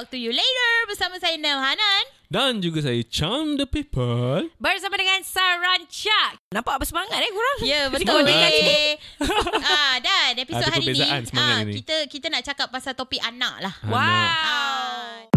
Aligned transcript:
talk 0.00 0.08
to 0.08 0.16
you 0.16 0.32
later 0.32 0.72
bersama 0.88 1.20
saya 1.20 1.36
Nel 1.36 1.60
Hanan. 1.60 2.04
Dan 2.32 2.64
juga 2.64 2.80
saya 2.80 3.04
Charm 3.04 3.60
the 3.60 3.68
People. 3.68 4.48
Bersama 4.56 4.96
dengan 4.96 5.20
Saranca. 5.20 6.40
Nampak 6.56 6.80
apa 6.80 6.84
semangat 6.88 7.20
eh 7.20 7.28
korang? 7.28 7.58
Ya, 7.68 7.92
betul. 7.92 8.24
Eh. 8.24 8.96
ah, 9.60 10.00
dan 10.00 10.40
episod 10.40 10.64
Ada 10.64 10.72
hari 10.72 10.88
ni, 10.88 11.04
ah, 11.36 11.60
ni. 11.68 11.84
kita 11.84 12.08
kita 12.08 12.32
nak 12.32 12.40
cakap 12.48 12.72
pasal 12.72 12.96
topik 12.96 13.20
anak 13.20 13.60
lah. 13.60 13.74
Anak. 13.84 13.92
Wow. 13.92 14.00
Ah. 14.00 15.28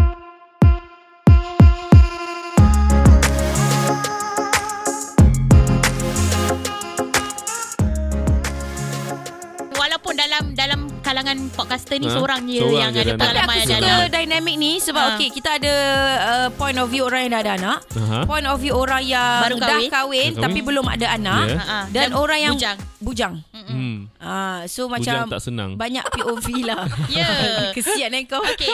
Walaupun 9.75 10.15
dalam 10.15 10.55
dalam 10.55 10.82
kalangan 11.13 11.37
podcaster 11.53 11.95
ni 11.95 12.05
Ha? 12.05 12.13
seorang 12.13 12.41
je 12.43 12.57
Seorang 12.57 12.73
yang 12.79 12.91
je 12.91 12.99
ada 12.99 13.05
ada 13.05 13.13
Tapi 13.13 13.13
anak. 13.13 13.21
pengalaman 13.21 13.53
aku 13.53 13.61
ada 13.61 13.69
suka 13.69 13.93
anak. 13.93 14.09
dynamic 14.11 14.55
ni 14.57 14.71
sebab 14.77 15.03
Ha. 15.03 15.11
okay 15.13 15.29
kita 15.29 15.49
ada 15.53 15.73
uh, 16.17 16.47
point 16.51 16.73
of 16.75 16.87
view 16.87 17.03
orang 17.03 17.21
yang 17.21 17.31
dah 17.31 17.41
ada 17.41 17.53
anak. 17.55 17.77
Aha. 17.93 18.19
Point 18.25 18.47
of 18.47 18.57
view 18.57 18.73
orang 18.73 19.03
yang 19.03 19.41
Baru 19.43 19.55
dah 19.55 19.67
kahwin. 19.69 19.89
kahwin 19.89 20.29
tapi 20.33 20.41
kahwin. 20.55 20.63
belum 20.65 20.85
ada 20.87 21.07
anak. 21.11 21.45
Ya. 21.45 21.53
Ha, 21.53 21.63
ha. 21.63 21.79
Dan, 21.87 22.07
orang 22.13 22.39
yang 22.41 22.53
bujang. 22.53 22.77
bujang. 22.99 23.33
Hmm. 23.53 24.09
Ah, 24.17 24.65
so 24.65 24.85
Bujang 24.85 25.23
macam 25.23 25.29
tak 25.29 25.41
senang. 25.41 25.71
banyak 25.75 26.03
POV 26.09 26.47
lah. 26.63 26.83
Ya. 27.13 27.29
Kesian 27.75 28.09
eh 28.11 28.25
kau. 28.25 28.41
Okay 28.41 28.73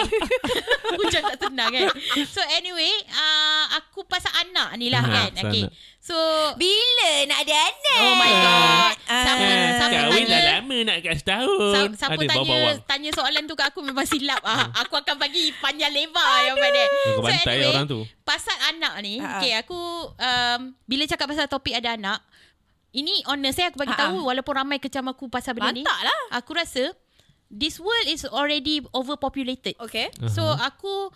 Hujan 0.91 1.21
tak 1.29 1.37
tenang 1.39 1.69
kan 1.69 1.87
So 2.25 2.41
anyway 2.51 2.89
uh, 3.09 3.63
Aku 3.77 4.01
pasal 4.03 4.28
anak 4.49 4.69
ni 4.75 4.87
lah 4.87 4.99
Ha, 4.99 5.09
kan 5.09 5.29
pasal 5.31 5.49
Okay. 5.49 5.63
So 5.99 6.15
Bila 6.55 7.09
nak 7.25 7.39
ada 7.43 7.55
anak? 7.55 7.99
Oh 7.99 8.15
my 8.15 8.31
god 8.35 8.95
Ah. 9.05 9.21
Siapa, 9.21 9.41
Eh, 9.41 9.69
siapa 9.71 9.93
Kahwin 9.95 10.23
dah 10.23 10.29
tanya 10.31 10.51
lama 10.55 10.77
nak 10.83 10.97
kat 10.99 11.15
setahun. 11.17 11.71
Siapa, 11.71 11.93
siapa 11.95 12.13
Ada 12.13 12.19
tanya 12.23 12.37
bawang-bawang. 12.39 12.77
tanya 12.85 13.09
soalan 13.11 13.43
tu 13.43 13.53
kat 13.53 13.65
aku 13.67 13.79
memang 13.81 14.05
silap 14.05 14.41
ah. 14.43 14.69
Aku 14.79 14.93
akan 14.95 15.15
bagi 15.15 15.49
panjang 15.57 15.89
lebar 15.89 16.23
yang 16.43 16.55
pada. 16.55 16.83
Kau 17.09 17.21
bantai 17.21 17.57
orang 17.63 17.85
tu. 17.85 17.99
Pasal 18.21 18.57
anak 18.69 18.93
ni, 18.99 19.17
Ha, 19.17 19.25
ha. 19.25 19.33
okay 19.35 19.53
aku 19.55 19.79
um, 20.11 20.59
bila 20.83 21.03
cakap 21.03 21.25
pasal 21.27 21.45
topik 21.45 21.73
ada 21.73 21.93
anak, 21.93 22.19
ini 22.91 23.21
honest 23.25 23.55
saya 23.55 23.69
aku 23.69 23.77
bagi 23.77 23.91
Ha, 23.91 23.97
ha. 23.97 24.03
tahu 24.07 24.17
walaupun 24.23 24.53
ramai 24.55 24.77
kecam 24.77 25.05
aku 25.05 25.27
pasal 25.27 25.53
benda 25.53 25.69
ni. 25.71 25.81
Lantak 25.81 25.99
lah. 26.01 26.19
Aku 26.35 26.53
rasa 26.53 26.93
this 27.47 27.77
world 27.77 28.07
is 28.07 28.21
already 28.23 28.77
overpopulated. 28.91 29.73
Okay. 29.79 30.09
So 30.27 30.45
aku 30.45 31.09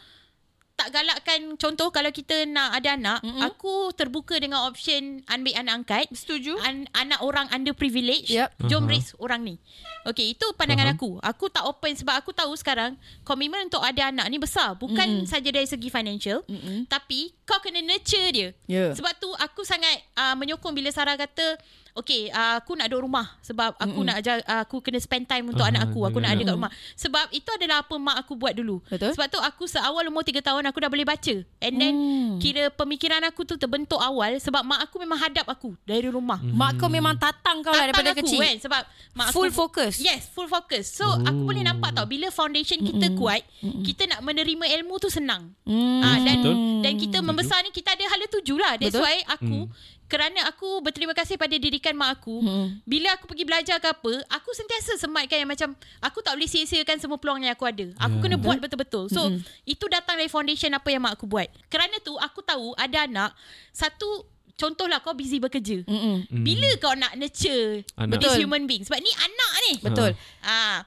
tak 0.73 0.89
galakkan 0.89 1.53
contoh 1.55 1.93
kalau 1.93 2.09
kita 2.09 2.49
nak 2.49 2.73
ada 2.73 2.97
anak, 2.97 3.19
mm-hmm. 3.21 3.45
aku 3.45 3.93
terbuka 3.93 4.41
dengan 4.41 4.65
option 4.65 5.21
ambil 5.29 5.53
anak 5.61 5.73
angkat. 5.85 6.05
Setuju. 6.09 6.57
An- 6.65 6.89
anak 6.97 7.21
orang 7.21 7.45
underprivileged. 7.53 8.33
Yep. 8.33 8.49
Jom 8.65 8.89
Aha. 8.89 8.91
raise 8.91 9.13
orang 9.21 9.41
ni. 9.45 9.55
Okay, 10.03 10.33
itu 10.33 10.45
pandangan 10.57 10.91
Aha. 10.91 10.95
aku. 10.97 11.21
Aku 11.21 11.45
tak 11.53 11.69
open 11.69 11.93
sebab 11.93 12.17
aku 12.17 12.33
tahu 12.33 12.51
sekarang 12.57 12.97
komitmen 13.21 13.69
untuk 13.69 13.85
ada 13.85 14.09
anak 14.09 14.25
ni 14.33 14.41
besar. 14.41 14.73
Bukan 14.73 15.23
Mm-mm. 15.23 15.29
saja 15.29 15.49
dari 15.53 15.69
segi 15.69 15.93
financial, 15.93 16.41
Mm-mm. 16.49 16.89
tapi 16.89 17.37
kau 17.45 17.61
kena 17.61 17.79
nurture 17.85 18.33
dia. 18.33 18.49
Ya. 18.65 18.97
Sebab 18.97 19.13
tu 19.21 19.29
aku 19.37 19.61
sangat 19.61 20.01
uh, 20.17 20.33
menyokong 20.33 20.73
bila 20.73 20.89
Sarah 20.89 21.15
kata 21.15 21.55
Okay, 21.93 22.25
uh, 22.27 22.57
aku 22.57 22.73
nak 22.73 22.89
duduk 22.89 23.05
rumah 23.05 23.37
sebab 23.39 23.77
aku 23.77 24.01
Mm-mm. 24.01 24.09
nak 24.09 24.17
jaga, 24.19 24.41
aku 24.59 24.81
kena 24.81 24.97
spend 24.97 25.23
time 25.23 25.45
untuk 25.45 25.61
Aha, 25.61 25.69
anak 25.69 25.81
aku. 25.87 26.01
Aku 26.03 26.17
nak 26.17 26.33
dengan 26.33 26.41
ada 26.41 26.43
kat 26.43 26.55
rumah. 26.57 26.71
Sebab 26.97 27.25
itu 27.29 27.49
adalah 27.49 27.77
apa 27.81 27.95
mak 27.95 28.17
aku 28.19 28.33
buat 28.33 28.51
dulu. 28.51 28.81
Betul. 28.83 29.13
Sebab 29.13 29.27
tu 29.29 29.37
aku 29.37 29.63
seawal 29.65 30.01
umur 30.05 30.21
3 30.21 30.41
tahun 30.41 30.65
aku 30.65 30.77
dah 30.81 30.89
boleh 30.89 31.05
baca. 31.05 31.35
And 31.61 31.73
then 31.77 31.93
Hmm. 31.93 32.41
kira 32.41 32.73
pemikiran 32.73 33.21
aku 33.23 33.45
tu 33.45 33.55
terbentuk 33.55 34.01
awal 34.01 34.41
sebab 34.41 34.65
mak 34.65 34.81
aku 34.83 34.97
memang 34.97 35.21
hadap 35.21 35.45
aku 35.45 35.77
dari 35.83 36.09
rumah. 36.09 36.41
Mak 36.41 36.77
kau 36.77 36.89
memang 36.89 37.13
tatang 37.13 37.61
kau 37.61 37.69
lah 37.69 37.85
daripada 37.85 38.11
aku 38.11 38.25
kecil. 38.25 38.41
kan 38.41 38.55
sebab 38.57 38.81
mak 39.13 39.27
Full 39.29 39.49
aku, 39.49 39.59
focus. 39.61 40.01
Yes, 40.01 40.25
full 40.27 40.49
focus. 40.49 40.89
So 40.89 41.05
oh. 41.05 41.21
aku 41.21 41.45
boleh 41.45 41.61
nampak 41.61 41.93
tau 41.93 42.09
bila 42.09 42.27
foundation 42.29 42.81
kita 42.81 43.07
Mm-mm. 43.07 43.21
kuat, 43.21 43.45
Mm-mm. 43.61 43.85
kita 43.85 44.09
nak 44.09 44.25
menerima 44.25 44.65
ilmu 44.81 44.97
tu 44.97 45.13
senang. 45.13 45.53
Hmm. 45.61 46.01
Ah 46.01 46.17
dan 46.17 46.41
Betul. 46.41 46.55
dan 46.81 46.93
kita 46.97 47.17
membesar 47.21 47.61
ni 47.61 47.69
kita 47.69 47.93
ada 47.93 48.03
hala 48.07 48.25
tuju 48.27 48.57
lah. 48.57 48.73
That's 48.75 48.91
Betul. 48.91 49.05
why 49.05 49.21
aku 49.23 49.59
Hmm. 49.63 49.92
Kerana 50.05 50.45
aku 50.45 50.79
berterima 50.79 51.11
kasih 51.11 51.35
pada 51.35 51.53
didikan 51.53 51.93
mak 51.93 52.17
aku. 52.17 52.37
Hmm. 52.37 52.67
Bila 52.83 53.13
aku 53.13 53.25
pergi 53.25 53.43
belajar 53.43 53.77
ke 53.77 53.87
apa, 53.87 54.13
aku 54.29 54.49
sentiasa 54.51 54.95
sematkan 54.95 55.37
yang 55.37 55.49
macam 55.49 55.73
aku 55.99 56.19
tak 56.19 56.33
boleh 56.33 56.45
sia-siakan 56.45 56.97
semua 56.97 57.17
peluang 57.17 57.41
yang 57.41 57.51
aku 57.51 57.65
ada. 57.65 57.87
Aku 57.97 58.17
Ya. 58.17 58.21
kena 58.21 58.37
buat 58.37 58.57
betul-betul. 58.57 59.09
So 59.09 59.25
Mm-mm. 59.25 59.41
itu 59.63 59.85
datang 59.87 60.15
dari 60.15 60.27
foundation 60.27 60.69
apa 60.69 60.87
yang 60.87 61.01
mak 61.01 61.17
aku 61.17 61.25
buat. 61.25 61.49
Kerana 61.67 61.97
tu 61.99 62.13
aku 62.15 62.39
tahu 62.39 62.75
ada 62.75 63.03
anak 63.03 63.31
satu 63.69 64.27
contohlah 64.53 65.01
kau 65.01 65.17
busy 65.17 65.41
bekerja. 65.41 65.81
Mm-mm. 65.83 66.29
Hmm. 66.29 66.43
Bila 66.45 66.69
kau 66.77 66.93
nak 66.93 67.17
nurture 67.17 67.81
Anak. 67.97 68.21
this 68.21 68.29
Betul. 68.29 68.45
human 68.45 68.63
being? 68.63 68.85
Sebab 68.85 69.01
ni 69.01 69.11
anak 69.17 69.51
ni. 69.65 69.73
Betul. 69.81 70.09
Ah, 70.41 70.85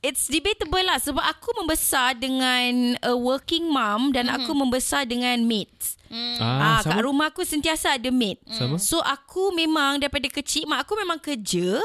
It's 0.00 0.26
debatable 0.26 0.80
lah 0.80 0.96
sebab 0.96 1.20
aku 1.20 1.54
membesar 1.54 2.14
dengan 2.14 2.96
a 2.98 3.12
working 3.12 3.68
mom 3.68 4.10
dan 4.10 4.26
aku 4.26 4.50
membesar 4.52 5.04
dengan 5.04 5.38
mates. 5.42 5.95
Mm, 6.16 6.36
Ah, 6.40 6.80
Ah, 6.80 6.80
kat 6.80 7.00
rumah 7.04 7.28
aku 7.28 7.44
sentiasa 7.44 8.00
ada 8.00 8.08
maid. 8.08 8.40
Sama. 8.48 8.80
So 8.80 9.04
aku 9.04 9.52
memang 9.52 10.00
daripada 10.00 10.24
kecil 10.26 10.64
mak 10.64 10.88
aku 10.88 10.96
memang 10.96 11.20
kerja. 11.20 11.76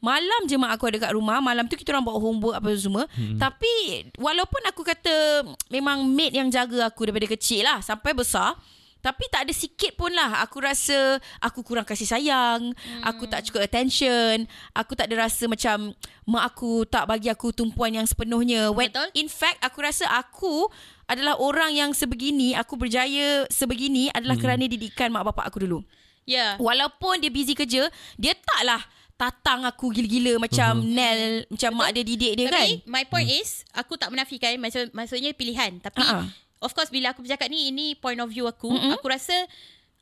Malam 0.00 0.48
je 0.48 0.56
mak 0.56 0.78
aku 0.78 0.88
ada 0.88 0.96
kat 0.96 1.12
rumah. 1.12 1.42
Malam 1.42 1.68
tu 1.68 1.76
kita 1.76 1.92
orang 1.92 2.06
buat 2.06 2.16
homework 2.16 2.56
apa 2.56 2.72
semua. 2.72 3.04
Hmm. 3.12 3.36
Tapi 3.36 3.72
walaupun 4.16 4.62
aku 4.64 4.80
kata 4.80 5.44
memang 5.68 6.08
maid 6.08 6.32
yang 6.32 6.48
jaga 6.48 6.88
aku 6.88 7.04
daripada 7.04 7.28
kecil 7.28 7.66
lah 7.66 7.82
sampai 7.82 8.16
besar. 8.16 8.56
Tapi 9.00 9.24
tak 9.32 9.48
ada 9.48 9.52
sikit 9.52 9.96
pun 9.96 10.12
lah 10.12 10.44
Aku 10.44 10.60
rasa 10.60 11.16
Aku 11.40 11.64
kurang 11.64 11.88
kasih 11.88 12.04
sayang 12.04 12.76
hmm. 12.76 13.02
Aku 13.08 13.24
tak 13.24 13.48
cukup 13.48 13.64
attention 13.64 14.44
Aku 14.76 14.92
tak 14.92 15.08
ada 15.08 15.24
rasa 15.24 15.48
macam 15.48 15.96
Mak 16.28 16.44
aku 16.52 16.84
tak 16.84 17.08
bagi 17.08 17.32
aku 17.32 17.48
tumpuan 17.50 17.90
yang 17.90 18.04
sepenuhnya 18.04 18.68
When 18.70 18.92
Betul. 18.92 19.08
In 19.16 19.32
fact 19.32 19.64
aku 19.64 19.80
rasa 19.80 20.04
aku 20.06 20.68
Adalah 21.08 21.40
orang 21.40 21.72
yang 21.72 21.90
sebegini 21.90 22.52
Aku 22.52 22.76
berjaya 22.76 23.48
sebegini 23.48 24.12
Adalah 24.12 24.36
hmm. 24.36 24.44
kerana 24.44 24.64
didikan 24.68 25.08
mak 25.08 25.24
bapak 25.32 25.48
aku 25.48 25.64
dulu 25.64 25.80
yeah. 26.28 26.60
Walaupun 26.60 27.24
dia 27.24 27.32
busy 27.32 27.56
kerja 27.56 27.88
Dia 28.20 28.36
taklah 28.36 28.84
Tatang 29.16 29.64
aku 29.64 29.92
gila-gila 29.92 30.40
Macam 30.40 30.80
Mhm. 30.80 30.92
Nel 30.92 31.20
Macam 31.48 31.70
mak 31.76 31.92
dia 31.92 32.04
didik 32.04 32.32
dia 32.36 32.46
kan 32.48 32.68
Tapi 32.68 32.84
my 32.84 33.04
point 33.04 33.28
is 33.28 33.64
Aku 33.72 33.96
tak 33.96 34.12
menafikan 34.12 34.56
maksud, 34.56 34.92
Maksudnya 34.92 35.32
pilihan 35.32 35.80
Tapi 35.80 36.00
Ha-ha. 36.04 36.24
Of 36.60 36.76
course 36.76 36.92
bila 36.92 37.16
aku 37.16 37.24
bercakap 37.24 37.48
ni 37.48 37.72
Ini 37.72 37.96
point 37.96 38.20
of 38.20 38.28
view 38.28 38.44
aku 38.44 38.68
Mm-mm. 38.68 39.00
Aku 39.00 39.08
rasa 39.08 39.32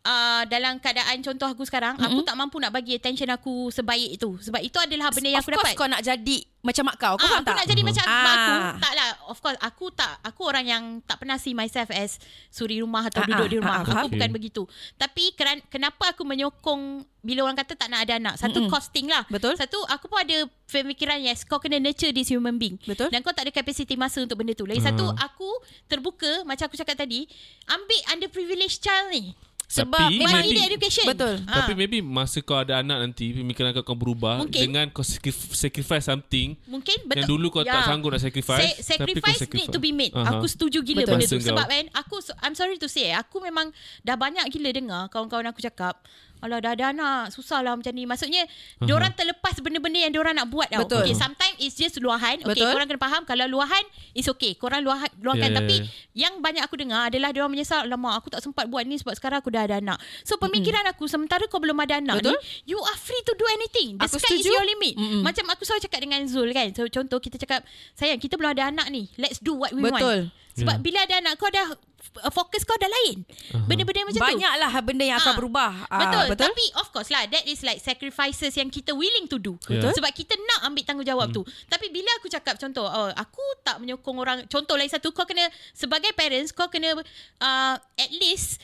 uh, 0.01 0.43
Dalam 0.45 0.77
keadaan 0.77 1.19
contoh 1.21 1.49
aku 1.49 1.63
sekarang 1.63 1.97
Aku 1.99 2.23
tak 2.23 2.35
mampu 2.35 2.57
nak 2.57 2.71
bagi 2.71 2.95
attention 2.95 3.29
aku 3.29 3.69
Sebaik 3.69 4.11
itu 4.13 4.37
Sebab 4.41 4.61
itu 4.61 4.77
adalah 4.77 5.09
benda 5.09 5.29
yang 5.29 5.39
Of 5.39 5.45
aku 5.45 5.53
course 5.53 5.65
dapat 5.67 5.73
kau 5.77 5.89
nak 5.89 6.03
jadi 6.03 6.39
Macam 6.61 6.83
mak 6.85 6.97
kau 6.97 7.15
Kau 7.15 7.19
Ah, 7.19 7.31
faham 7.31 7.41
aku 7.41 7.49
tak? 7.49 7.57
nak 7.57 7.67
jadi 7.67 7.83
macam 7.83 8.05
Ah. 8.05 8.15
mak 8.19 8.35
aku 8.35 8.53
Tak 8.79 8.93
lah 8.95 9.09
Of 9.27 9.39
course 9.39 9.59
Aku 9.61 9.85
tak 9.91 10.13
Aku 10.23 10.41
orang 10.45 10.65
yang 10.65 10.85
Tak 11.03 11.17
pernah 11.19 11.37
see 11.37 11.53
myself 11.53 11.89
as 11.91 12.19
Suri 12.49 12.79
rumah 12.79 13.05
Atau 13.05 13.21
Ah, 13.21 13.27
duduk 13.27 13.43
ah, 13.43 13.49
di 13.49 13.57
rumah 13.57 13.75
ah, 13.75 13.83
Aku 13.83 13.91
faham. 13.91 14.07
bukan 14.07 14.19
Okay. 14.21 14.35
begitu 14.35 14.63
Tapi 14.95 15.25
keran, 15.33 15.59
Kenapa 15.67 16.05
aku 16.09 16.23
menyokong 16.23 16.83
Bila 17.19 17.41
orang 17.43 17.57
kata 17.57 17.73
tak 17.75 17.89
nak 17.89 18.03
ada 18.03 18.17
anak 18.17 18.35
Satu 18.37 18.59
Mm-mm. 18.61 18.71
costing 18.71 19.07
lah 19.07 19.25
Betul. 19.27 19.55
Satu 19.55 19.79
aku 19.85 20.07
pun 20.07 20.19
ada 20.19 20.37
Pemikiran 20.67 21.19
yes 21.19 21.43
Kau 21.43 21.57
kena 21.57 21.77
nurture 21.77 22.11
this 22.11 22.29
human 22.29 22.55
being 22.55 22.77
Betul. 22.83 23.09
Dan 23.09 23.21
kau 23.21 23.31
tak 23.31 23.45
ada 23.45 23.53
capacity 23.53 23.95
masa 23.95 24.21
Untuk 24.21 24.37
benda 24.37 24.53
tu 24.53 24.65
Lagi 24.65 24.81
satu 24.81 25.11
Ah. 25.11 25.29
Aku 25.29 25.49
terbuka 25.85 26.43
Macam 26.43 26.65
aku 26.65 26.77
cakap 26.77 26.97
tadi 26.97 27.25
Ambil 27.67 28.01
underprivileged 28.11 28.79
child 28.79 29.11
ni 29.11 29.33
Sebab 29.69 30.01
Tapi- 30.01 30.17
memang 30.17 30.41
maybe- 30.41 30.57
dia 30.57 30.65
education 30.67 31.05
Betul. 31.05 31.35
Ah. 31.45 31.61
Tapi 31.61 31.73
maybe 31.77 32.01
masa 32.01 32.41
kau 32.41 32.57
ada 32.57 32.81
anak 32.81 33.05
nanti 33.05 33.37
Pemikiran 33.37 33.71
kau 33.71 33.85
akan 33.85 33.97
berubah 33.97 34.35
Mungkin. 34.41 34.65
Dengan 34.65 34.89
kau 34.89 35.05
sacrif- 35.05 35.53
sacrifice 35.53 36.09
something 36.09 36.57
Mungkin 36.65 37.05
betul 37.05 37.15
Yang 37.15 37.29
dulu 37.29 37.47
kau 37.51 37.63
tak 37.63 37.77
Ya. 37.77 37.85
sanggup 37.85 38.09
nak 38.09 38.25
sacrifice 38.25 38.81
Sa- 38.81 38.97
tapi 38.97 39.13
kau 39.13 39.29
sacrifice 39.29 39.45
need 39.53 39.69
to 39.69 39.77
be 39.77 39.93
made. 39.93 40.11
Aha. 40.11 40.35
Aku 40.35 40.49
setuju 40.49 40.81
gila 40.81 41.05
Betul. 41.05 41.13
benda 41.15 41.27
tu. 41.27 41.37
Masa 41.37 41.45
kau. 41.45 41.53
Sebab 41.53 41.67
kan 41.69 41.85
aku 41.95 42.15
I'm 42.41 42.57
sorry 42.57 42.77
to 42.77 42.89
say 42.89 43.13
aku 43.13 43.39
memang 43.39 43.69
dah 44.01 44.17
banyak 44.17 44.49
gila 44.49 44.73
dengar 44.73 45.03
kawan-kawan 45.09 45.45
aku 45.47 45.61
cakap 45.61 46.01
Alah 46.39 46.59
dah 46.63 46.73
ada 46.75 46.85
anak 46.95 47.35
Susah 47.35 47.61
lah 47.61 47.75
macam 47.75 47.91
ni 47.91 48.07
Maksudnya 48.07 48.47
uh-huh. 48.47 48.87
Diorang 48.87 49.11
terlepas 49.15 49.59
benda-benda 49.59 50.07
Yang 50.07 50.13
diorang 50.15 50.35
nak 50.39 50.47
buat 50.49 50.71
tau 50.71 50.87
Betul. 50.87 51.03
okay, 51.03 51.15
Sometimes 51.19 51.57
it's 51.59 51.75
just 51.75 51.99
luahan 51.99 52.39
Okay 52.47 52.63
Betul. 52.63 52.71
korang 52.75 52.87
kena 52.87 53.01
faham 53.01 53.23
Kalau 53.27 53.45
luahan 53.51 53.85
It's 54.15 54.31
okay 54.31 54.55
Korang 54.55 54.87
luahan, 54.87 55.11
luahkan 55.19 55.51
ya, 55.51 55.57
Tapi 55.59 55.75
ya. 56.15 56.29
Yang 56.29 56.35
banyak 56.39 56.63
aku 56.63 56.75
dengar 56.79 57.11
Adalah 57.11 57.35
diorang 57.35 57.51
menyesal 57.51 57.87
Lama 57.91 58.15
aku 58.15 58.31
tak 58.31 58.41
sempat 58.41 58.71
buat 58.71 58.87
ni 58.87 58.97
Sebab 59.03 59.15
sekarang 59.19 59.43
aku 59.43 59.51
dah 59.51 59.67
ada 59.67 59.83
anak 59.83 59.99
So 60.23 60.39
pemikiran 60.39 60.87
aku 60.87 61.11
Sementara 61.11 61.45
kau 61.51 61.59
belum 61.59 61.77
ada 61.83 61.99
anak 61.99 62.23
Betul. 62.23 62.39
ni 62.39 62.75
You 62.75 62.79
are 62.79 62.99
free 62.99 63.23
to 63.27 63.35
do 63.35 63.47
anything 63.59 63.99
The 63.99 64.07
Aku 64.07 64.23
sky 64.23 64.39
is 64.39 64.47
setuju. 64.47 64.55
your 64.55 64.67
limit 64.67 64.95
Mm-mm. 64.95 65.23
Macam 65.27 65.45
aku 65.51 65.67
selalu 65.67 65.91
cakap 65.91 66.01
dengan 66.07 66.21
Zul 66.31 66.55
kan 66.55 66.71
so, 66.71 66.87
Contoh 66.87 67.19
kita 67.19 67.37
cakap 67.37 67.67
Sayang 67.99 68.23
kita 68.23 68.39
belum 68.39 68.55
ada 68.55 68.71
anak 68.71 68.87
ni 68.95 69.11
Let's 69.19 69.43
do 69.43 69.59
what 69.59 69.75
we 69.75 69.83
Betul. 69.83 70.31
want 70.31 70.47
Sebab 70.59 70.77
Ya. 70.77 70.83
bila 70.83 70.99
ada 71.03 71.15
anak 71.19 71.35
Kau 71.35 71.49
dah 71.49 71.67
uh, 71.71 72.31
Fokus 72.31 72.63
kau 72.63 72.75
dah 72.75 72.89
lain. 72.89 73.23
Benda-benda 73.65 74.05
macam 74.05 74.19
tu. 74.19 74.27
Banyaklah 74.29 74.71
benda 74.81 75.05
yang 75.05 75.19
akan 75.19 75.29
Ah, 75.29 75.37
berubah. 75.37 75.71
Ah, 75.87 76.01
Betul. 76.01 76.25
Betul? 76.29 76.47
Tapi 76.49 76.65
of 76.75 76.87
course 76.89 77.09
lah 77.09 77.23
That 77.27 77.45
is 77.45 77.61
like 77.61 77.79
sacrifices 77.79 78.53
Yang 78.53 78.81
kita 78.81 78.93
willing 78.93 79.27
to 79.27 79.37
do. 79.37 79.55
Betul. 79.61 79.93
Sebab 79.93 80.11
kita 80.11 80.35
nak 80.35 80.67
ambil 80.67 80.83
tanggungjawab 80.83 81.29
Hmm. 81.29 81.37
tu. 81.37 81.43
Tapi 81.67 81.87
bila 81.89 82.11
aku 82.17 82.27
cakap 82.27 82.57
contoh 82.57 82.85
oh, 82.85 83.11
Aku 83.13 83.45
tak 83.63 83.79
menyokong 83.79 84.17
orang 84.17 84.39
Contoh 84.47 84.75
lagi 84.75 84.91
satu 84.91 85.11
Kau 85.11 85.25
kena 85.25 85.45
Sebagai 85.71 86.11
parents 86.13 86.51
Kau 86.51 86.67
kena 86.67 86.93
uh, 86.95 87.75
At 87.77 88.11
least 88.13 88.59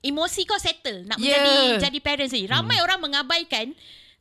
Emosi 0.00 0.44
kau 0.44 0.56
settle 0.56 1.04
Nak 1.04 1.18
Yeah. 1.18 1.36
menjadi 1.36 1.60
Jadi 1.82 1.98
parents 1.98 2.32
ni. 2.32 2.44
Ramai 2.44 2.78
orang 2.78 3.00
mengabaikan 3.00 3.74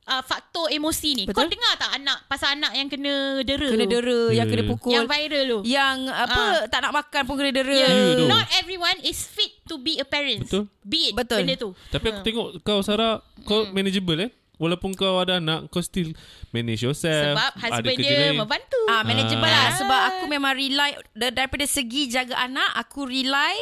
uh, 0.10 0.22
faktor 0.22 0.68
emosi 0.68 1.10
ni. 1.14 1.24
Betul. 1.24 1.38
Kau 1.38 1.48
dengar 1.48 1.74
tak 1.76 1.92
anak 1.96 2.18
pasal 2.26 2.50
anak 2.52 2.74
yang 2.74 2.88
kena 2.88 3.14
dera 3.42 3.68
Kena 3.68 3.86
tu? 3.86 3.92
dera 3.92 4.20
Yang 4.30 4.42
Ya. 4.42 4.52
kena 4.52 4.64
pukul 4.66 4.92
Yang 4.92 5.06
viral 5.08 5.44
tu. 5.46 5.60
Yang 5.64 5.98
apa 6.10 6.42
Tak 6.66 6.80
nak 6.82 6.94
makan 6.96 7.22
pun 7.24 7.36
kena 7.36 7.52
dera 7.54 7.78
Yeah. 7.80 8.18
Tu. 8.18 8.26
Not 8.26 8.46
everyone 8.56 8.98
is 9.02 9.22
fit 9.22 9.62
to 9.64 9.78
be 9.78 9.96
a 9.96 10.06
parent. 10.06 10.44
Betul. 10.44 10.66
Be 10.82 11.00
it 11.06 11.14
Betul. 11.14 11.40
benda 11.40 11.54
tu. 11.56 11.70
Tapi 11.88 12.06
aku 12.08 12.20
tengok 12.22 12.48
kau 12.60 12.80
Sarah 12.82 13.20
kau 13.44 13.70
manageable 13.70 14.20
eh. 14.20 14.32
Walaupun 14.58 14.92
kau 14.92 15.16
ada 15.18 15.38
anak 15.38 15.70
kau 15.70 15.80
still 15.80 16.12
manage 16.50 16.82
yourself. 16.82 17.32
Sebab 17.32 17.52
husband 17.62 17.96
dia 17.96 18.12
lain. 18.28 18.36
membantu. 18.36 18.76
Ah, 18.88 19.02
manageable 19.02 19.46
Ah. 19.46 19.56
lah 19.56 19.68
sebab 19.74 20.00
aku 20.10 20.24
memang 20.28 20.52
rely 20.52 20.92
da- 21.14 21.32
daripada 21.32 21.64
segi 21.64 22.10
jaga 22.10 22.36
anak 22.36 22.68
aku 22.76 23.06
rely 23.06 23.56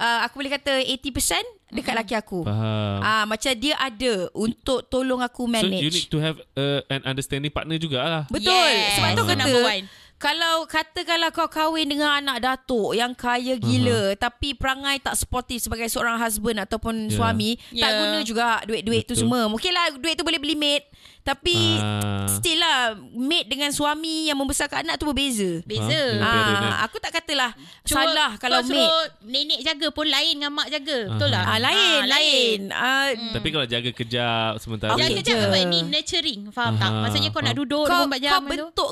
uh, 0.00 0.24
aku 0.24 0.40
boleh 0.40 0.50
kata 0.50 0.80
80% 0.80 1.44
dekat 1.70 1.94
laki 1.94 2.14
aku. 2.16 2.42
Faham. 2.42 2.98
Ah 3.00 3.24
macam 3.24 3.52
dia 3.54 3.76
ada 3.76 4.26
untuk 4.32 4.88
tolong 4.88 5.20
aku 5.20 5.44
So 5.44 5.52
manage. 5.52 5.78
you 5.78 5.90
need 5.92 6.08
to 6.08 6.18
have 6.18 6.36
uh, 6.56 6.80
an 6.88 7.04
understanding 7.04 7.52
partner 7.52 7.76
jugalah. 7.76 8.24
Betul. 8.26 8.48
Yes. 8.48 8.96
Sebab 8.96 9.10
tu 9.12 9.22
kata 9.22 9.38
number 9.38 9.62
one. 9.62 9.84
Kalau 10.20 10.68
katakanlah 10.68 11.32
kau 11.32 11.48
kahwin 11.48 11.88
dengan 11.88 12.12
anak 12.14 12.38
datuk 12.38 12.92
yang 12.92 13.10
kaya 13.10 13.56
gila 13.56 14.12
uh-huh. 14.12 14.20
tapi 14.20 14.52
perangai 14.52 15.00
tak 15.00 15.16
sportif 15.16 15.58
sebagai 15.58 15.88
seorang 15.88 16.14
husband 16.14 16.60
ataupun 16.60 16.92
Yeah. 17.02 17.16
suami 17.16 17.50
tak 17.56 17.72
Yeah. 17.72 17.96
guna 17.96 18.18
juga 18.20 18.46
duit-duit 18.62 19.02
tu 19.02 19.16
Betul. 19.16 19.24
semua. 19.24 19.48
Mungkinlah 19.48 19.96
duit 19.96 20.12
tu 20.12 20.22
boleh 20.22 20.36
beli 20.36 20.52
maid 20.52 20.84
tapi 21.20 21.56
Ah. 21.76 22.28
still 22.28 22.56
lah 22.56 22.92
maid 23.10 23.46
dengan 23.46 23.70
suami 23.70 24.28
yang 24.28 24.36
membesarkan 24.36 24.84
anak 24.84 24.96
tu 24.96 25.04
berbeza. 25.04 25.64
Beza. 25.64 26.02
Ah, 26.16 26.28
ya. 26.28 26.42
parent, 26.44 26.68
Ah, 26.70 26.78
aku 26.84 26.96
tak 26.98 27.12
katalah 27.14 27.50
Cuma 27.82 28.04
salah 28.04 28.30
kalau 28.36 28.60
maid. 28.62 28.88
nenek 29.22 29.60
jaga 29.62 29.88
pun 29.88 30.04
lain 30.04 30.36
dengan 30.36 30.52
mak 30.52 30.68
jaga. 30.68 30.98
Betul 31.08 31.28
lah. 31.30 31.44
Ah, 31.46 31.58
lain, 31.58 31.96
Ah, 31.96 32.04
lain. 32.06 32.58
Ah, 32.70 33.08
Tapi 33.32 33.48
kalau 33.48 33.64
jaga 33.64 33.90
kejap 33.90 34.60
sementara. 34.60 34.92
Jaga. 34.94 35.48
Sebab 35.48 35.64
ni 35.64 35.80
nurturing. 35.82 36.40
Faham 36.50 36.76
tak? 36.76 36.90
Aha. 36.90 37.00
Maksudnya 37.08 37.30
kau 37.30 37.40
nak 37.40 37.54
Ah. 37.54 37.58
duduk 37.58 37.84
kau 37.84 38.04
24 38.04 38.20
jam 38.20 38.40
kau 38.44 38.52
tu. 38.52 38.86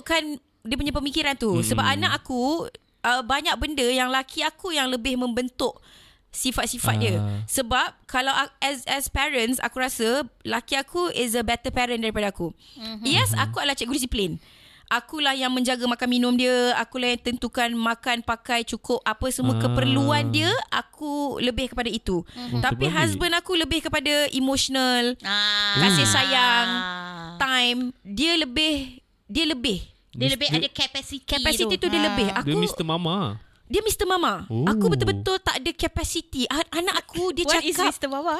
Dia 0.68 0.76
punya 0.76 0.92
pemikiran 0.92 1.34
tu. 1.34 1.48
Mm-mm. 1.50 1.64
Sebab 1.64 1.82
anak 1.82 2.12
aku 2.14 2.68
uh, 3.00 3.22
banyak 3.22 3.56
benda 3.56 3.82
yang 3.82 4.08
laki 4.08 4.44
aku 4.44 4.70
yang 4.70 4.86
lebih 4.86 5.16
membentuk 5.16 5.80
sifat-sifat 6.28 6.94
dia. 6.98 7.16
Ah. 7.16 7.40
Sebab 7.48 8.04
kalau 8.04 8.30
a- 8.30 8.52
as 8.60 8.84
as 8.84 9.08
parents 9.08 9.56
aku 9.58 9.80
rasa 9.80 10.22
laki 10.44 10.76
aku 10.76 11.08
is 11.10 11.32
a 11.32 11.42
better 11.42 11.72
parent 11.72 11.98
daripada 11.98 12.28
aku. 12.28 12.52
Mhm. 12.76 13.02
Yes, 13.02 13.32
aku 13.34 13.58
adalah 13.58 13.72
cikgu 13.72 13.96
disiplin. 13.96 14.36
Akulah 14.88 15.32
yang 15.32 15.52
menjaga 15.52 15.84
makan 15.84 16.08
minum 16.08 16.32
dia, 16.32 16.72
akulah 16.74 17.12
yang 17.12 17.20
tentukan 17.22 17.68
makan 17.72 18.24
pakai 18.24 18.64
cukup 18.64 19.04
apa 19.04 19.28
semua 19.28 19.56
Ah. 19.56 19.60
keperluan 19.62 20.28
dia, 20.28 20.48
aku 20.68 21.36
lebih 21.40 21.72
kepada 21.72 21.88
itu. 21.88 22.24
Mhm. 22.24 22.60
Tapi 22.60 22.88
terbalik. 22.88 22.96
husband 22.96 23.34
aku 23.36 23.52
lebih 23.54 23.80
kepada 23.84 24.28
emotional, 24.32 25.12
Ah. 25.20 25.76
kasih 25.78 26.08
sayang, 26.08 26.68
time, 27.36 27.80
dia 28.00 28.36
lebih 28.36 29.00
dia 29.24 29.44
lebih 29.44 29.84
Dia 30.18 30.28
lebih 30.28 30.48
Dia- 30.50 30.58
ada 30.58 30.68
capacity 30.68 31.22
Capacity 31.22 31.74
tu 31.78 31.86
dia 31.86 32.00
Ah. 32.02 32.06
lebih. 32.10 32.26
Dia 32.26 32.38
Aku 32.42 32.56
Mr. 32.58 32.82
Mama. 32.82 33.38
dia 33.64 33.80
Mr. 33.80 34.04
Mama. 34.04 34.32
Oh. 34.50 34.66
Aku 34.66 34.90
betul-betul 34.90 35.38
tak 35.38 35.62
ada 35.62 35.70
capacity. 35.70 36.42
Anak 36.50 36.94
aku 36.98 37.30
dia 37.30 37.46
What 37.46 37.62
is 37.62 37.76
cakap 37.76 37.94
Mr. 37.94 38.08
Baba? 38.10 38.36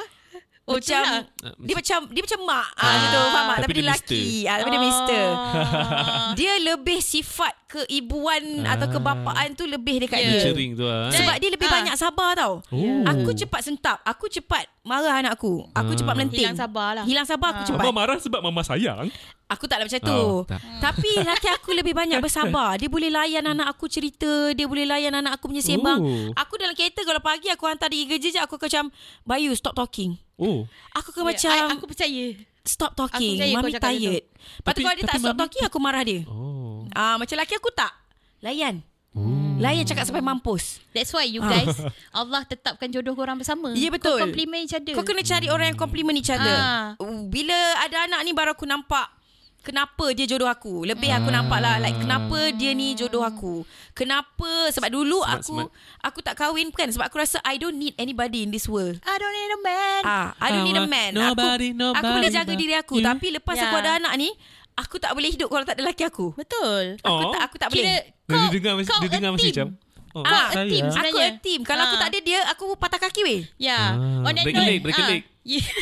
Oh, 0.69 0.77
macam 0.77 1.01
itulah. 1.01 1.55
dia 1.59 1.73
macam 1.75 1.99
dia 2.07 2.21
macam 2.21 2.39
mak 2.45 2.67
ah, 2.71 2.79
Ah, 2.79 2.91
macam 2.93 3.09
tu 3.09 3.19
faham 3.19 3.33
tak? 3.33 3.49
tapi 3.49 3.59
Tapi 3.59 3.73
dia 3.73 3.83
lelaki. 3.83 4.23
Ah, 4.45 4.55
tapi 4.55 4.69
dia 4.69 4.81
Mr. 4.81 5.23
Ah. 5.25 6.29
Dia 6.33 6.53
lebih 6.63 6.99
sifat 6.99 7.53
keibuan 7.67 8.41
atau 8.63 8.85
Ah. 8.85 8.91
kebapaan 8.91 9.49
tu 9.53 9.65
lebih 9.65 10.01
dekat 10.01 10.19
Yeah. 10.19 10.29
dia. 10.31 10.41
Nurturing 10.45 10.71
tu 10.73 10.85
lah. 10.85 11.09
Sebab 11.09 11.35
dia 11.37 11.49
lebih 11.49 11.65
Ah. 11.65 11.73
banyak 11.75 11.95
sabar 11.95 12.29
tau. 12.33 12.53
Oh. 12.65 13.01
Aku 13.03 13.29
cepat 13.31 13.61
sentap. 13.61 13.97
Aku 14.03 14.25
cepat 14.25 14.69
marah 14.81 15.17
anak 15.17 15.35
aku. 15.35 15.65
Aku 15.71 15.91
Ah. 15.91 15.97
cepat 15.97 16.13
melenting. 16.15 16.45
Hilang 16.45 16.57
sabar 16.59 16.89
lah. 16.93 17.03
Hilang 17.03 17.25
sabar 17.25 17.47
aku 17.51 17.61
Ah. 17.61 17.67
cepat. 17.67 17.83
Mama 17.83 17.93
marah 17.95 18.17
sebab 18.17 18.39
mama 18.39 18.61
sayang. 18.61 19.09
Aku 19.49 19.65
tak 19.65 19.81
nak 19.81 19.89
macam 19.89 20.01
tu. 20.03 20.13
Oh, 20.13 20.45
tak. 20.45 20.61
Tapi 20.79 21.09
laki 21.23 21.49
aku 21.51 21.73
lebih 21.73 21.91
banyak 21.91 22.21
bersabar. 22.21 22.77
Dia 22.77 22.85
boleh 22.85 23.09
layan 23.09 23.41
anak 23.43 23.65
aku 23.67 23.89
cerita. 23.89 24.53
Dia 24.53 24.69
boleh 24.69 24.85
layan 24.85 25.09
anak 25.11 25.37
aku 25.37 25.49
punya 25.49 25.65
sembang. 25.65 25.97
Oh. 25.97 26.29
Aku 26.37 26.53
dalam 26.55 26.77
kereta 26.77 27.01
kalau 27.01 27.17
pagi 27.17 27.49
aku 27.49 27.65
hantar 27.65 27.89
dia 27.89 28.05
kerja 28.05 28.29
je. 28.29 28.39
Aku 28.39 28.55
akan 28.55 28.69
macam, 28.69 28.85
Bayu 29.23 29.49
stop 29.51 29.73
talking. 29.73 30.21
Oh. 30.39 30.63
Aku 30.95 31.11
akan 31.11 31.21
Yeah, 31.21 31.29
macam, 31.35 31.51
I, 31.51 31.73
aku 31.75 31.85
percaya. 31.85 32.25
stop 32.63 32.91
talking. 32.95 33.35
percaya 33.35 33.51
kau 33.51 33.59
Mami 33.59 33.73
tired. 33.75 34.23
Lepas 34.23 34.39
tu 34.39 34.63
Tapi- 34.63 34.83
kalau 34.83 34.95
dia 34.95 35.03
tak 35.03 35.19
stop 35.19 35.29
mami 35.29 35.41
talking, 35.43 35.63
aku 35.67 35.77
marah 35.77 36.03
dia. 36.03 36.21
Oh. 36.25 36.87
Ah, 36.95 37.19
Macam 37.19 37.35
laki 37.35 37.53
aku 37.53 37.69
tak. 37.69 37.91
Layan. 38.39 38.79
Oh. 39.11 39.59
Layan 39.59 39.83
cakap 39.83 40.07
sampai 40.07 40.23
mampus. 40.23 40.79
That's 40.95 41.11
why 41.11 41.27
you 41.27 41.43
guys, 41.43 41.75
Allah 42.15 42.47
tetapkan 42.47 42.87
jodoh 42.87 43.11
korang 43.11 43.35
bersama. 43.35 43.75
Ya, 43.75 43.91
betul. 43.91 44.15
Kau 44.15 44.23
compliment 44.23 44.63
each 44.63 44.71
other. 44.71 44.95
Kau 44.95 45.03
kena 45.03 45.19
cari 45.19 45.51
orang 45.51 45.75
yang 45.75 45.79
compliment 45.79 46.15
each 46.15 46.31
other. 46.31 46.55
Ah. 46.55 46.95
Bila 47.27 47.57
ada 47.83 48.07
anak 48.07 48.23
ni 48.23 48.31
baru 48.31 48.55
aku 48.55 48.63
nampak 48.63 49.11
kenapa 49.61 50.11
dia 50.11 50.25
jodoh 50.25 50.45
aku. 50.45 50.83
Lebih 50.83 51.09
aku 51.11 51.29
nampak 51.29 51.59
lah 51.59 51.77
like 51.77 51.95
kenapa 51.95 52.51
dia 52.51 52.71
ni 52.71 52.93
jodoh 52.93 53.21
aku. 53.21 53.63
Kenapa 53.93 54.71
sebab 54.71 54.87
dulu 54.87 55.19
Smart, 55.19 55.39
aku 55.39 55.55
smart. 55.59 55.69
aku 55.99 56.19
tak 56.21 56.35
kahwin 56.35 56.71
kan 56.71 56.87
sebab 56.87 57.07
aku 57.07 57.19
rasa 57.19 57.37
I 57.43 57.55
don't 57.55 57.75
need 57.75 57.93
anybody 57.95 58.41
in 58.41 58.49
this 58.49 58.65
world. 58.65 58.97
I 59.03 59.15
don't 59.15 59.31
need 59.31 59.51
a 59.51 59.59
man. 59.59 60.01
Ah, 60.03 60.27
I 60.37 60.47
don't 60.51 60.63
need 60.63 60.75
a 60.75 60.85
man. 60.85 61.11
aku, 61.11 61.23
Nobody, 61.35 61.69
aku 61.75 62.03
boleh 62.07 62.29
nobody 62.29 62.29
jaga 62.31 62.53
diri 62.55 62.73
aku 62.73 62.95
you. 62.97 63.05
tapi 63.05 63.27
lepas 63.31 63.53
Yeah. 63.53 63.67
aku 63.67 63.75
ada 63.77 63.91
anak 63.99 64.13
ni 64.15 64.29
aku 64.73 64.95
tak 64.97 65.11
boleh 65.11 65.29
hidup 65.29 65.51
kalau 65.51 65.65
tak 65.67 65.75
ada 65.75 65.83
lelaki 65.83 66.03
aku. 66.03 66.31
Betul. 66.33 66.95
Aku 67.03 67.23
Oh. 67.27 67.33
tak 67.35 67.41
aku 67.45 67.55
tak 67.59 67.67
Kira 67.69 67.83
boleh. 67.83 67.99
Dia, 68.23 68.37
dia 68.39 68.49
dengar 68.55 68.73
mesti 68.79 68.87
kau 68.87 68.99
dia 69.01 69.09
dengar 69.11 69.31
a 69.31 69.37
team. 69.37 69.51
macam. 69.51 69.67
Oh, 70.09 70.23
Ah, 70.25 70.47
a 70.49 70.65
team 70.65 70.85
saya. 70.89 71.05
Aku 71.05 71.17
a 71.19 71.29
team. 71.37 71.59
Kalau 71.61 71.83
aku 71.85 71.95
Ah. 71.97 72.01
tak 72.01 72.09
ada 72.09 72.19
dia, 72.23 72.39
aku 72.47 72.65
patah 72.73 72.97
kaki 72.97 73.21
weh. 73.21 73.41
Yeah. 73.59 73.93
Ah, 73.93 74.25
On 74.25 74.33
that 74.33 74.41
break 74.41 74.55
a 74.55 74.61
note, 74.63 74.69
leg, 74.71 74.79
break 74.81 74.97
a 74.97 75.03
ah, 75.03 75.09
leg. 75.11 75.21
Yes. 75.43 75.65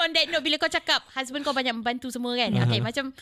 On 0.00 0.08
that 0.10 0.26
note, 0.28 0.42
bila 0.42 0.56
kau 0.56 0.70
cakap 0.70 1.04
husband 1.12 1.44
kau 1.44 1.54
banyak 1.54 1.72
membantu 1.72 2.08
semua 2.08 2.32
kan. 2.34 2.50
Okay, 2.66 2.80
macam 2.80 3.12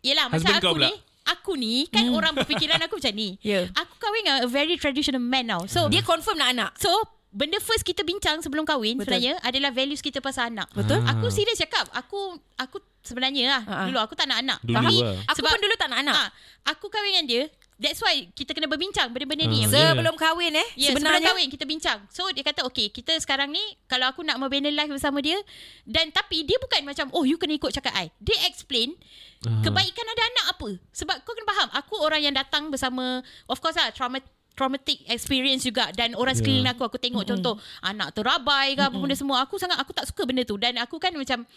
yelah 0.00 0.28
macam 0.28 0.40
Husband 0.40 0.60
kau 0.60 0.72
aku 0.72 0.76
pula? 0.76 0.88
ni, 0.88 0.94
aku 1.24 1.52
ni 1.56 1.74
kan 1.88 2.04
orang 2.10 2.32
berfikiran 2.34 2.80
aku 2.80 3.00
macam 3.00 3.14
ni. 3.16 3.36
Ya. 3.50 3.66
Aku 3.72 3.94
kahwin 3.98 4.22
dengan 4.22 4.38
a 4.44 4.48
very 4.48 4.76
traditional 4.76 5.22
man 5.22 5.48
now. 5.48 5.64
So 5.66 5.88
Dia 5.88 6.04
confirm 6.04 6.38
nak 6.38 6.50
anak. 6.52 6.70
So 6.78 6.90
Benda 7.30 7.62
first 7.62 7.86
kita 7.86 8.02
bincang 8.02 8.42
sebelum 8.42 8.66
kahwin 8.66 8.98
Betul. 8.98 9.14
sebenarnya 9.14 9.38
adalah 9.46 9.70
values 9.70 10.02
kita 10.02 10.18
pasal 10.18 10.50
anak. 10.50 10.66
Betul. 10.74 10.98
Aku 11.06 11.30
serius 11.30 11.62
cakap, 11.62 11.86
aku 11.94 12.34
aku 12.58 12.82
sebenarnya 13.06 13.46
lah 13.46 13.62
Ha, 13.62 13.70
ha. 13.70 13.84
dulu 13.86 14.02
aku 14.02 14.18
tak 14.18 14.26
nak 14.26 14.42
anak. 14.42 14.58
Dulu 14.66 14.74
Tapi 14.74 14.94
lah. 14.98 15.14
Aku 15.30 15.38
sebab 15.38 15.50
pun 15.54 15.60
dulu 15.62 15.74
tak 15.78 15.88
nak 15.94 15.98
anak. 16.02 16.14
ah, 16.18 16.28
aku 16.66 16.90
kahwin 16.90 17.22
dengan 17.22 17.26
dia. 17.30 17.42
That's 17.80 17.96
why 17.98 18.28
kita 18.30 18.52
kena 18.52 18.68
berbincang 18.68 19.08
benda-benda 19.08 19.48
ni. 19.48 19.64
Okay? 19.64 19.72
Sebelum 19.72 20.12
kahwin 20.14 20.52
eh. 20.52 20.68
Sebelum 20.76 21.00
sebenarnya. 21.00 21.32
kahwin 21.32 21.48
kita 21.48 21.64
bincang. 21.64 21.98
So 22.12 22.28
dia 22.28 22.44
kata 22.44 22.62
okay, 22.62 22.92
kita 22.92 23.16
sekarang 23.16 23.48
ni 23.48 23.60
kalau 23.88 24.04
aku 24.06 24.20
nak 24.20 24.36
membina 24.36 24.68
life 24.68 24.92
bersama 24.92 25.18
dia 25.18 25.40
dan 25.82 26.12
tapi 26.12 26.44
dia 26.44 26.60
bukan 26.60 26.84
macam 26.84 27.08
oh 27.10 27.24
you 27.24 27.40
kena 27.40 27.56
ikut 27.56 27.72
cakap 27.72 27.96
I. 27.96 28.12
Dia 28.20 28.36
explain 28.44 28.92
Ah. 29.40 29.64
kebaikan 29.64 30.04
ada 30.04 30.22
anak 30.28 30.46
apa. 30.52 30.68
Sebab 30.92 31.24
kau 31.24 31.32
kena 31.32 31.48
faham, 31.48 31.68
aku 31.72 31.96
orang 31.96 32.20
yang 32.20 32.36
datang 32.36 32.68
bersama 32.68 33.24
of 33.48 33.56
course 33.56 33.72
lah 33.72 33.88
trauma 33.88 34.20
traumatic 34.52 35.00
experience 35.08 35.64
juga 35.64 35.88
dan 35.96 36.12
orang 36.12 36.36
Ya. 36.36 36.44
sekeliling 36.44 36.68
aku 36.68 36.84
aku 36.84 37.00
tengok 37.00 37.24
contoh 37.24 37.56
anak 37.80 38.12
terabai 38.12 38.76
ke 38.76 38.82
apa 38.84 38.92
benda 38.92 39.16
semua 39.16 39.40
aku 39.40 39.56
sangat 39.56 39.80
aku 39.80 39.96
tak 39.96 40.04
suka 40.04 40.28
benda 40.28 40.44
tu 40.44 40.60
dan 40.60 40.76
aku 40.76 41.00
kan 41.00 41.16
macam 41.16 41.48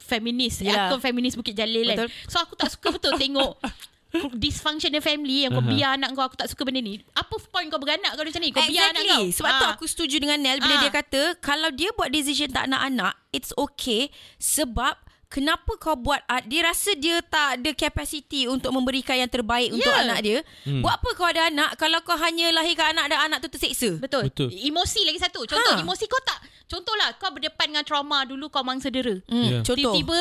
feminis 0.00 0.58
Yelah. 0.58 0.90
aku 0.90 0.98
feminis 0.98 1.36
Bukit 1.36 1.54
Jalil 1.54 1.86
kan 1.86 2.10
so 2.26 2.40
aku 2.40 2.58
tak 2.58 2.72
suka 2.72 2.90
betul 2.90 3.14
tengok 3.14 3.54
dysfunctional 4.34 5.00
family 5.00 5.44
yang 5.44 5.52
kau 5.52 5.60
Aha. 5.60 5.68
biar 5.68 5.90
anak 5.94 6.12
kau 6.12 6.24
aku 6.24 6.34
tak 6.34 6.48
suka 6.48 6.64
benda 6.64 6.80
ni 6.80 6.96
apa 7.12 7.34
point 7.44 7.68
kau 7.68 7.76
beranak 7.76 8.12
kau 8.12 8.24
macam 8.24 8.40
ni 8.40 8.50
kau 8.50 8.64
biar 8.64 8.90
anak 8.90 9.04
Exactly. 9.04 9.12
kau 9.26 9.36
Sebab 9.36 9.50
tu 9.52 9.64
Ah. 9.64 9.72
aku 9.72 9.84
setuju 9.84 10.16
dengan 10.16 10.38
Nel 10.38 10.58
bila 10.58 10.74
Ah. 10.74 10.80
dia 10.80 10.90
kata 10.90 11.22
kalau 11.38 11.68
dia 11.70 11.92
buat 11.92 12.08
decision 12.08 12.48
tak 12.48 12.66
nak 12.66 12.82
anak, 12.82 13.12
it's 13.30 13.52
okay 13.54 14.08
sebab 14.38 14.96
Kenapa 15.28 15.76
kau 15.76 15.92
buat 15.92 16.24
ah, 16.24 16.40
Dia 16.40 16.64
rasa 16.64 16.96
dia 16.96 17.20
tak 17.20 17.60
ada 17.60 17.76
capacity 17.76 18.48
Untuk 18.48 18.72
memberikan 18.72 19.12
yang 19.12 19.28
terbaik 19.28 19.68
Untuk 19.68 19.84
Ya. 19.84 20.00
anak 20.00 20.24
dia 20.24 20.40
Hmm. 20.64 20.80
Buat 20.80 20.96
apa 20.96 21.08
kau 21.12 21.28
ada 21.28 21.52
anak 21.52 21.76
Kalau 21.76 22.00
kau 22.00 22.16
hanya 22.16 22.48
lahirkan 22.48 22.96
anak 22.96 23.12
Dan 23.12 23.20
anak 23.22 23.44
tu 23.44 23.52
terseksa 23.52 24.00
Betul. 24.00 24.32
Betul. 24.32 24.48
Emosi 24.48 25.04
lagi 25.04 25.20
satu. 25.20 25.44
Contoh 25.44 25.74
Ha. 25.76 25.84
emosi 25.84 26.08
kau 26.08 26.16
tak. 26.24 26.40
Contohlah 26.64 27.12
kau 27.14 27.28
berdepan 27.28 27.68
dengan 27.68 27.84
trauma 27.84 28.24
dulu 28.24 28.48
kau 28.48 28.64
mangsa 28.64 28.88
dera. 28.88 29.20
hmm, 29.20 29.44
Ya. 29.44 29.60
Contoh 29.60 29.76
Tiba-tiba 29.92 30.20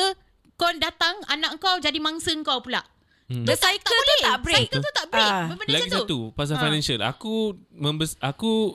kau 0.56 0.72
datang 0.76 1.16
anak 1.26 1.56
kau 1.56 1.80
jadi 1.80 2.00
mangsa 2.00 2.36
kau 2.44 2.60
pula. 2.60 2.84
Hmm. 3.28 3.44
The 3.44 3.52
Tu 3.52 3.60
tak- 3.60 3.60
cycle 3.76 3.92
tu 3.92 4.00
boleh. 4.00 4.24
tak 4.24 4.38
break 4.40 4.58
Cycle 4.62 4.80
tu 4.80 4.92
tak 4.94 5.06
break. 5.08 5.28
Ah. 5.30 5.46
Benda 5.50 5.68
Lagi 5.70 5.90
satu 5.92 6.18
pasal 6.32 6.56
Ha. 6.56 6.64
financial. 6.64 7.00
Aku 7.04 7.34
membes 7.70 8.16
aku 8.18 8.72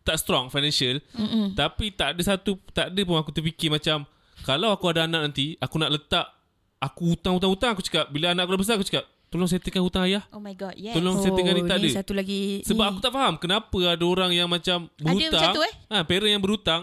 tak 0.00 0.16
strong 0.16 0.48
financial. 0.48 0.96
Mm-mm. 1.12 1.52
Tapi 1.52 1.90
tak 1.90 2.16
ada 2.16 2.22
satu 2.26 2.56
tak 2.68 2.88
ada 2.88 3.00
pun 3.02 3.14
aku 3.14 3.30
terfikir 3.30 3.68
macam 3.68 4.08
kalau 4.42 4.72
aku 4.72 4.88
ada 4.88 5.04
anak 5.04 5.28
nanti, 5.28 5.54
aku 5.56 5.76
nak 5.76 5.92
letak 5.92 6.24
aku 6.78 7.12
hutang-hutang-hutang 7.12 7.70
aku 7.70 7.82
cakap 7.82 8.08
bila 8.08 8.32
anak 8.32 8.42
aku 8.42 8.52
dah 8.52 8.60
besar 8.60 8.74
aku 8.74 8.82
cakap 8.84 9.04
tolong 9.28 9.46
settlekan 9.46 9.80
hutang 9.80 10.02
ayah. 10.04 10.24
Oh 10.28 10.40
my 10.40 10.52
god, 10.52 10.74
yes. 10.74 10.92
Tolong 10.92 11.16
settlekan 11.18 11.52
ni 11.52 11.62
tak 11.62 11.78
ada. 11.78 11.88
satu 11.94 12.12
lagi 12.12 12.64
Sebab 12.64 12.82
ni. 12.82 12.90
aku 12.90 13.00
tak 13.00 13.12
faham 13.12 13.34
kenapa 13.36 13.78
ada 13.86 14.02
orang 14.02 14.30
yang 14.30 14.44
macam 14.46 14.88
berhutang. 14.94 15.32
macam 15.32 15.48
tu, 15.52 15.62
eh? 15.62 15.74
Ha, 15.88 16.02
parent 16.02 16.32
yang 16.32 16.40
berhutang. 16.40 16.82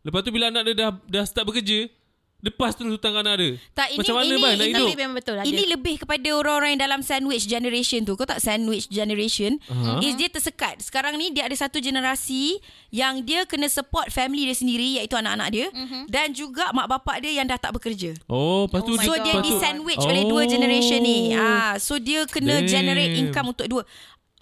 Lepas 0.00 0.22
tu 0.22 0.30
bila 0.30 0.48
anak 0.48 0.62
dia 0.64 0.74
dah 0.76 0.90
dah 1.04 1.24
start 1.24 1.44
bekerja, 1.44 1.90
Lepas 2.38 2.78
terus 2.78 2.94
hutang 2.94 3.10
kat 3.12 3.26
anak 3.26 3.36
dia. 3.36 3.50
Tak, 3.74 3.90
ini- 3.90 3.98
Macam 3.98 4.14
mana 4.14 4.24
ini- 4.24 4.38
bang 4.38 4.52
nak 4.52 4.62
ini 4.62 4.70
hidup? 4.70 4.86
Tapi 4.86 4.94
memang 4.94 5.16
betul 5.16 5.34
ada. 5.34 5.42
Ini 5.44 5.62
lebih 5.66 5.94
kepada 5.98 6.28
orang-orang 6.30 6.70
yang 6.70 6.82
dalam 6.86 7.00
sandwich 7.02 7.44
generation 7.44 8.06
tu. 8.06 8.14
Kau 8.14 8.22
tak 8.24 8.38
sandwich 8.38 8.86
generation? 8.86 9.58
Aha. 9.66 9.98
Is 9.98 10.14
dia 10.14 10.30
tersekat. 10.30 10.78
Sekarang 10.78 11.18
ni 11.18 11.34
dia 11.34 11.44
ada 11.44 11.56
satu 11.58 11.82
generasi 11.82 12.62
yang 12.88 13.26
dia 13.26 13.42
kena 13.42 13.66
support 13.66 14.06
family 14.08 14.46
dia 14.46 14.54
sendiri 14.54 15.02
iaitu 15.02 15.18
anak-anak 15.18 15.48
dia 15.50 15.66
dan 16.06 16.30
juga 16.30 16.70
mak 16.70 16.86
bapak 16.88 17.20
dia 17.20 17.34
yang 17.34 17.44
dah 17.44 17.56
tak 17.56 17.74
bekerja. 17.74 18.14
Oh, 18.24 18.64
lepas 18.64 18.80
tu 18.80 18.94
Oh 18.94 19.02
So 19.02 19.12
God. 19.12 19.24
dia 19.24 19.34
di 19.36 19.50
tu- 19.50 19.58
sandwich 19.58 19.98
oleh 20.00 20.22
dua 20.22 20.42
Oh. 20.42 20.46
generation 20.46 21.00
ni. 21.00 21.34
Ah, 21.34 21.74
so 21.76 21.98
dia 21.98 22.22
kena 22.24 22.62
Damn. 22.62 22.70
generate 22.70 23.18
income 23.18 23.50
untuk 23.50 23.66
dua. 23.66 23.82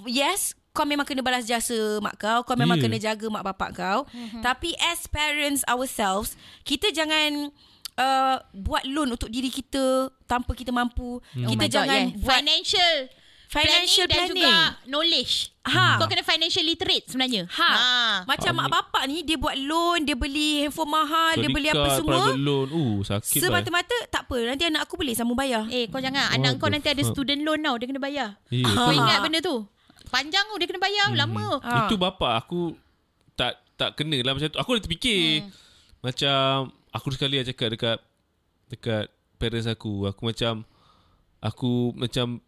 Yes, 0.05 0.53
kau 0.71 0.85
memang 0.85 1.03
kena 1.03 1.25
balas 1.25 1.49
jasa 1.49 1.73
mak 1.99 2.21
kau, 2.21 2.45
kau 2.45 2.53
memang 2.53 2.77
Yeah. 2.77 2.85
kena 2.85 2.97
jaga 3.01 3.27
mak 3.31 3.45
bapak 3.47 3.73
kau. 3.73 4.05
Tapi 4.39 4.77
as 4.85 5.09
parents 5.09 5.65
ourselves, 5.65 6.37
kita 6.61 6.93
jangan 6.93 7.49
uh, 7.97 8.37
buat 8.53 8.85
loan 8.85 9.13
untuk 9.13 9.29
diri 9.29 9.49
kita 9.49 10.09
tanpa 10.25 10.53
kita 10.53 10.71
mampu. 10.71 11.19
Oh 11.19 11.49
kita 11.49 11.65
God, 11.65 11.73
jangan 11.73 12.03
yeah. 12.07 12.17
buat 12.17 12.39
financial 12.39 12.95
Financial 13.47 14.11
planning, 14.11 14.11
dan 14.11 14.35
planning. 14.35 14.43
juga 14.43 14.91
knowledge. 14.91 15.35
Ha. 15.71 16.03
Kau 16.03 16.11
kena 16.11 16.27
financial 16.27 16.67
literate 16.67 17.07
sebenarnya. 17.07 17.43
Ha. 17.47 17.71
Macam 18.27 18.51
Ah, 18.51 18.59
mak 18.59 18.67
ni- 18.67 18.75
bapak 18.75 19.03
ni 19.07 19.17
dia 19.23 19.39
buat 19.39 19.55
loan, 19.55 20.03
dia 20.03 20.19
beli 20.19 20.67
handphone 20.67 20.91
mahal, 20.91 21.39
dia 21.39 21.47
credit 21.47 21.55
beli 21.55 21.69
apa 21.71 21.89
semua. 21.95 22.35
Loan. 22.35 22.67
Uh, 22.75 22.97
sakit 23.07 23.39
bang. 23.39 23.47
Semata-mata 23.47 23.97
tak 24.11 24.27
apa, 24.27 24.37
nanti 24.43 24.67
anak 24.67 24.83
aku 24.83 24.99
boleh 24.99 25.15
sambung 25.15 25.39
bayar. 25.39 25.63
Eh 25.71 25.87
kau 25.87 26.03
jangan 26.03 26.27
What 26.27 26.37
anak 26.43 26.53
kau 26.59 26.67
nanti 26.67 26.91
ada 26.91 26.99
fuck? 26.99 27.15
student 27.15 27.41
loan 27.47 27.63
tau 27.63 27.79
dia 27.79 27.87
kena 27.87 28.03
bayar. 28.03 28.29
Ya, 28.51 28.67
Kau 28.67 28.91
ingat 28.91 29.19
benda 29.23 29.39
tu? 29.39 29.57
Panjang 30.11 30.45
tu 30.51 30.55
dia 30.59 30.67
kena 30.67 30.83
bayar 30.83 31.07
lama. 31.15 31.47
Ah. 31.63 31.87
Itu 31.87 31.95
bapa 31.95 32.43
aku 32.43 32.75
tak 33.39 33.63
tak 33.79 33.95
kena 33.95 34.27
lah 34.27 34.35
macam 34.35 34.51
tu. 34.51 34.59
Aku 34.59 34.75
dah 34.75 34.83
terfikir. 34.83 35.47
Hmm. 35.47 35.51
Macam 36.03 36.75
aku 36.97 37.13
sekali 37.13 37.45
cakap 37.45 37.69
dekat 37.77 37.99
dekat 38.73 39.07
parents 39.37 39.69
aku. 39.69 40.09
Aku 40.09 40.21
macam 40.25 40.65
aku 41.45 41.93
macam 41.93 42.41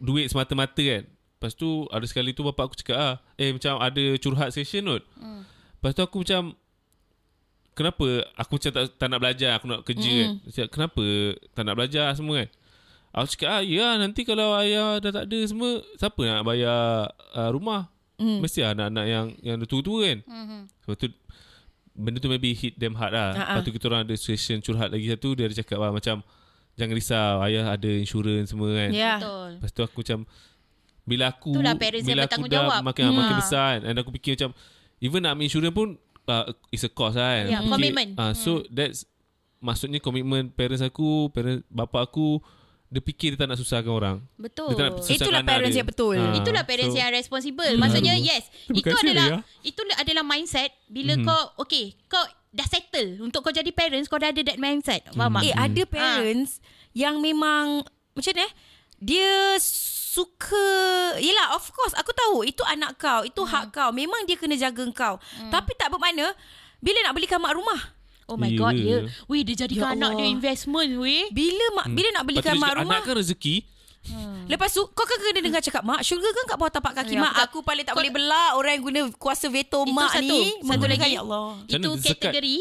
duit 0.00 0.32
semata-mata 0.32 0.80
kan. 0.80 1.04
Lepas 1.06 1.52
tu 1.56 1.88
ada 1.88 2.04
sekali 2.04 2.36
tu 2.36 2.44
bapa 2.44 2.68
aku 2.68 2.76
cakap 2.76 2.98
ah, 3.00 3.14
eh 3.40 3.52
macam 3.52 3.80
ada 3.80 4.04
curhat 4.20 4.52
session 4.52 4.88
kot. 4.88 5.04
Hmm. 5.16 5.44
Lepas 5.80 5.92
tu 5.96 6.02
aku 6.04 6.16
macam 6.24 6.52
kenapa 7.72 8.28
aku 8.36 8.60
macam 8.60 8.70
tak, 8.76 8.84
tak 9.00 9.08
nak 9.08 9.20
belajar, 9.20 9.50
aku 9.56 9.66
nak 9.68 9.80
kerja 9.88 10.10
kan. 10.10 10.28
Dia 10.44 10.50
Cakap, 10.52 10.68
kenapa 10.76 11.04
tak 11.56 11.62
nak 11.64 11.74
belajar 11.80 12.06
semua 12.12 12.44
kan? 12.44 12.50
Aku 13.10 13.26
cakap, 13.34 13.50
ah, 13.58 13.62
ya 13.64 13.98
nanti 13.98 14.22
kalau 14.22 14.54
ayah 14.60 15.02
dah 15.02 15.10
tak 15.10 15.24
ada 15.26 15.38
semua, 15.42 15.82
siapa 15.98 16.22
nak 16.22 16.46
bayar 16.46 17.10
uh, 17.34 17.50
rumah? 17.50 17.90
Hmm. 18.20 18.38
Mesti 18.44 18.60
anak-anak 18.62 19.06
yang 19.08 19.26
yang 19.40 19.56
tua-tua 19.64 20.04
kan. 20.04 20.18
Mhm. 20.28 20.60
Sebab 20.84 20.94
tu 21.00 21.08
benda 22.00 22.18
tu 22.18 22.32
maybe 22.32 22.56
hit 22.56 22.80
them 22.80 22.96
hard 22.96 23.12
lah. 23.12 23.36
Ha-ha. 23.36 23.44
Lepas 23.60 23.62
tu 23.68 23.72
kita 23.76 23.84
orang 23.92 24.02
ada 24.08 24.14
session 24.16 24.58
curhat 24.64 24.88
lagi 24.88 25.06
satu 25.12 25.36
dia 25.36 25.44
ada 25.46 25.54
cakap 25.54 25.78
lah, 25.78 25.92
macam 25.92 26.24
jangan 26.80 26.94
risau 26.96 27.34
ayah 27.44 27.76
ada 27.76 27.90
insurans 27.92 28.48
semua 28.48 28.72
kan. 28.72 28.90
Ya. 28.90 29.20
Betul. 29.20 29.48
Lepas 29.60 29.70
tu 29.76 29.80
aku 29.84 29.98
macam 30.00 30.18
bila 31.04 31.24
aku 31.32 31.50
Itulah 31.52 31.74
parents 31.76 32.06
yang 32.06 32.16
bila 32.16 32.24
aku 32.28 32.44
dah 32.46 32.62
makin 32.80 33.02
hmm. 33.08 33.16
makin 33.18 33.34
Hmm. 33.34 33.42
besar 33.42 33.66
kan 33.76 33.80
and 33.90 33.96
aku 33.98 34.10
fikir 34.14 34.30
macam 34.38 34.50
even 35.02 35.20
nak 35.24 35.34
ambil 35.34 35.46
insurans 35.48 35.74
pun 35.74 35.88
uh, 36.30 36.44
it's 36.70 36.86
a 36.86 36.90
cost 36.92 37.18
lah 37.18 37.34
kan. 37.34 37.46
Ya, 37.50 37.58
fikir, 37.60 37.70
commitment. 37.74 38.10
Uh, 38.14 38.32
so 38.32 38.62
that's 38.70 39.04
maksudnya 39.60 40.00
komitmen 40.00 40.48
parents 40.54 40.80
aku, 40.80 41.28
parents 41.34 41.66
bapa 41.68 42.06
aku 42.08 42.40
dia 42.90 42.98
fikir 43.00 43.28
dia 43.32 43.38
tak 43.38 43.48
nak 43.48 43.58
susahkan 43.58 43.86
orang. 43.88 44.16
Betul. 44.34 44.68
Dia 44.68 44.76
tak 44.76 44.84
nak 44.84 44.94
susahkan 44.98 45.14
Itulah 45.16 45.40
anak 45.40 45.48
parents 45.48 45.70
dia. 45.70 45.78
yang 45.78 45.88
betul. 45.88 46.16
Ah, 46.16 46.34
Itulah 46.34 46.62
parents 46.66 46.90
so- 46.90 46.98
yang 46.98 47.10
responsible. 47.12 47.72
Maksudnya 47.78 48.14
Baru. 48.14 48.26
yes, 48.26 48.44
Itu 48.66 48.90
adalah 48.92 49.26
ya? 49.30 49.38
itu 49.62 49.80
adalah 49.94 50.24
mindset 50.26 50.70
bila 50.86 51.12
Mhm. 51.14 51.24
kau 51.24 51.42
okay, 51.56 51.94
kau 52.04 52.20
dah 52.50 52.66
settle 52.66 53.22
untuk 53.22 53.40
kau 53.40 53.54
jadi 53.54 53.70
parents, 53.70 54.10
kau 54.10 54.18
dah 54.18 54.28
ada 54.28 54.42
that 54.42 54.58
mindset. 54.58 55.06
Faham 55.08 55.38
tak? 55.38 55.42
Eh 55.44 55.54
Hmm. 55.54 55.64
ada 55.64 55.82
parents 55.86 56.58
yang 56.90 57.22
memang 57.22 57.86
macam 58.10 58.32
ni 58.32 58.42
eh 58.42 58.52
dia 59.00 59.56
suka 60.10 60.68
Yelah 61.16 61.54
of 61.54 61.70
course 61.70 61.94
Aku 61.94 62.12
tahu 62.12 62.44
Itu 62.44 62.60
anak 62.64 62.98
kau 62.98 63.22
Itu 63.22 63.46
hak 63.46 63.72
kau 63.72 63.88
Memang 63.90 64.26
dia 64.26 64.36
kena 64.36 64.52
jaga 64.54 64.84
kau 64.90 65.16
Tapi 65.48 65.72
tak 65.72 65.88
bermakna 65.88 66.34
Bila 66.78 66.98
nak 67.00 67.14
belikan 67.14 67.40
mak 67.40 67.54
rumah 67.54 67.80
Oh 68.30 68.36
my 68.36 68.46
Ya. 68.46 68.56
god, 68.56 68.74
ya. 68.74 68.86
Yeah. 68.86 69.02
Weh, 69.26 69.42
dia 69.42 69.56
jadikan 69.58 69.90
Ya 69.90 69.94
anak 69.98 70.10
dia 70.14 70.26
investment, 70.28 70.90
weh. 70.96 71.26
Bila 71.28 71.66
mak 71.74 71.86
Bila 71.90 72.08
nak 72.12 72.24
belikan 72.24 72.54
mak 72.54 72.72
rumah 72.76 72.96
Anak 72.96 73.02
kan 73.04 73.14
rezeki. 73.16 73.66
Lepas 74.46 74.72
tu 74.72 74.82
Kau 74.88 75.04
kan 75.04 75.18
kena 75.18 75.40
dengar 75.40 75.60
cakap 75.60 75.82
Mak 75.82 76.00
syurga 76.00 76.32
kan 76.32 76.44
kat 76.46 76.56
bawah 76.56 76.72
tapak 76.72 76.92
kaki 76.96 77.14
Ya, 77.14 77.20
Mak 77.20 77.34
aku 77.44 77.60
paling 77.60 77.84
tak 77.84 77.92
kau- 77.92 78.00
boleh 78.00 78.08
belak 78.10 78.50
Orang 78.54 78.72
yang 78.72 78.82
guna 78.82 79.00
kuasa 79.14 79.46
veto 79.46 79.82
Itu 79.82 79.92
mak 79.92 80.08
satu. 80.10 80.24
ni 80.24 80.40
Satu 80.54 80.64
Menggunakan, 80.64 81.04
lagi. 81.04 81.14
Ya 81.14 81.20
Allah 81.20 81.46
Itu 81.66 81.90
kategori 81.94 82.56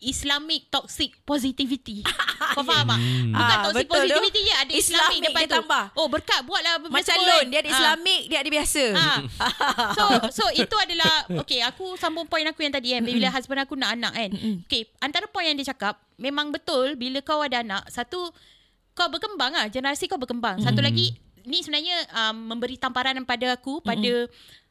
Islamic 0.00 0.68
toxic 0.68 1.16
positivity. 1.22 2.02
Kau 2.54 2.60
faham 2.60 2.86
tak? 2.86 2.98
Hmm. 2.98 3.30
Bukan 3.30 3.54
Ah, 3.54 3.62
toxic 3.64 3.86
positivity 3.86 4.40
je. 4.42 4.54
Ada 4.54 4.70
Islamic, 4.70 4.80
Islamic 4.80 5.18
depan 5.22 5.40
dia 5.40 5.46
tu. 5.46 5.56
tambah. 5.56 5.84
Oh 5.94 6.06
berkat 6.06 6.40
buatlah 6.42 6.74
Macam 6.86 7.14
loan. 7.16 7.44
Dia 7.48 7.58
ada 7.58 7.68
Ah. 7.68 7.74
Islamic 7.74 8.20
Dia 8.26 8.38
ada 8.38 8.50
biasa 8.50 8.84
Ah. 8.92 9.18
So 9.96 10.04
so 10.30 10.44
itu 10.52 10.76
adalah 10.76 11.12
okay 11.36 11.60
aku 11.60 11.94
sambung 11.94 12.26
point 12.26 12.44
aku 12.44 12.60
yang 12.60 12.70
tadi 12.70 12.92
kan 12.92 13.02
bila 13.02 13.28
husband 13.28 13.60
aku 13.60 13.74
nak 13.74 13.94
anak 13.94 14.12
kan. 14.12 14.30
Okay 14.64 14.90
antara 14.98 15.24
point 15.26 15.46
yang 15.46 15.56
dia 15.56 15.70
cakap 15.70 15.96
memang 16.14 16.50
betul 16.50 16.94
bila 16.94 17.18
kau 17.20 17.40
ada 17.40 17.60
anak 17.60 17.88
satu 17.88 18.28
kau 18.92 19.08
berkembang 19.08 19.52
ah 19.52 19.66
generasi 19.66 20.04
kau 20.04 20.16
berkembang. 20.16 20.60
Satu 20.60 20.78
lagi 20.78 21.16
ni 21.42 21.60
sebenarnya 21.60 21.96
um, 22.10 22.50
memberi 22.50 22.76
tamparan 22.76 23.16
pada 23.22 23.52
aku 23.52 23.80
pada 23.80 24.28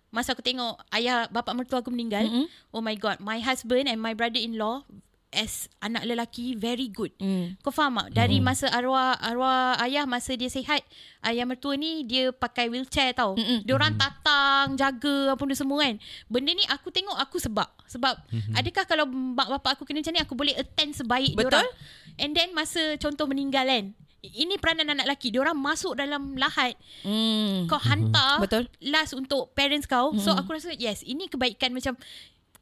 masa 0.10 0.32
aku 0.32 0.42
tengok 0.42 0.78
ayah 0.92 1.26
bapa 1.28 1.52
mertua 1.52 1.82
aku 1.82 1.90
meninggal. 1.90 2.24
Oh 2.70 2.80
my 2.80 2.94
god 2.94 3.18
my 3.18 3.38
husband 3.38 3.86
and 3.86 3.98
my 3.98 4.14
brother-in-law 4.14 4.86
as 5.34 5.68
anak 5.82 6.06
lelaki 6.06 6.54
very 6.54 6.88
good. 6.88 7.10
Hmm. 7.18 7.58
Kau 7.66 7.74
faham 7.74 8.00
tak? 8.06 8.16
Dari 8.16 8.38
masa 8.40 8.70
arwah 8.70 9.18
arwah 9.18 9.76
ayah 9.84 10.06
masa 10.06 10.38
dia 10.38 10.48
sihat, 10.48 10.86
ayah 11.26 11.44
mertua 11.44 11.74
ni 11.74 12.06
dia 12.06 12.30
pakai 12.30 12.70
wheelchair 12.70 13.18
tau. 13.18 13.34
Mm-mm. 13.34 13.66
Dia 13.66 13.74
orang 13.74 13.98
tatang, 13.98 14.78
jaga 14.78 15.34
apa 15.34 15.42
benda 15.42 15.58
semua 15.58 15.84
kan. 15.84 15.98
Benda 16.30 16.52
ni 16.54 16.64
aku 16.70 16.94
tengok 16.94 17.18
aku 17.18 17.42
sebab. 17.42 17.68
Sebab 17.90 18.16
adakah 18.54 18.86
kalau 18.86 19.06
mak 19.10 19.50
bapak 19.60 19.78
aku 19.78 19.90
kena 19.90 20.06
macam 20.06 20.14
ni 20.14 20.22
aku 20.22 20.34
boleh 20.38 20.54
attend 20.56 20.94
sebaik 20.94 21.34
dia 21.34 21.46
Betul. 21.46 21.60
orang. 21.60 21.70
And 22.22 22.32
then 22.38 22.54
masa 22.54 22.96
contoh 23.02 23.26
meninggal 23.26 23.66
kan. 23.66 23.98
Ini 24.24 24.56
peranan 24.56 24.88
anak 24.88 25.04
lelaki. 25.04 25.36
Dia 25.36 25.44
orang 25.44 25.60
masuk 25.60 26.00
dalam 26.00 26.40
lahat. 26.40 26.80
Hmm. 27.04 27.68
Kau 27.68 27.76
hantar 27.76 28.40
Betul. 28.40 28.72
last 28.80 29.12
untuk 29.12 29.52
parents 29.52 29.84
kau. 29.84 30.16
So 30.16 30.32
aku 30.32 30.56
rasa 30.56 30.72
yes, 30.80 31.04
ini 31.04 31.28
kebaikan 31.28 31.76
macam 31.76 32.00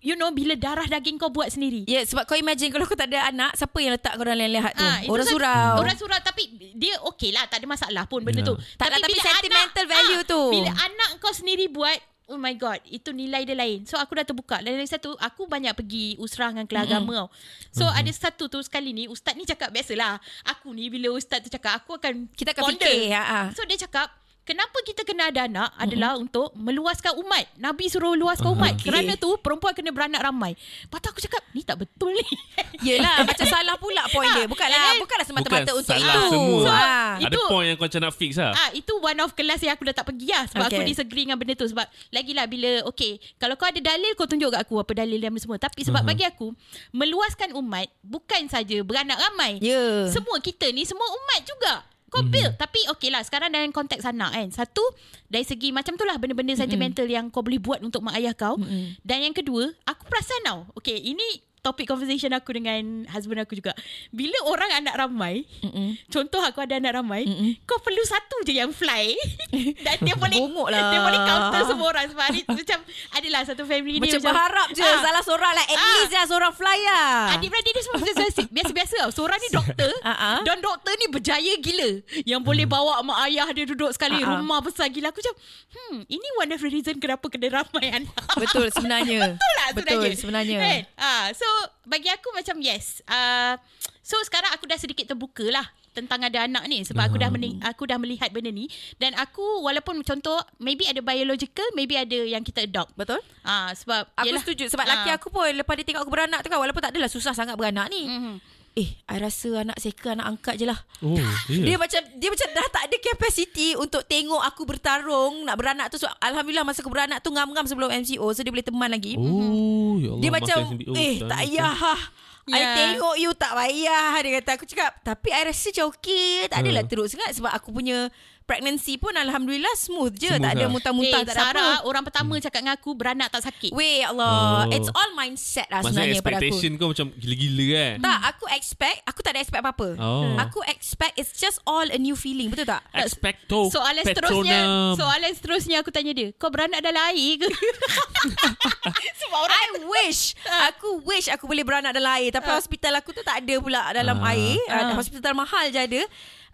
you 0.01 0.13
know 0.13 0.29
bila 0.29 0.53
darah 0.53 0.83
daging 0.83 1.15
kau 1.15 1.29
buat 1.29 1.47
sendiri. 1.47 1.85
Ya, 1.85 2.01
yeah, 2.01 2.03
sebab 2.03 2.25
kau 2.25 2.35
imagine 2.35 2.69
kalau 2.69 2.83
kau 2.83 2.97
tak 2.97 3.07
ada 3.07 3.29
anak, 3.29 3.53
siapa 3.53 3.77
yang 3.77 3.93
letak 3.93 4.13
kau 4.13 4.25
dalam 4.25 4.41
lihat 4.41 4.73
tu? 4.73 4.83
Ah, 4.83 4.99
itu 4.99 5.09
Orang 5.09 5.25
surau. 5.25 5.73
Orang 5.79 5.95
surau 5.95 6.19
tapi 6.19 6.43
dia 6.73 6.97
okey 7.07 7.29
lah 7.29 7.45
tak 7.45 7.61
ada 7.61 7.67
masalah 7.69 8.03
pun 8.05 8.21
benda 8.21 8.41
Ya. 8.41 8.49
tu. 8.49 8.55
Tak 8.75 8.89
lah, 8.89 8.97
tapi 8.97 9.13
sentimental 9.15 9.85
value 9.85 10.21
tu. 10.25 10.41
Bila 10.51 10.71
anak 10.73 11.09
kau 11.17 11.31
sendiri 11.31 11.69
buat 11.69 11.95
Oh 12.31 12.39
my 12.39 12.55
god, 12.55 12.79
itu 12.87 13.11
nilai 13.11 13.43
dia 13.43 13.51
lain. 13.51 13.83
So 13.83 13.99
aku 13.99 14.15
dah 14.15 14.23
terbuka. 14.23 14.63
Dan 14.63 14.79
lagi 14.79 14.87
satu, 14.87 15.19
aku 15.19 15.51
banyak 15.51 15.75
pergi 15.75 16.15
usrah 16.15 16.47
dengan 16.47 16.63
kelas 16.63 16.87
agama 16.87 17.11
tau. 17.11 17.29
So 17.75 17.83
ada 17.83 18.07
satu 18.07 18.47
tu 18.47 18.55
sekali 18.63 18.95
ni, 18.95 19.11
ustaz 19.11 19.35
ni 19.35 19.43
cakap 19.43 19.67
biasalah. 19.67 20.15
Aku 20.47 20.71
ni 20.71 20.87
bila 20.87 21.11
ustaz 21.11 21.43
tu 21.43 21.51
cakap, 21.51 21.83
aku 21.83 21.99
akan 21.99 22.31
Kita 22.31 22.55
akan 22.55 22.63
ponder. 22.63 22.87
fikir. 22.87 23.11
Ha, 23.11 23.19
ha. 23.19 23.41
So 23.51 23.67
dia 23.67 23.75
cakap, 23.75 24.15
kenapa 24.43 24.77
kita 24.81 25.01
kena 25.01 25.27
ada 25.27 25.45
anak 25.45 25.69
adalah 25.75 26.15
untuk 26.15 26.51
meluaskan 26.53 27.15
umat. 27.17 27.45
Nabi 27.55 27.87
suruh 27.87 28.13
luaskan 28.13 28.51
umat. 28.51 28.73
Okey. 28.75 28.85
Kerana 28.85 29.13
tu 29.15 29.37
perempuan 29.37 29.71
kena 29.71 29.89
beranak 29.89 30.21
ramai. 30.21 30.53
Lepas 30.55 30.97
tu 30.97 31.07
aku 31.07 31.19
cakap, 31.19 31.41
ni 31.51 31.61
tak 31.61 31.77
betul 31.77 32.11
ni. 32.11 32.25
Yelah, 32.87 33.21
macam 33.21 33.45
salah 33.45 33.75
pula 33.75 34.03
point 34.09 34.31
dia. 34.31 34.45
Bukanlah, 34.45 34.73
then- 34.73 34.99
bukanlah 34.99 35.25
semata-mata 35.25 35.61
Bukan 35.67 35.75
untuk 35.77 35.93
salah 35.93 36.15
itu. 36.17 36.29
semua. 36.29 36.59
So, 36.59 36.71
Ah. 36.71 37.11
Ada 37.17 37.27
Itu- 37.29 37.47
point 37.47 37.65
yang 37.65 37.75
kau 37.75 37.85
macam 37.85 38.01
nak 38.01 38.13
fix 38.13 38.31
lah. 38.35 38.51
Ah 38.53 38.69
itu 38.71 38.93
one 38.95 39.19
of 39.19 39.31
kelas 39.31 39.59
yang 39.59 39.73
aku 39.73 39.83
dah 39.83 39.93
tak 39.93 40.05
pergi 40.05 40.27
lah 40.27 40.43
sebab 40.45 40.65
okay. 40.65 40.75
aku 40.75 40.81
disagree 40.85 41.23
dengan 41.23 41.35
benda 41.35 41.53
tu 41.53 41.65
sebab 41.65 41.83
lagilah 42.09 42.45
bila 42.45 42.69
okay 42.83 43.11
kalau 43.35 43.53
kau 43.53 43.65
ada 43.65 43.77
dalil 43.77 44.11
kau 44.13 44.25
tunjuk 44.25 44.49
kat 44.49 44.61
aku 44.61 44.75
apa 44.77 44.91
dalil 44.95 45.17
dan 45.17 45.35
semua 45.35 45.57
tapi 45.57 45.81
sebab 45.81 46.01
Mhm. 46.01 46.07
bagi 46.07 46.23
aku 46.23 46.47
meluaskan 46.91 47.53
umat 47.53 47.85
bukan 48.01 48.47
saja 48.47 48.77
beranak 48.81 49.19
ramai. 49.19 49.59
Ya. 49.59 50.07
Semua 50.07 50.39
kita 50.39 50.69
ni 50.69 50.81
semua 50.81 51.05
umat 51.05 51.39
juga. 51.43 51.73
Kau 52.11 52.27
Mhm. 52.27 52.31
build 52.31 52.53
tapi 52.59 52.83
okay 52.91 53.07
lah 53.07 53.23
sekarang 53.23 53.55
dalam 53.55 53.71
konteks 53.71 54.03
anak 54.03 54.35
kan. 54.35 54.47
Satu 54.51 54.83
dari 55.31 55.47
segi 55.47 55.71
macam 55.71 55.95
tu 55.95 56.03
lah 56.03 56.19
benda-benda 56.19 56.51
sentimental 56.59 57.07
yang 57.07 57.31
kau 57.31 57.39
boleh 57.39 57.55
buat 57.55 57.79
untuk 57.79 58.03
mak 58.03 58.19
ayah 58.19 58.35
kau. 58.35 58.59
Mm-mm. 58.59 58.99
Dan 58.99 59.23
yang 59.23 59.31
kedua 59.31 59.71
aku 59.87 60.11
perasan 60.11 60.43
tau. 60.43 60.67
Okay 60.75 60.99
ini 60.99 61.39
topik 61.61 61.85
conversation 61.85 62.33
aku 62.33 62.51
dengan 62.51 62.81
husband 63.07 63.37
aku 63.37 63.53
juga. 63.53 63.77
Bila 64.09 64.33
orang 64.45 64.71
anak 64.75 64.97
ramai 64.97 65.45
Mm-mm. 65.61 65.93
Contoh 66.07 66.41
aku 66.41 66.57
ada 66.59 66.75
anak 66.75 66.93
ramai 66.95 67.23
Mm-mm. 67.23 67.53
Kau 67.63 67.77
perlu 67.77 68.01
satu 68.01 68.41
je 68.41 68.53
yang 68.55 68.69
fly 68.69 69.13
Dan 69.85 69.95
dia 69.99 70.15
boleh 70.15 70.41
lah. 70.41 70.89
Dia 70.89 70.99
boleh 70.99 71.19
counter 71.21 71.61
semua 71.63 71.87
orang 71.87 72.05
Sebab 72.07 72.23
hari, 72.23 72.41
macam 72.43 72.79
Adalah 73.13 73.41
satu 73.45 73.63
family 73.63 73.95
ni 73.95 74.01
Macam 74.01 74.21
berharap 74.23 74.67
je 74.71 74.81
Ah, 74.81 74.99
Salah 74.99 75.21
seorang 75.21 75.53
lah 75.53 75.63
At 75.63 75.77
Ah. 75.77 75.85
least 75.95 76.11
lah 76.11 76.25
seorang 76.25 76.51
fly 76.51 76.77
lah 76.81 77.37
Adik-beradik 77.37 77.71
dia 77.71 77.83
semua 77.83 77.99
biasa- 78.01 78.49
Biasa-biasa 78.49 78.95
tau 78.99 79.11
Seorang 79.13 79.37
ni 79.37 79.49
doktor 79.51 79.93
ah. 80.09 80.41
Dan 80.41 80.57
doktor 80.59 80.93
ni 80.95 81.07
berjaya 81.07 81.53
gila 81.55 81.89
Yang 82.23 82.41
boleh 82.41 82.65
bawa 82.65 82.99
mak 83.01 83.21
ayah 83.27 83.47
dia 83.51 83.65
duduk 83.65 83.93
sekali 83.93 84.17
ah. 84.19 84.33
Rumah 84.35 84.59
besar 84.61 84.89
gila 84.89 85.09
Aku 85.09 85.21
macam 85.21 85.35
Hmm 85.69 85.97
ini 86.05 86.27
one 86.35 86.49
of 86.49 86.59
the 86.59 86.67
reason 86.67 86.97
Kenapa 86.97 87.29
kena 87.29 87.53
ramai 87.53 87.85
anak 87.93 88.17
Betul 88.33 88.65
sebenarnya 88.67 89.17
Betul 89.29 89.51
lah 89.53 89.67
Betul 89.71 89.93
sebenarnya 90.09 90.17
sebenarnya 90.17 90.57
kan? 90.57 90.81
ah, 90.97 91.25
So 91.31 91.50
bagi 91.83 92.07
aku 92.07 92.31
macam 92.31 92.57
yes. 92.57 92.99
Uh, 93.03 93.55
so 93.99 94.17
sekarang 94.21 94.51
aku 94.51 94.65
dah 94.65 94.75
sedikit 94.75 95.05
terbuka 95.05 95.43
lah 95.45 95.63
tentang 95.91 96.23
ada 96.23 96.47
anak 96.47 96.63
ni 96.65 96.81
sebab 96.81 97.03
aku 97.03 97.17
dah 97.17 97.27
meni- 97.27 97.59
aku 97.61 97.83
dah 97.83 97.97
melihat 97.97 98.31
benda 98.31 98.47
ni 98.47 98.71
dan 98.95 99.11
aku 99.13 99.43
walaupun 99.59 99.99
contoh 100.01 100.39
maybe 100.57 100.87
ada 100.87 100.99
biological 100.99 101.67
maybe 101.73 101.93
ada 101.93 102.15
yang 102.17 102.41
kita 102.41 102.63
adopt. 102.63 102.95
Betul? 102.95 103.19
Ah 103.41 103.71
sebab 103.71 104.07
Aku 104.15 104.23
yelah. 104.25 104.39
setuju 104.39 104.67
sebab 104.67 104.83
Ah. 104.83 104.91
laki 104.97 105.09
aku 105.11 105.27
pun 105.27 105.51
lepas 105.51 105.75
dia 105.75 105.83
tengok 105.83 106.01
aku 106.01 106.11
beranak 106.11 106.39
tu 106.39 106.47
kan 106.47 106.57
walaupun 106.57 106.79
tak 106.79 106.91
adalah 106.91 107.07
susah 107.07 107.31
sangat 107.31 107.55
beranak 107.55 107.87
ni. 107.87 108.07
Mhm. 108.07 108.35
Eh, 108.71 108.95
I 109.03 109.17
rasa 109.19 109.61
anak 109.61 109.75
seka 109.77 110.15
anak 110.15 110.25
angkat 110.25 110.55
je 110.55 110.63
lah. 110.63 110.79
Oh, 110.99 111.19
Dia 111.51 111.75
yeah. 111.75 111.75
macam 111.75 111.99
dia 112.15 112.29
macam 112.31 112.47
dah 112.49 112.67
tak 112.71 112.83
ada 112.87 112.95
capacity 112.97 113.75
untuk 113.75 113.99
tengok 114.03 114.39
aku 114.39 114.63
bertarung 114.63 115.43
nak 115.43 115.59
beranak 115.59 115.91
tu. 115.91 115.99
So, 115.99 116.07
Alhamdulillah 116.17 116.63
masa 116.63 116.79
aku 116.79 116.87
beranak 116.87 117.19
tu 117.19 117.29
ngam-ngam 117.29 117.67
sebelum 117.67 117.91
MCO 117.91 118.31
so 118.31 118.39
dia 118.39 118.47
boleh 118.47 118.63
teman 118.63 118.87
lagi. 118.87 119.19
Oh, 119.19 119.95
ya 119.97 120.09
Allah. 120.09 120.21
Dia 120.21 120.31
macam 120.31 120.57
MBO, 120.71 120.93
eh 120.93 121.15
tak 121.19 121.39
payah 121.43 121.75
lah. 121.75 122.01
I 122.41 122.57
Ya. 122.57 122.73
tengok 122.73 123.15
you 123.15 123.31
tak 123.37 123.53
payah 123.53 124.17
Dia 124.17 124.41
kata 124.41 124.57
aku 124.57 124.65
cakap 124.65 124.97
Tapi 125.05 125.29
I 125.29 125.45
rasa 125.45 125.69
macam 125.69 125.93
okay 125.93 126.49
Tak 126.49 126.65
adalah 126.65 126.81
Hmm. 126.81 126.89
teruk 126.89 127.05
sangat 127.05 127.37
Sebab 127.37 127.53
aku 127.53 127.69
punya 127.69 128.09
Pregnancy 128.51 128.93
pun 128.95 129.15
Alhamdulillah 129.15 129.71
Smooth 129.73 130.11
je 130.13 130.27
Smooth 130.27 130.43
Tak 130.43 130.51
ada 130.51 130.59
lah. 130.59 130.69
muntah-muntah 130.69 131.19
Eh, 131.19 131.23
Tak 131.23 131.31
ada 131.31 131.39
Sarah 131.41 131.71
apa 131.73 131.87
orang 131.87 132.03
pertama 132.03 132.33
cakap 132.37 132.59
dengan 132.59 132.75
aku 132.75 132.91
beranak 132.91 133.27
tak 133.27 133.41
sakit. 133.41 133.71
Weh 133.71 134.03
Allah 134.03 134.29
Oh. 134.61 134.63
It's 134.69 134.89
all 134.89 135.11
mindset 135.13 135.67
lah 135.67 135.79
Masa 135.79 135.95
sebenarnya 135.95 136.19
pada 136.19 136.35
aku 136.35 136.43
expectation 136.43 136.71
kau 136.75 136.87
macam 136.89 137.07
gila-gila 137.13 137.65
kan? 137.71 137.95
Tak 138.01 138.19
aku 138.27 138.45
expect 138.51 138.97
Aku 139.05 139.19
tak 139.21 139.31
ada 139.31 139.39
expect 139.39 139.61
apa-apa 139.61 139.89
Oh. 139.97 140.35
Aku 140.37 140.59
expect 140.65 141.15
It's 141.15 141.31
just 141.33 141.63
all 141.63 141.85
a 141.85 141.95
new 141.95 142.13
feeling 142.13 142.49
Betul 142.49 142.67
tak? 142.67 142.83
Expecto 142.91 143.69
Soalan 143.69 144.03
seterusnya 144.03 144.59
Soalan 144.93 145.31
seterusnya 145.31 145.77
aku 145.79 145.89
tanya 145.89 146.11
dia 146.11 146.35
Kau 146.35 146.49
beranak 146.49 146.81
dalam 146.81 146.99
air 147.07 147.37
ke? 147.37 147.47
Sebab 149.21 149.39
orang 149.39 149.59
I 149.59 149.67
wish 149.85 150.35
Aku 150.69 151.01
wish 151.03 151.27
aku 151.27 151.45
boleh 151.45 151.61
beranak 151.61 151.93
dalam 151.93 152.11
air 152.13 152.29
Tapi 152.29 152.49
hospital 152.49 152.97
aku 152.97 153.11
tu 153.11 153.21
tak 153.21 153.39
ada 153.39 153.55
pula 153.57 153.81
Dalam 153.91 154.17
Ah. 154.17 154.31
air 154.31 154.59
uh, 154.67 154.93
Hospital 154.93 155.33
mahal 155.33 155.69
je 155.69 155.79
ada 155.79 156.01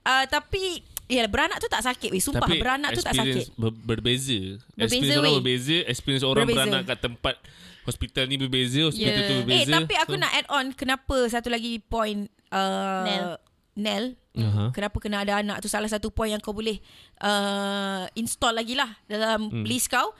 uh, 0.03 0.25
Tapi 0.25 0.83
Ya 1.07 1.23
beranak 1.23 1.57
tu 1.57 1.67
tak 1.67 1.79
sakit 1.81 2.09
weh. 2.09 2.19
Sumpah 2.19 2.43
Tapi 2.43 2.59
beranak 2.59 2.91
tu 2.91 2.99
tak 2.99 3.15
sakit 3.15 3.47
experience 3.47 3.55
ber, 3.55 3.71
berbeza. 3.71 4.39
Berbeza, 4.69 4.83
experience 4.83 5.15
orang 5.15 5.23
weh. 5.25 5.39
berbeza, 5.39 5.77
experience 5.85 6.25
orang 6.25 6.43
Berbeza. 6.43 6.59
beranak 6.59 6.81
kat 6.85 6.99
tempat 7.01 7.35
hospital 7.81 8.23
ni 8.25 8.35
berbeza, 8.35 8.79
hospital 8.83 9.07
Yeah. 9.09 9.23
tu 9.23 9.33
Eh 9.33 9.39
berbeza. 9.41 9.71
tapi 9.73 9.93
aku 9.95 10.13
nak 10.15 10.31
add 10.33 10.47
on 10.49 10.65
Kenapa 10.71 11.15
satu 11.25 11.47
lagi 11.47 11.79
point 11.79 12.19
uh, 12.49 13.03
Nel. 13.03 13.25
Nel 13.73 14.05
Aha. 14.35 14.69
Kenapa 14.69 14.97
kena 14.97 15.21
ada 15.21 15.37
anak 15.37 15.61
tu 15.61 15.67
Salah 15.67 15.87
satu 15.87 16.09
point 16.09 16.29
yang 16.29 16.37
kau 16.37 16.51
boleh 16.51 16.77
uh, 17.21 18.05
Install 18.13 18.53
lagi 18.53 18.73
lah 18.73 18.91
Dalam 19.03 19.47
hmm. 19.47 19.63
list 19.63 19.87
kau 19.87 20.11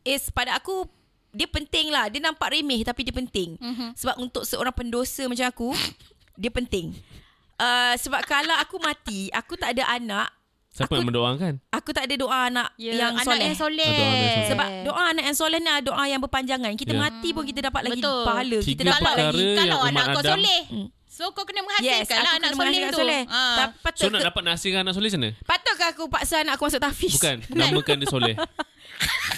Is 0.00 0.30
pada 0.30 0.56
aku 0.56 0.88
Dia 1.30 1.46
penting 1.46 1.88
lah 1.88 2.08
Dia 2.08 2.18
nampak 2.20 2.50
remeh 2.50 2.80
Tapi 2.80 3.02
dia 3.02 3.12
penting 3.12 3.54
Mhm. 3.54 3.94
Sebab 3.94 4.16
untuk 4.16 4.42
seorang 4.42 4.72
pendosa 4.72 5.26
macam 5.26 5.44
aku 5.44 5.68
Dia 6.34 6.48
penting 6.48 6.96
uh, 7.62 7.94
Sebab 7.96 8.20
kalau 8.24 8.54
aku 8.56 8.76
mati 8.78 9.30
Aku 9.30 9.54
tak 9.54 9.72
ada 9.72 9.86
anak 9.88 10.28
Siapa 10.72 10.88
aku- 10.88 10.94
yang 10.96 11.06
mendoakan? 11.06 11.52
Aku 11.68 11.92
tak 11.92 12.08
ada 12.08 12.14
doa 12.16 12.48
anak 12.48 12.72
Ya, 12.74 12.96
yang 12.96 13.12
anak 13.12 13.28
soleh 13.28 13.44
yang 13.44 13.58
soleh. 13.60 13.84
Ah, 13.84 13.92
doa 13.92 14.08
anak 14.08 14.16
yang 14.16 14.32
soleh. 14.32 14.48
Sebab 14.48 14.66
doa 14.82 15.02
anak 15.04 15.24
yang 15.28 15.36
soleh 15.36 15.58
ni 15.58 15.68
adalah 15.68 15.84
doa 15.84 16.04
yang 16.08 16.20
berpanjangan. 16.24 16.72
Kita 16.72 16.92
Ya. 16.92 16.98
mati 16.98 17.28
pun 17.30 17.44
kita 17.44 17.60
dapat 17.60 17.80
lagi 17.84 18.00
Betul. 18.00 18.24
pahala. 18.24 18.58
Kita 18.58 18.80
Tiga 18.80 18.88
dapat 18.90 19.12
perkara 19.12 19.28
lagi. 19.28 19.46
Kalau 19.52 19.78
anak 19.84 20.04
kau 20.08 20.22
soleh. 20.24 20.60
Hmm. 20.72 20.88
So 21.04 21.28
kau 21.28 21.44
kena 21.44 21.60
Yes, 21.60 21.68
menghasilkan 21.68 22.08
aku 22.08 22.24
lah 22.24 22.32
anak 22.32 22.48
kena 22.48 22.56
soleh 22.56 22.80
tu. 22.80 22.96
soleh. 22.96 23.22
Tak 23.28 23.68
patut 23.84 24.00
So 24.00 24.08
nak 24.08 24.22
dapat 24.24 24.42
nasihat 24.48 24.80
anak 24.80 24.92
soleh 24.96 25.08
macam 25.12 25.20
mana? 25.20 25.30
Patutkah 25.44 25.88
aku 25.92 26.04
paksa 26.08 26.34
anak 26.40 26.52
aku 26.56 26.64
masuk 26.64 26.80
tahfiz? 26.80 27.12
Bukan, 27.12 27.36
namakan 27.52 27.96
dia 28.00 28.08
soleh. 28.08 28.34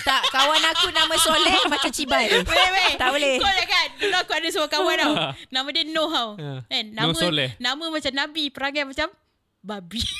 Tak, 0.01 0.23
kawan 0.29 0.61
aku 0.67 0.87
nama 0.91 1.15
soleh 1.17 1.57
macam 1.65 1.89
cibai. 1.89 2.29
Weh, 2.29 2.43
weh. 2.45 2.93
Tak 2.95 3.09
boleh. 3.09 3.37
Kau 3.37 3.49
lah 3.49 3.65
kan 3.65 3.87
Dulu 3.97 4.17
aku 4.19 4.33
ada 4.33 4.49
seorang 4.49 4.69
kawan 4.71 4.97
tau 4.99 5.15
Nama 5.49 5.69
dia 5.71 5.85
Noh 5.87 6.09
tau 6.09 6.31
Ya. 6.37 6.55
kan? 6.63 6.85
Nama, 6.93 7.15
soleh. 7.15 7.51
nama 7.57 7.85
macam 7.89 8.13
Nabi 8.13 8.45
Perangai 8.49 8.85
macam 8.85 9.09
Babi 9.61 10.05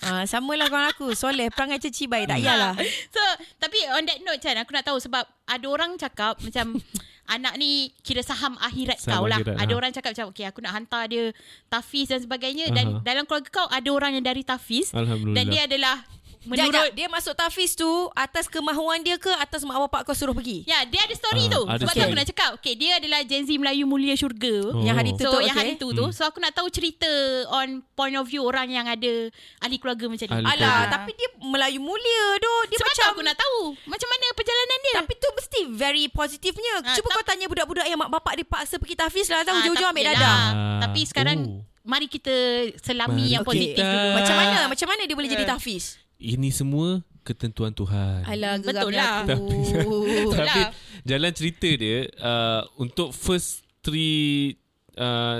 Ah, 0.00 0.22
samalah 0.22 0.66
kawan 0.66 0.86
aku. 0.88 1.10
Soleh, 1.12 1.50
perangai 1.50 1.76
macam 1.76 1.90
cibai. 1.90 2.22
Tak 2.24 2.38
payahlah. 2.38 2.78
So 3.14 3.22
Tapi 3.58 3.78
on 3.90 4.06
that 4.06 4.22
note 4.22 4.38
Chan 4.38 4.54
Aku 4.56 4.70
nak 4.70 4.86
tahu 4.86 4.98
sebab 4.98 5.26
Ada 5.44 5.66
orang 5.66 5.96
cakap 5.96 6.38
Macam 6.38 6.78
Anak 7.34 7.58
ni 7.58 7.90
Kira 8.00 8.22
saham 8.22 8.54
akhirat 8.56 8.96
Saham 8.96 9.20
kau 9.20 9.26
lah 9.26 9.42
akhirat, 9.42 9.58
Ada 9.58 9.68
ha. 9.68 9.76
orang 9.76 9.90
cakap 9.90 10.10
macam 10.14 10.26
Okay 10.30 10.46
aku 10.46 10.62
nak 10.62 10.72
hantar 10.72 11.04
dia 11.04 11.34
Tafiz 11.66 12.06
dan 12.06 12.22
sebagainya 12.22 12.70
Dan 12.70 12.86
Aha. 12.88 13.02
dalam 13.02 13.26
keluarga 13.26 13.50
kau 13.52 13.66
Ada 13.66 13.88
orang 13.88 14.10
yang 14.14 14.24
dari 14.24 14.40
Tafiz. 14.40 14.94
Dan 15.28 15.44
dia 15.44 15.66
adalah 15.66 16.06
Menurut 16.40 16.70
Menurut 16.70 16.92
dia 16.92 17.06
masuk 17.06 17.32
tahfiz 17.32 17.72
tu 17.72 17.86
atas 18.12 18.46
kemahuan 18.46 19.00
dia 19.00 19.14
ke 19.14 19.28
atas 19.34 19.62
mak 19.62 19.74
bapak 19.80 20.02
kau 20.02 20.12
suruh 20.12 20.30
pergi? 20.30 20.62
Ya 20.64 20.84
dia 20.84 21.00
ada 21.00 21.10
story 21.10 21.44
Ah, 21.44 21.50
tu 21.50 21.62
ada 21.64 21.78
Sebab 21.78 21.88
tu 21.88 21.96
story. 21.96 22.06
aku 22.06 22.14
nak 22.14 22.26
cakap 22.26 22.50
Okay 22.56 22.74
dia 22.74 22.90
adalah 22.94 23.20
Gen 23.22 23.42
Z 23.42 23.50
Melayu 23.52 23.84
Mulia 23.84 24.14
Syurga 24.14 24.54
Oh. 24.68 24.80
Yang 24.80 24.96
hari 24.96 25.10
tu 25.12 25.24
So 25.24 25.30
tu 25.30 25.38
yang 25.40 25.50
okay. 25.50 25.62
hari 25.64 25.72
tu 25.74 25.88
tu 25.90 26.04
So 26.10 26.22
aku 26.24 26.38
nak 26.38 26.52
tahu 26.52 26.68
cerita 26.68 27.10
On 27.50 27.66
point 27.92 28.14
of 28.14 28.24
view 28.24 28.42
Orang 28.42 28.68
yang 28.68 28.84
ada 28.84 29.12
Ahli 29.58 29.76
keluarga 29.76 30.06
macam 30.06 30.24
ni 30.24 30.34
Alah, 30.36 30.54
keluarga. 30.54 30.92
tapi 30.92 31.10
dia 31.12 31.28
Melayu 31.40 31.80
mulia 31.80 32.24
doh. 32.38 32.60
Dia 32.66 32.76
Sebab 32.76 32.86
macam 32.88 33.02
tu 33.02 33.12
aku 33.12 33.22
nak 33.24 33.36
tahu 33.36 33.58
Macam 33.84 34.08
mana 34.08 34.24
perjalanan 34.32 34.78
dia 34.80 34.94
Tapi 34.98 35.12
tu 35.14 35.28
mesti 35.32 35.60
very 35.70 36.04
positifnya. 36.08 36.74
Ah, 36.82 36.94
Cuba 36.94 37.08
kau 37.10 37.24
tanya 37.24 37.46
budak-budak 37.46 37.84
yang 37.84 37.96
mak 37.96 38.10
bapak 38.10 38.32
dia 38.34 38.46
paksa 38.46 38.76
pergi 38.76 38.94
tahfiz 38.94 39.26
lah. 39.26 39.42
Tahu 39.42 39.52
Ah, 39.52 39.60
ujung-ujung 39.60 39.84
tak- 39.84 39.94
ambil 39.94 40.06
dadah. 40.08 40.30
Ah. 40.30 40.80
Tapi 40.80 41.00
sekarang 41.02 41.38
Oh. 41.40 41.62
Mari 41.84 42.04
kita 42.06 42.34
selami 42.76 43.24
Mari 43.24 43.32
yang 43.32 43.42
positif 43.42 43.80
dulu 43.80 44.08
Macam 44.12 44.34
mana? 44.34 44.58
Macam 44.66 44.86
mana 44.86 45.02
dia 45.02 45.16
boleh 45.16 45.30
jadi 45.30 45.42
Eh. 45.42 45.48
tahfiz? 45.48 45.96
Ini 46.18 46.50
semua 46.50 46.98
ketentuan 47.22 47.70
Tuhan. 47.70 48.26
Alah, 48.26 48.58
Betul 48.58 48.90
lah. 48.90 49.22
Betul 49.22 50.34
Tapi 50.34 50.60
lah. 50.66 50.70
jalan 51.06 51.30
cerita 51.30 51.68
dia 51.70 52.10
uh, 52.18 52.66
untuk 52.74 53.14
first 53.14 53.62
three 53.86 54.58
uh, 54.98 55.38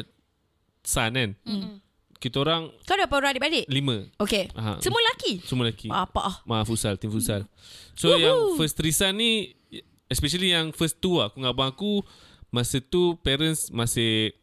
son 0.87 1.11
kan. 1.19 1.31
Mm-mm. 1.43 1.83
Kita 2.19 2.43
orang 2.43 2.71
Kau 2.83 2.99
ada 2.99 3.07
berapa 3.07 3.14
orang 3.23 3.31
adik-beradik? 3.35 3.67
lima. 3.71 4.07
Okey. 4.19 4.51
Aha. 4.55 4.83
Semua 4.83 4.99
lelaki? 5.03 5.38
Semua 5.47 5.71
lelaki. 5.71 5.87
Apa 5.91 6.21
ah? 6.23 6.37
Maaf 6.47 6.67
futsal, 6.67 6.99
tim 6.99 7.11
futsal. 7.14 7.47
So 7.95 8.11
Woohoo. 8.11 8.23
yang 8.23 8.38
first 8.59 8.75
three 8.75 8.95
son 8.95 9.19
ni 9.19 9.55
especially 10.11 10.51
yang 10.51 10.75
first 10.75 10.99
two 10.99 11.19
lah, 11.19 11.31
aku 11.31 11.38
dengan 11.38 11.55
abang 11.55 11.71
aku 11.71 12.03
masa 12.51 12.81
tu 12.83 13.14
parents 13.23 13.71
masih 13.71 14.35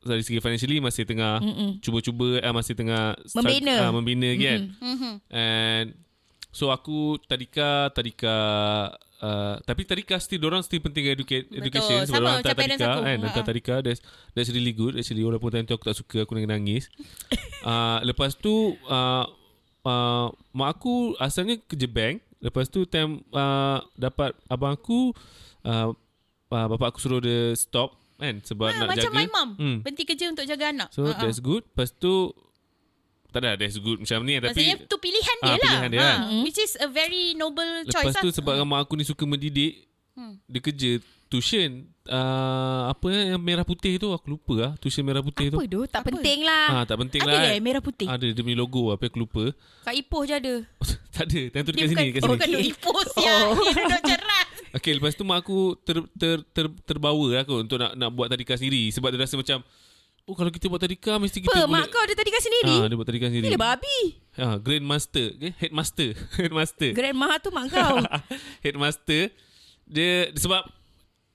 dari 0.00 0.20
segi 0.20 0.38
financially 0.38 0.78
masih 0.78 1.02
tengah 1.02 1.38
Mm-mm. 1.38 1.80
cuba-cuba 1.80 2.38
uh, 2.38 2.52
masih 2.52 2.74
tengah 2.74 3.16
Membina. 3.32 3.74
uh, 3.82 3.92
membina 3.92 4.28
lagi 4.28 4.44
kan. 4.44 4.60
Mhm. 4.76 5.12
And 5.28 5.86
so 6.48 6.68
aku 6.68 7.16
tadika 7.22 7.88
tadika 7.90 8.36
uh, 9.18 9.56
tapi 9.62 9.82
tadika 9.82 10.18
still 10.18 10.44
orang 10.44 10.60
still 10.60 10.80
penting 10.80 11.08
educate 11.08 11.48
Betul. 11.48 11.60
education 11.62 11.98
sebab 12.04 12.12
Sama 12.12 12.20
orang 12.20 12.36
hantar 12.38 12.52
tadika 12.54 12.84
aku. 12.86 13.00
kan 13.00 13.18
hantar 13.18 13.42
Ha. 13.42 13.48
tadika 13.48 13.74
that's 13.80 14.00
that's 14.32 14.50
really 14.50 14.70
good 14.70 14.92
actually 14.92 15.24
walaupun 15.24 15.48
time 15.48 15.64
tu 15.64 15.72
aku 15.72 15.86
tak 15.86 15.96
suka 15.96 16.18
aku 16.22 16.36
nangis 16.36 16.92
uh, 17.62 18.02
lepas 18.08 18.36
tu 18.36 18.52
uh, 18.84 19.24
uh, 19.82 20.26
mak 20.52 20.68
aku 20.70 21.16
asalnya 21.16 21.56
kerja 21.62 21.88
bank 21.88 22.20
lepas 22.38 22.68
tu 22.68 22.84
time 22.84 23.24
uh, 23.30 23.80
dapat 23.94 24.36
abang 24.44 24.76
aku 24.76 25.16
uh, 25.64 25.88
uh, 26.50 26.66
bapak 26.68 26.92
aku 26.92 27.00
suruh 27.00 27.22
dia 27.22 27.56
stop 27.56 27.96
kan 28.22 28.34
sebab 28.40 28.66
Ah, 28.66 28.74
nak 28.76 28.88
Macam 28.88 29.02
jaga 29.04 29.18
my 29.18 29.26
mom 29.28 29.48
Hmm. 29.54 29.76
Berhenti 29.80 30.04
kerja 30.04 30.24
untuk 30.26 30.44
jaga 30.44 30.64
anak 30.68 30.88
so 30.88 31.02
ah. 31.04 31.18
that's 31.18 31.38
good 31.38 31.62
lepas 31.64 31.90
tu 31.92 32.30
tak 33.28 33.40
ada 33.40 33.56
that's 33.56 33.76
good 33.76 33.96
macam 33.98 34.18
ni 34.22 34.36
tapi 34.36 34.52
Maksudnya 34.52 34.76
tu 34.84 34.96
pilihan 34.96 35.36
dia 35.38 35.48
Ah, 35.48 35.52
lah 35.52 35.58
pilihan 35.58 35.90
dia 35.90 36.00
kan. 36.00 36.18
Ah, 36.22 36.40
Which 36.40 36.58
is 36.58 36.72
a 36.76 36.86
very 36.86 37.32
noble 37.32 37.64
choice 37.86 38.12
Lepas 38.12 38.14
tu 38.14 38.28
lah 38.28 38.34
sebab 38.34 38.54
mak 38.62 38.80
aku 38.82 38.94
ni 38.94 39.02
suka 39.02 39.24
mendidik 39.24 39.88
Hmm. 40.12 40.36
Dia 40.44 40.60
kerja 40.60 41.00
tuition 41.26 41.88
uh, 42.04 42.92
Apa 42.92 43.08
yang 43.08 43.40
merah 43.40 43.64
putih 43.64 43.96
tu 43.96 44.12
Aku 44.12 44.36
lupa 44.36 44.52
lah 44.54 44.72
Tuition 44.76 45.00
merah 45.00 45.24
putih 45.24 45.48
Apa 45.48 45.64
tu 45.64 45.64
tu? 45.64 45.80
Tak 45.88 46.04
Apa? 46.04 46.08
penting 46.12 46.44
lah. 46.44 46.66
Ah 46.70 46.84
Tak 46.84 47.00
penting 47.00 47.24
Ada 47.24 47.32
lah 47.32 47.40
dia 47.48 47.64
merah 47.64 47.80
putih 47.80 48.04
Ada 48.04 48.26
dia 48.28 48.42
punya 48.44 48.60
logo 48.60 48.92
Apa 48.92 49.08
aku 49.08 49.16
lupa 49.18 49.56
Kat 49.80 49.96
Ipoh 49.96 50.28
je 50.28 50.36
ada. 50.36 50.54
Tak 51.16 51.24
ada 51.24 51.40
Time 51.48 51.64
tu 51.64 51.72
Dia 51.72 51.80
dekat 51.80 51.88
sini 51.88 51.96
bukan, 51.96 52.04
dekat 52.04 52.20
oh, 52.20 52.28
sini 52.28 52.32
bukan 52.34 52.46
duduk 52.46 52.68
ipoh 52.68 53.00
siap 53.08 53.40
Oh. 53.40 53.52
Dia 53.88 53.96
duduk 54.04 54.20
Okay 54.72 54.96
lepas 54.96 55.12
tu 55.12 55.22
mak 55.22 55.44
aku 55.44 55.76
ter, 55.84 56.00
ter, 56.16 56.40
ter, 56.50 56.64
Terbawa 56.88 57.26
lah 57.28 57.42
kot 57.44 57.68
Untuk 57.68 57.76
nak 57.76 57.92
nak 57.92 58.08
buat 58.08 58.32
tadika 58.32 58.56
sendiri 58.56 58.88
Sebab 58.88 59.12
dia 59.12 59.20
rasa 59.20 59.36
macam 59.36 59.60
Oh 60.24 60.32
kalau 60.32 60.48
kita 60.48 60.70
buat 60.70 60.80
tadika 60.80 61.20
Mesti 61.20 61.44
kita 61.44 61.52
Apa? 61.52 61.68
boleh 61.68 61.82
Mak 61.82 61.86
kau 61.92 62.00
ada 62.00 62.14
tadi 62.16 62.30
kat 62.32 62.42
sendiri? 62.42 62.74
Ah, 62.80 62.86
dia 62.88 62.96
buat 62.96 63.08
tadika 63.08 63.26
sendiri 63.28 63.44
Gila 63.52 63.60
babi. 63.60 63.98
ah, 64.40 64.56
Grandmaster 64.56 65.36
okay? 65.36 65.52
Headmaster 65.60 66.08
Headmaster 66.40 66.90
Grandma 66.96 67.36
tu 67.36 67.52
mak 67.52 67.68
kau. 67.68 68.00
headmaster 68.64 69.28
dia 69.82 70.30
sebab 70.38 70.62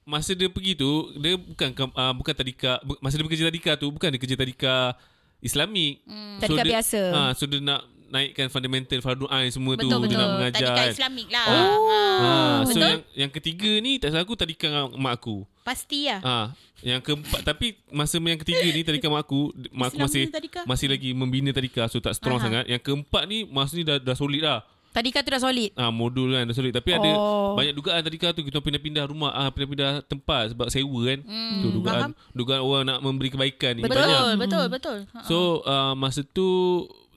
masa 0.07 0.31
dia 0.33 0.47
pergi 0.47 0.73
tu 0.73 1.11
dia 1.19 1.35
bukan 1.35 1.67
uh, 1.93 2.15
bukan 2.15 2.33
tadika 2.33 2.79
masa 3.03 3.19
dia 3.19 3.25
bekerja 3.27 3.45
tadika 3.51 3.71
tu 3.75 3.91
bukan 3.91 4.07
dia 4.07 4.17
kerja 4.17 4.35
tadika 4.39 4.95
Islamik. 5.37 6.01
Hmm. 6.09 6.41
Tadika 6.41 6.63
dia, 6.65 6.73
biasa. 6.79 7.01
Ha, 7.13 7.21
so 7.37 7.45
dia 7.45 7.61
nak 7.61 7.85
naikkan 8.07 8.47
fundamental 8.47 8.97
fardu 8.97 9.25
ain 9.27 9.47
semua 9.47 9.73
tu 9.73 9.83
Betul 9.83 9.99
dia 9.99 10.07
betul 10.07 10.17
nak 10.17 10.29
mengajar. 10.33 10.61
Tadika 10.63 10.77
kan. 10.77 10.87
Islamik 10.89 11.27
lah 11.29 11.45
Oh. 11.47 11.87
Ha, 12.17 12.29
so 12.61 12.67
Betul 12.69 12.81
yang 12.81 12.99
yang 13.17 13.31
ketiga 13.31 13.71
ni 13.77 13.91
tak 13.95 14.09
salah 14.09 14.23
aku 14.23 14.33
tadika 14.33 14.67
mak 14.91 15.13
aku. 15.15 15.37
Pasti 15.61 16.05
lah 16.05 16.19
Ha, 16.19 16.37
yang 16.79 16.99
keempat 16.99 17.41
tapi 17.43 17.73
masa 17.89 18.17
yang 18.17 18.37
ketiga 18.37 18.63
ni 18.65 18.81
tadika 18.81 19.07
mak 19.07 19.21
aku, 19.21 19.51
mak 19.71 19.89
aku 19.89 19.97
masih 19.99 20.23
ni 20.23 20.31
tadika. 20.31 20.61
masih 20.63 20.87
lagi 20.87 21.09
membina 21.11 21.49
tadika 21.49 21.85
so 21.85 21.97
tak 21.97 22.13
strong 22.13 22.37
Aha. 22.37 22.43
sangat. 22.43 22.63
Yang 22.65 22.81
keempat 22.83 23.23
ni 23.25 23.43
maksudnya 23.43 23.83
dah 23.87 23.97
dah 24.03 24.15
solid 24.15 24.41
dah. 24.41 24.59
Tadika 24.87 25.21
tu 25.21 25.29
dah 25.29 25.37
solid. 25.39 25.69
Ah 25.73 25.91
modul 25.91 26.31
kan 26.31 26.41
dah 26.43 26.55
solid 26.55 26.71
tapi 26.71 26.89
ada 26.91 27.05
Oh. 27.11 27.53
banyak 27.53 27.69
dugaan 27.71 28.01
tadika 28.01 28.31
tu 28.31 28.41
kita 28.41 28.57
pindah-pindah 28.57 29.05
rumah 29.05 29.29
ah 29.29 29.49
pindah-pindah 29.49 30.01
tempat 30.03 30.55
sebab 30.55 30.67
sewa 30.67 30.99
kan. 31.05 31.19
Hmm, 31.21 31.53
tu 31.59 31.67
dugaan 31.71 32.01
faham. 32.09 32.11
dugaan 32.31 32.61
orang 32.61 32.83
nak 32.87 32.99
memberi 32.99 33.29
kebaikan 33.29 33.71
ni 33.73 33.81
Betul, 33.81 33.99
banyak. 33.99 34.39
betul, 34.39 34.65
betul. 34.67 34.97
Ha. 35.11 35.19
So 35.23 35.37
uh, 35.61 35.93
masa 35.93 36.23
tu 36.23 36.47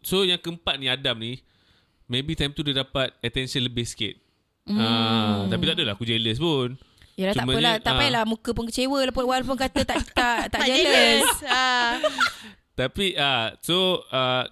so 0.01 0.25
yang 0.25 0.41
keempat 0.41 0.77
ni 0.81 0.87
Adam 0.89 1.17
ni 1.17 1.41
maybe 2.11 2.35
time 2.35 2.51
tu 2.51 2.67
dia 2.67 2.83
dapat 2.83 3.15
attention 3.23 3.63
lebih 3.63 3.87
sikit. 3.87 4.19
Hmm. 4.67 4.79
Ah, 4.79 5.37
tapi 5.47 5.63
tak 5.71 5.79
adalah 5.79 5.95
aku 5.95 6.03
jealous 6.03 6.43
pun. 6.43 6.75
Yalah 7.15 7.35
tak 7.35 7.45
Cumanya, 7.47 7.55
apalah. 7.55 7.75
Tak 7.79 7.93
ah. 7.93 7.99
payahlah 8.03 8.25
muka 8.27 8.51
pun 8.51 8.65
kecewa 8.67 8.97
walaupun, 9.07 9.25
walaupun 9.31 9.57
kata 9.57 9.81
tak 9.91 10.03
tak 10.11 10.41
tak, 10.51 10.67
jealous. 10.67 11.31
Ah. 11.47 12.03
Tapi 12.75 13.15
ah 13.15 13.55
so 13.63 14.03
uh, 14.11 14.49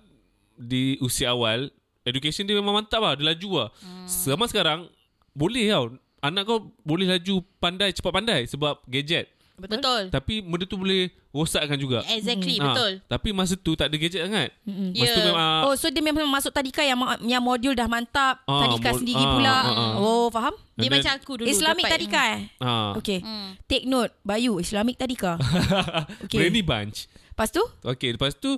di 0.54 1.00
usia 1.00 1.32
awal 1.32 1.72
education 2.04 2.44
dia 2.44 2.56
memang 2.56 2.76
mantap 2.78 3.02
lah, 3.02 3.18
dia 3.18 3.26
laju 3.34 3.66
lah. 3.66 3.68
Hmm. 3.82 4.06
Sama 4.06 4.46
sekarang 4.46 4.86
boleh 5.34 5.66
tau. 5.68 5.98
Anak 6.18 6.50
kau 6.50 6.74
boleh 6.82 7.06
laju 7.06 7.46
pandai 7.62 7.94
cepat 7.94 8.10
pandai 8.10 8.40
sebab 8.50 8.82
gadget. 8.90 9.30
Betul. 9.58 10.02
Tapi 10.08 10.38
benda 10.38 10.64
tu 10.64 10.74
boleh 10.74 11.06
rosakkan 11.28 11.74
juga. 11.74 12.00
Exactly, 12.06 12.56
Ah, 12.56 12.70
betul. 12.70 12.92
Tapi 13.04 13.28
masa 13.30 13.52
tu 13.52 13.74
tak 13.74 13.86
ada 13.86 13.96
gadget 13.96 14.22
sangat. 14.22 14.54
Mm-mm. 14.62 14.90
Masa 14.92 15.10
tu 15.10 15.20
Ya. 15.20 15.26
memang 15.26 15.50
Oh 15.64 15.74
so 15.74 15.86
dia 15.86 15.98
memang 16.00 16.24
masuk 16.24 16.48
tadika 16.48 16.80
yang 16.80 16.94
yang 17.22 17.38
modul 17.38 17.72
dah 17.72 17.84
mantap. 17.84 18.38
Ah, 18.44 18.64
tadika 18.64 18.88
mod- 18.88 18.98
sendiri 18.98 19.18
ah, 19.20 19.32
pula. 19.32 19.50
ah, 19.52 19.66
ah. 19.68 19.92
Oh 19.96 20.26
faham? 20.28 20.54
Dia 20.72 20.86
And 20.86 20.88
then- 20.88 20.92
macam 20.96 21.12
aku 21.12 21.32
dulu. 21.36 21.48
Islamic 21.48 21.84
dapat- 21.84 21.94
tadika 21.98 22.20
eh? 22.28 22.40
ah, 22.58 22.90
Okay. 22.94 23.18
Hmm. 23.18 23.58
Take 23.64 23.84
note. 23.84 24.14
Bayu, 24.22 24.56
Islamic 24.56 24.94
tadika. 24.94 25.36
okay. 26.24 26.38
Brainy 26.38 26.62
bunch. 26.62 27.10
Lepas 27.28 27.50
tu? 27.50 27.62
Okay, 27.84 28.10
lepas 28.10 28.32
tu 28.32 28.56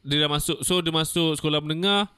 dia 0.00 0.18
dah 0.18 0.28
masuk. 0.28 0.60
So 0.60 0.78
dia 0.78 0.90
masuk 0.90 1.34
sekolah 1.34 1.58
menengah, 1.58 2.10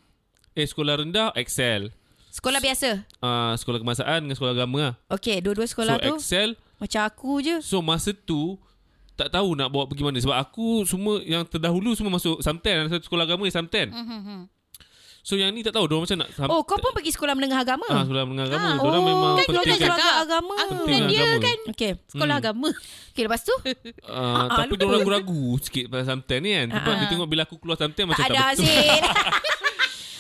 eh 0.53 0.65
sekolah 0.65 0.99
rendah, 0.99 1.31
Excel. 1.35 1.93
Sekolah 2.29 2.59
biasa. 2.59 3.01
Uh, 3.17 3.53
sekolah 3.55 3.79
kemasaan 3.79 4.21
dengan 4.23 4.35
sekolah 4.35 4.53
agama 4.53 4.77
lah. 4.83 4.95
Okay, 5.09 5.39
dua-dua 5.39 5.65
sekolah 5.65 5.95
so 5.95 6.03
tu 6.03 6.13
Excel. 6.19 6.49
Macam 6.77 7.01
aku 7.03 7.41
je. 7.41 7.57
So 7.61 7.81
masa 7.81 8.13
tu 8.13 8.57
tak 9.13 9.31
tahu 9.31 9.53
nak 9.53 9.69
bawa 9.69 9.85
pergi 9.85 10.03
mana 10.03 10.17
sebab 10.17 10.37
aku 10.37 10.85
semua 10.85 11.19
yang 11.21 11.43
terdahulu 11.43 11.93
semua 11.93 12.13
masuk 12.13 12.39
Samten 12.39 12.85
ada 12.85 12.97
sekolah 12.97 13.25
agama 13.25 13.43
yang 13.43 13.57
Samten. 13.57 13.89
Hmm, 13.89 14.45
So 15.21 15.35
yang 15.35 15.51
ni 15.51 15.59
tak 15.61 15.75
tahu 15.75 15.85
dia 15.85 15.99
macam 15.99 16.19
nak 16.21 16.31
sam- 16.31 16.47
Oh, 16.47 16.63
kau 16.63 16.79
pun 16.79 16.95
pergi 16.95 17.11
sekolah 17.11 17.35
menengah 17.35 17.59
agama? 17.59 17.83
ah 17.89 18.07
sekolah 18.07 18.23
menengah 18.23 18.47
agama. 18.47 18.63
Ah, 18.63 18.75
Dia 18.75 18.85
orang 18.85 18.95
oh, 18.95 19.09
memang 19.09 19.31
kan 19.33 19.43
penting 19.43 19.59
dah 19.59 19.67
kan. 19.67 19.89
sekolah 19.91 20.17
agama. 20.23 20.55
Aku 20.55 20.63
Penting 20.77 20.87
dengan 20.87 21.09
dia 21.09 21.19
agama. 21.19 21.43
kan 21.43 21.59
Okay. 21.67 21.93
sekolah 22.07 22.31
Hmm. 22.31 22.43
agama. 22.45 22.69
Okay, 23.11 23.23
lepas 23.25 23.41
tu? 23.43 23.55
Uh, 23.57 23.67
Ah, 24.07 24.47
tapi 24.55 24.71
lupa. 24.71 24.79
dia 24.79 24.87
orang 24.87 25.01
ragu-ragu 25.03 25.43
sikit 25.59 25.85
pasal 25.89 26.07
Samten 26.07 26.39
ni 26.39 26.51
kan. 26.53 26.67
Sebab 26.71 26.87
Ah, 26.87 26.95
dia 26.95 27.03
ah. 27.03 27.11
tengok 27.11 27.27
bila 27.27 27.43
aku 27.43 27.57
keluar 27.57 27.75
Samten 27.75 28.05
macam 28.07 28.21
tak 28.21 28.29
tak, 28.29 28.39
ada 28.39 28.55
betul. 28.55 28.69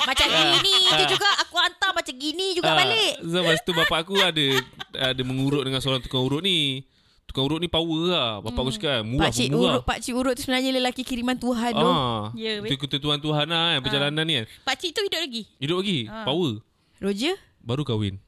Macam 0.07 0.27
gini 0.29 0.75
je 0.89 1.05
juga. 1.09 1.29
Aku 1.43 1.55
hantar 1.57 1.91
macam 1.93 2.15
gini 2.15 2.47
juga 2.55 2.69
Ah, 2.69 2.77
balik. 2.79 3.13
So 3.21 3.37
lepas 3.37 3.59
tu 3.61 3.73
bapak 3.73 3.99
aku 4.01 4.15
ada 4.17 4.47
ada 5.11 5.23
mengurut 5.23 5.63
dengan 5.63 5.79
seorang 5.79 5.99
tukang 5.99 6.23
urut 6.23 6.41
ni. 6.41 6.87
Tukang 7.27 7.43
urut 7.45 7.59
ni 7.59 7.67
power 7.67 8.03
lah. 8.07 8.31
Bapak 8.39 8.61
aku 8.61 8.73
cakap 8.73 9.03
murah 9.03 9.27
Pakcik 9.27 9.47
pun 9.47 9.59
murah. 9.59 9.73
urut, 9.73 9.83
pakcik 9.85 10.15
urut 10.15 10.33
tu 10.33 10.43
sebenarnya 10.43 10.71
lelaki 10.73 11.03
kiriman 11.03 11.35
Tuhan 11.35 11.73
tu. 11.73 11.85
Ah, 11.85 12.31
Ya, 12.33 12.59
itu 12.59 12.77
ketentuan 12.79 13.19
Tuhan 13.19 13.47
lah 13.47 13.65
kan, 13.69 13.81
perjalanan 13.83 14.23
ni 14.23 14.35
kan. 14.37 14.47
Pakcik 14.65 14.91
tu 14.91 15.03
hidup 15.03 15.21
lagi. 15.21 15.43
Hidup 15.59 15.77
lagi, 15.77 15.99
Ah. 16.07 16.23
power. 16.23 16.63
Roger? 16.97 17.35
Baru 17.61 17.83
kahwin. 17.83 18.23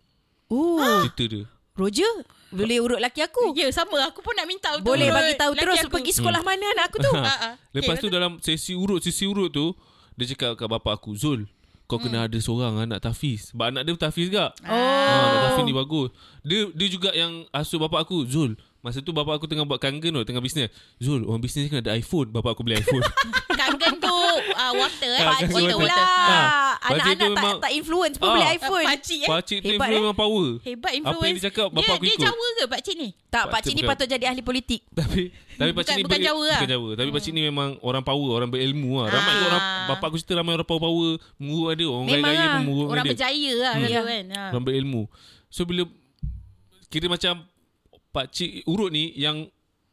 Oh, 0.47 0.83
Cerita 1.01 1.25
dia. 1.27 1.45
Roger? 1.73 2.11
Boleh 2.49 2.81
urut 2.81 2.99
laki 2.99 3.23
aku? 3.23 3.55
Ya, 3.55 3.71
sama. 3.71 4.03
Aku 4.05 4.19
pun 4.19 4.33
nak 4.33 4.45
minta 4.45 4.73
untuk 4.73 4.89
Boleh 4.89 5.09
bagi 5.09 5.37
tahu 5.37 5.53
terus 5.55 5.79
aku. 5.81 5.95
pergi 5.95 6.13
sekolah 6.13 6.41
mana 6.43 6.65
anak 6.73 6.91
aku 6.91 6.99
tu. 6.99 7.13
Ah, 7.23 7.29
ah. 7.29 7.55
Lepas 7.71 7.97
Okay, 7.97 8.03
tu 8.03 8.09
dalam 8.11 8.41
sesi 8.41 8.73
urut, 8.73 8.99
sesi 8.99 9.25
urut 9.25 9.49
tu, 9.49 9.77
dia 10.15 10.27
cakap 10.27 10.57
kat 10.57 10.67
bapak 10.67 10.97
aku, 10.97 11.15
Zul, 11.15 11.47
kau 11.89 11.97
kena 11.97 12.29
ada 12.29 12.37
seorang 12.37 12.85
anak 12.85 13.01
tafiz. 13.01 13.57
Sebab 13.57 13.73
anak 13.73 13.83
dia 13.89 13.97
tafiz 13.97 14.29
juga. 14.29 14.53
Oh. 14.69 14.77
Ah, 14.77 15.33
anak 15.33 15.41
tafiz 15.49 15.65
ni 15.65 15.73
bagus. 15.73 16.13
Dia 16.45 16.69
dia 16.77 16.89
juga 16.93 17.11
yang 17.17 17.49
asuh 17.49 17.81
bapak 17.81 18.05
aku, 18.05 18.29
Zul. 18.29 18.61
Masa 18.85 19.01
tu 19.01 19.11
bapak 19.17 19.41
aku 19.41 19.49
tengah 19.49 19.65
buat 19.65 19.81
kangen 19.81 20.05
tu, 20.05 20.23
tengah 20.29 20.45
bisnes. 20.45 20.69
Zul, 21.01 21.25
orang 21.25 21.41
bisnes 21.41 21.65
ni 21.65 21.73
kena 21.73 21.81
ada 21.81 21.97
iPhone. 21.97 22.29
Bapak 22.29 22.55
aku 22.55 22.63
beli 22.63 22.79
iPhone. 22.79 23.03
Kangen 23.59 23.99
tu 23.99 24.15
uh, 24.55 24.73
water 24.77 25.11
eh. 25.17 25.25
Kangen 25.49 25.65
tu 25.67 25.79
water. 25.81 26.05
lah. 26.05 26.68
Ah. 26.89 26.95
Anak-anak 26.95 27.19
tak, 27.19 27.31
memang- 27.35 27.61
tak 27.61 27.73
influence 27.73 28.17
pun 28.17 28.25
Ah. 28.25 28.33
boleh 28.33 28.47
Ah, 28.47 28.57
iPhone. 28.57 28.87
Pakcik 28.87 29.19
eh. 29.19 29.29
Pakcik 29.29 29.59
tu 29.59 29.67
Hebat, 29.67 29.75
influence 29.79 29.93
eh? 29.93 30.03
memang 30.03 30.17
power. 30.17 30.47
Hebat 30.59 30.85
Apa 30.85 30.97
influence. 30.99 31.25
yang 31.25 31.37
dia 31.37 31.45
cakap, 31.45 31.69
bapak 31.69 31.83
dia, 31.83 31.91
aku 31.91 32.03
dia 32.03 32.11
ikut. 32.11 32.25
Jawa 32.25 32.47
ke 32.49 32.65
pakcik 32.67 32.95
ni? 32.95 33.09
Tak, 33.09 33.19
Pakcik 33.19 33.53
pakcik 33.53 33.69
ni 33.69 33.77
bukan. 33.79 33.91
patut 33.91 34.07
jadi 34.09 34.25
ahli 34.27 34.43
politik. 34.43 34.81
Tapi 34.91 35.21
tapi 35.55 35.71
pakcik 35.71 35.75
Bukan- 35.75 35.99
ni 35.99 36.05
bukan 36.05 36.21
Jawa 36.23 36.43
lah. 36.45 36.59
Bukan 36.59 36.71
Jawa. 36.71 36.89
Tapi 36.95 37.09
pakcik 37.11 37.33
ni 37.33 37.43
memang 37.43 37.69
orang 37.81 38.03
power, 38.03 38.31
orang 38.33 38.49
berilmu 38.49 38.91
lah. 38.97 39.07
Ramai 39.09 39.33
Ah. 39.33 39.45
orang 39.45 39.63
bapak 39.89 40.07
aku 40.07 40.17
cerita 40.17 40.35
ramai 40.35 40.53
orang 40.53 40.65
power-power 40.65 41.11
mengurut 41.37 41.75
dia. 41.75 41.87
Orang 41.87 42.05
Memang 42.05 42.19
gaya-gaya 42.25 42.39
lah. 42.39 42.51
pun 42.51 42.63
mengurut 42.65 42.89
Orang 42.89 43.03
dia. 43.03 43.13
berjaya 43.13 43.51
lah 43.55 43.73
Hmm. 43.73 43.83
dulu 43.85 44.03
kan. 44.03 44.25
Ha. 44.29 44.43
Orang 44.51 44.65
berilmu. 44.65 45.03
So 45.49 45.61
bila 45.63 45.83
kira 46.87 47.07
macam 47.07 47.35
pakcik 48.09 48.51
urut 48.65 48.89
ni 48.89 49.13
yang 49.15 49.49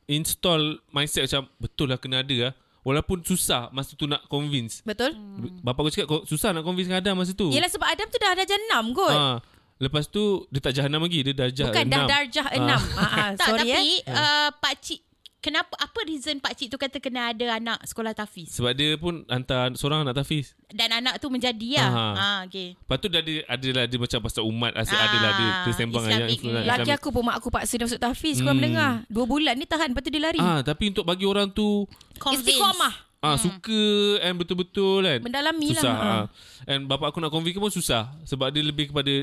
install 0.05 0.61
mindset 0.87 1.25
macam 1.25 1.49
betul 1.57 1.87
lah 1.87 1.97
kena 1.97 2.21
ada 2.21 2.35
lah. 2.39 2.53
Walaupun 2.85 3.17
susah 3.19 3.67
masa 3.69 3.91
tu 3.91 4.05
nak 4.05 4.21
convince. 4.25 4.79
Betul? 4.79 5.17
Bapak 5.59 5.81
aku 5.81 5.89
cakap 5.89 6.07
"Kau- 6.07 6.23
susah 6.23 6.53
nak 6.53 6.61
convince 6.61 6.85
dengan 6.85 7.01
Adam 7.01 7.17
masa 7.17 7.33
tu. 7.33 7.49
Yelah 7.49 7.65
sebab 7.65 7.87
Adam 7.87 8.05
tu 8.05 8.17
dah 8.17 8.31
darjah 8.31 8.59
6 8.71 8.93
kot. 8.93 9.09
Ha. 9.11 9.41
Lepas 9.75 10.05
tu 10.05 10.21
dia 10.47 10.61
tak 10.61 10.71
jahanam 10.71 11.01
lagi, 11.01 11.19
dia 11.19 11.33
darjah 11.35 11.67
Bukan 11.67 11.83
dah 11.83 11.99
enam. 11.99 12.07
darjah 12.07 12.45
Ah. 12.45 12.55
6. 12.55 12.79
Ha, 12.95 13.03
ha, 13.03 13.23
Tak, 13.33 13.47
sorry 13.49 13.59
tapi 13.67 13.89
eh. 13.99 14.13
uh, 14.13 14.49
pakcik 14.55 15.01
Kenapa 15.45 15.77
apa 15.77 15.99
reason 16.03 16.35
pakcik 16.37 16.67
tu 16.67 16.75
kata 16.75 16.97
kena 16.97 17.29
ada 17.29 17.45
anak 17.53 17.77
sekolah 17.83 18.11
tafiz 18.11 18.49
Sebab 18.51 18.73
dia 18.73 18.97
pun 18.97 19.21
hantar 19.25 19.69
seorang 19.73 20.01
anak 20.01 20.17
tafiz. 20.17 20.57
dan 20.67 20.89
anak 20.91 21.21
tu 21.21 21.29
menjadi 21.29 21.77
lah. 21.77 21.89
Ha 22.11 22.27
okey. 22.43 22.73
Lepas 22.75 22.97
tu 22.97 23.07
dia 23.07 23.21
ada 23.21 23.33
adalah 23.53 23.83
dia 23.85 23.97
macam 23.97 24.19
pasal 24.19 24.43
umat 24.43 24.73
asyik 24.73 24.97
Ah, 24.97 25.05
adalah 25.05 25.31
dia 25.31 25.49
tersembang 25.63 26.03
ayat 26.03 26.19
influence. 26.27 26.41
Islamik. 26.57 26.65
Laki 26.67 26.91
aku 26.91 27.07
pun 27.09 27.21
mak 27.21 27.35
aku 27.37 27.49
paksa 27.49 27.73
dia 27.75 27.85
masuk 27.85 28.01
tahfiz 28.01 28.37
Hmm. 28.37 28.49
menengah. 28.49 28.93
Dua 29.05 29.23
bulan 29.23 29.53
ni 29.53 29.63
tahan 29.63 29.87
lepas 29.87 30.01
tu 30.01 30.09
dia 30.09 30.23
lari. 30.23 30.41
Ah, 30.41 30.59
tapi 30.59 30.89
untuk 30.89 31.05
bagi 31.05 31.23
orang 31.23 31.47
tu 31.47 31.85
Convince. 32.15 32.41
Istiqamah. 32.49 32.93
ah 33.21 33.37
suka 33.37 33.81
and 34.21 34.35
betul-betul 34.35 35.01
kan. 35.01 35.19
Mendalami 35.19 35.69
susah, 35.71 35.93
lah. 35.93 36.09
Ah. 36.19 36.25
And 36.65 36.85
bapak 36.85 37.09
aku 37.09 37.17
nak 37.17 37.29
convince 37.29 37.55
pun 37.55 37.69
susah 37.69 38.17
sebab 38.21 38.49
dia 38.49 38.61
lebih 38.61 38.89
kepada 38.89 39.13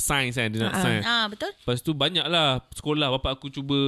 sains 0.00 0.34
kan 0.34 0.48
dia 0.48 0.60
nak 0.60 0.72
Ah. 0.72 0.82
sains. 0.82 1.04
Ah 1.04 1.24
betul? 1.26 1.52
Lepas 1.52 1.78
tu 1.78 1.92
banyaklah 1.92 2.48
sekolah 2.72 3.06
bapak 3.12 3.36
aku 3.36 3.46
cuba 3.48 3.78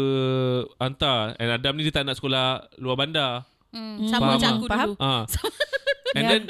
hantar. 0.76 1.32
And 1.36 1.50
Adam 1.50 1.74
ni 1.74 1.82
dia 1.82 1.94
tak 1.94 2.04
nak 2.04 2.14
sekolah 2.14 2.44
luar 2.76 2.96
bandar. 2.96 3.48
Hmm, 3.68 4.04
sama 4.04 4.20
Faham 4.22 4.32
macam 4.34 4.46
ah. 4.46 4.54
aku 4.54 4.66
Faham? 4.66 4.88
dulu. 4.90 4.96
Ah. 5.00 5.22
And 6.14 6.22
Ya. 6.22 6.30
then 6.30 6.42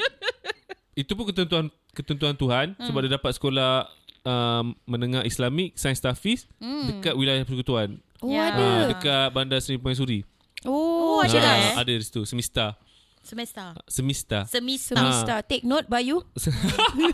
itu 0.93 1.11
pun 1.13 1.25
ketentuan 1.25 1.65
ketentuan 1.89 2.35
Tuhan 2.35 2.67
Hmm. 2.73 2.83
sebab 2.83 2.99
dia 3.01 3.11
dapat 3.13 3.31
sekolah 3.31 3.87
um, 4.21 4.75
menengah 4.85 5.23
Islamik 5.23 5.73
Sains 5.73 5.97
Tafiz 5.97 6.45
Hmm. 6.57 6.85
dekat 6.89 7.15
wilayah 7.15 7.41
persekutuan. 7.41 7.97
Oh 8.19 8.27
Ya. 8.27 8.49
ada. 8.49 8.59
Ah, 8.61 8.81
dekat 8.89 9.27
Bandar 9.29 9.57
Seri 9.57 9.75
Permaisuri. 9.75 10.27
Oh, 10.63 11.15
Oh, 11.15 11.19
ada. 11.19 11.31
ada, 11.33 11.49
Ah, 11.49 11.55
eh? 11.57 11.73
ada 11.77 11.91
di 11.91 11.99
situ 11.99 12.23
Semista. 12.23 12.75
Semester. 13.19 13.71
Semista. 13.85 14.43
Semester. 14.43 14.95
Semesta. 14.95 15.35
Take 15.41 15.63
note 15.63 15.87
Bayu. 15.87 16.19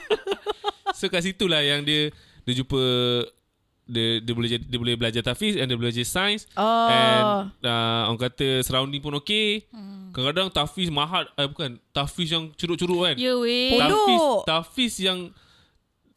So 0.92 1.08
kat 1.08 1.22
situlah 1.24 1.62
yang 1.62 1.82
dia 1.82 2.10
dia 2.50 2.58
jumpa 2.58 2.82
dia 3.86 4.20
dia 4.20 4.34
boleh 4.34 4.50
dia 4.52 4.78
boleh 4.78 4.94
belajar 4.96 5.22
tafiz 5.24 5.54
and 5.54 5.66
dia 5.66 5.74
boleh 5.74 5.90
belajar 5.90 6.04
sains 6.04 6.46
Oh. 6.54 6.90
and 6.90 7.26
uh, 7.60 8.06
orang 8.06 8.22
kata 8.24 8.62
surrounding 8.62 8.98
pun 9.00 9.18
okey. 9.18 9.66
Hmm. 9.70 10.10
Kadang-kadang 10.10 10.50
tafiz 10.52 10.90
mahal 10.90 11.26
eh 11.32 11.46
bukan 11.46 11.78
tafiz 11.90 12.28
yang 12.28 12.50
curut-curut 12.52 13.00
kan. 13.04 13.16
Ya 13.16 13.34
weh. 13.36 13.70
Pondok. 13.72 14.46
Tafiz 14.46 14.94
tafiz 14.94 14.94
yang 15.00 15.20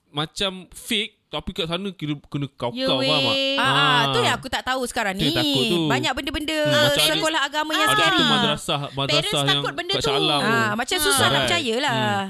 macam 0.08 0.68
fake 0.68 1.24
tapi 1.28 1.48
kat 1.50 1.64
sana 1.64 1.88
kira 1.90 2.12
kena 2.22 2.44
kau-kau 2.50 2.76
Ya 2.76 2.84
faham 2.84 3.00
tak? 3.00 3.20
weh. 3.32 3.56
Ah, 3.56 3.64
ah, 3.64 3.72
Ah. 3.72 4.02
tu 4.12 4.18
yang 4.20 4.36
aku 4.36 4.48
tak 4.52 4.60
tahu 4.62 4.84
sekarang 4.84 5.16
ni. 5.16 5.32
tu. 5.32 5.88
Banyak 5.88 6.12
benda-benda 6.12 6.52
Hmm, 6.58 6.76
macam 6.92 6.92
ada- 6.98 7.08
sekolah 7.10 7.40
agama 7.42 7.70
yang 7.72 7.88
Ada 7.88 7.96
scary. 7.96 8.12
tu 8.12 8.24
madrasah 8.26 8.80
madrasah 8.90 9.08
Parents 9.08 9.32
yang 9.32 9.48
takut 9.48 9.72
benda 9.72 9.92
kat 9.94 10.04
tu. 10.04 10.12
Alam 10.12 10.40
tu. 10.42 10.52
Ah, 10.52 10.72
macam 10.76 10.96
susah 10.98 11.16
Right. 11.18 11.32
nak 11.32 11.40
percaya 11.42 11.74
lah. 11.80 11.96
Hmm. 11.96 12.28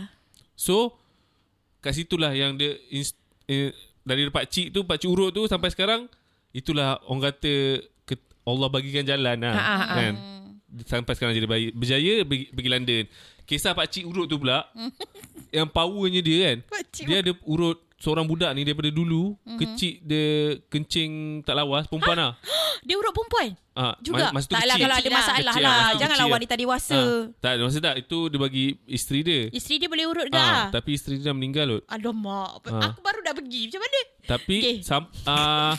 So 0.54 0.74
kat 1.82 1.92
situlah 1.92 2.30
yang 2.30 2.54
dia 2.54 2.78
inst, 2.88 3.18
eh, 3.44 3.74
dari 4.02 4.28
pak 4.28 4.46
cik 4.46 4.70
tu 4.70 4.82
pak 4.82 4.96
cik 4.96 5.08
urut 5.08 5.30
tu 5.30 5.44
sampai 5.44 5.68
sekarang 5.68 6.06
itulah 6.50 7.00
orang 7.04 7.30
kata 7.30 7.82
Allah 8.42 8.66
bagikan 8.68 9.02
jalan 9.02 9.38
lah 9.38 9.54
Ha, 9.54 9.62
ha, 9.62 9.76
ha. 9.78 9.94
kan. 9.96 10.14
Sampai 10.82 11.14
sekarang 11.14 11.30
jadi 11.30 11.44
bayi, 11.44 11.70
berjaya 11.70 12.24
pergi, 12.24 12.50
pergi 12.50 12.68
London. 12.68 13.04
Kisah 13.44 13.70
pak 13.70 13.86
cik 13.86 14.02
urut 14.02 14.26
tu 14.26 14.34
pula 14.36 14.66
yang 15.54 15.68
powernya 15.68 16.18
dia 16.18 16.38
kan. 16.44 16.56
Pakcik 16.66 17.04
Dia 17.04 17.20
ada 17.20 17.32
urut 17.44 17.78
seorang 17.94 18.26
budak 18.26 18.50
ni 18.50 18.64
daripada 18.64 18.88
dulu 18.88 19.38
kecil 19.54 20.02
dia 20.02 20.26
kencing 20.66 21.10
tak 21.40 21.54
lawas 21.54 21.86
perempuan 21.86 22.18
lah. 22.18 22.32
Dia 22.82 22.98
urut 22.98 23.14
perempuan. 23.14 23.54
Ah, 23.72 23.94
Juga? 24.02 24.34
Masa 24.34 24.44
tu 24.44 24.58
Taklah 24.58 24.74
kecil. 24.74 24.82
kalau 24.82 24.96
ada 24.96 25.06
lah. 25.06 25.14
masalah 25.14 25.38
Kecil 25.46 25.62
lah. 25.62 25.70
masa 25.72 25.86
tu 25.86 25.94
Janganlah 25.94 26.18
kecil 26.18 26.34
wanita 26.34 26.54
dewasa. 26.56 26.98
Ah, 26.98 27.20
tak, 27.38 27.52
maksud 27.56 27.80
tak 27.80 27.94
itu 27.96 28.18
dia 28.26 28.38
bagi 28.40 28.64
isteri 28.86 29.20
dia. 29.22 29.40
Isteri 29.48 29.74
dia 29.76 29.86
boleh 29.86 30.04
urut 30.04 30.26
ke? 30.26 30.34
Ah, 30.34 30.42
Ah, 30.42 30.66
tapi 30.68 30.90
isteri 30.92 31.14
dia 31.14 31.30
dah 31.30 31.36
meninggal 31.36 31.66
kot. 31.70 31.82
Aduh 31.86 32.10
mak. 32.10 32.50
Ah. 32.66 32.90
Aku 32.90 32.98
dah 33.32 33.38
pergi. 33.38 33.60
Macam 33.66 33.80
mana? 33.80 33.98
Tapi 34.22 34.56
Okey. 34.58 34.76
sam, 34.82 35.02
uh, 35.24 35.72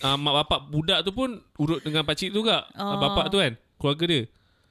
uh, 0.00 0.16
mak 0.16 0.34
bapak 0.40 0.60
budak 0.66 0.98
tu 1.02 1.12
pun 1.12 1.28
urut 1.54 1.80
dengan 1.80 2.02
pakcik 2.02 2.30
tu 2.30 2.40
juga. 2.40 2.64
Oh. 2.72 2.82
Oh. 2.86 2.98
Bapak 2.98 3.28
tu 3.28 3.36
kan, 3.36 3.52
keluarga 3.76 4.04
dia. 4.06 4.22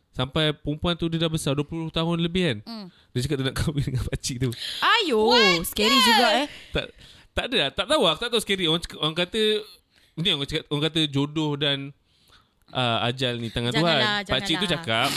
Sampai 0.09 0.51
perempuan 0.51 0.93
tu 0.93 1.05
dia 1.05 1.15
dah 1.17 1.29
besar 1.29 1.53
20 1.53 1.69
tahun 1.89 2.17
lebih 2.19 2.43
kan. 2.43 2.57
Hmm. 2.65 2.85
Dia 3.09 3.23
cakap 3.23 3.37
dia 3.37 3.45
nak 3.45 3.55
kahwin 3.59 3.83
dengan 3.85 4.03
pakcik 4.03 4.35
tu. 4.37 4.49
Ayo, 4.81 5.21
scary 5.63 5.95
juga 5.95 6.27
eh. 6.35 6.47
Tak 6.71 6.85
tak 7.31 7.45
ada 7.45 7.57
lah. 7.57 7.69
Tak 7.71 7.85
tahu 7.85 8.01
lah. 8.03 8.11
Aku 8.11 8.21
tak 8.21 8.31
tahu 8.31 8.41
scary. 8.41 8.65
Orang, 8.65 8.81
cakap, 8.81 8.99
orang 8.99 9.15
kata 9.15 9.41
ni 10.17 10.29
orang 10.29 10.43
cakap 10.43 10.65
orang 10.67 10.83
kata 10.83 11.01
jodoh 11.07 11.55
dan 11.55 11.95
uh, 12.69 13.07
ajal 13.07 13.37
ni 13.37 13.47
tangan 13.47 13.71
Janganlah, 13.71 14.19
Tuhan. 14.19 14.27
Pakcik 14.27 14.55
tu 14.57 14.67
cakap 14.67 15.07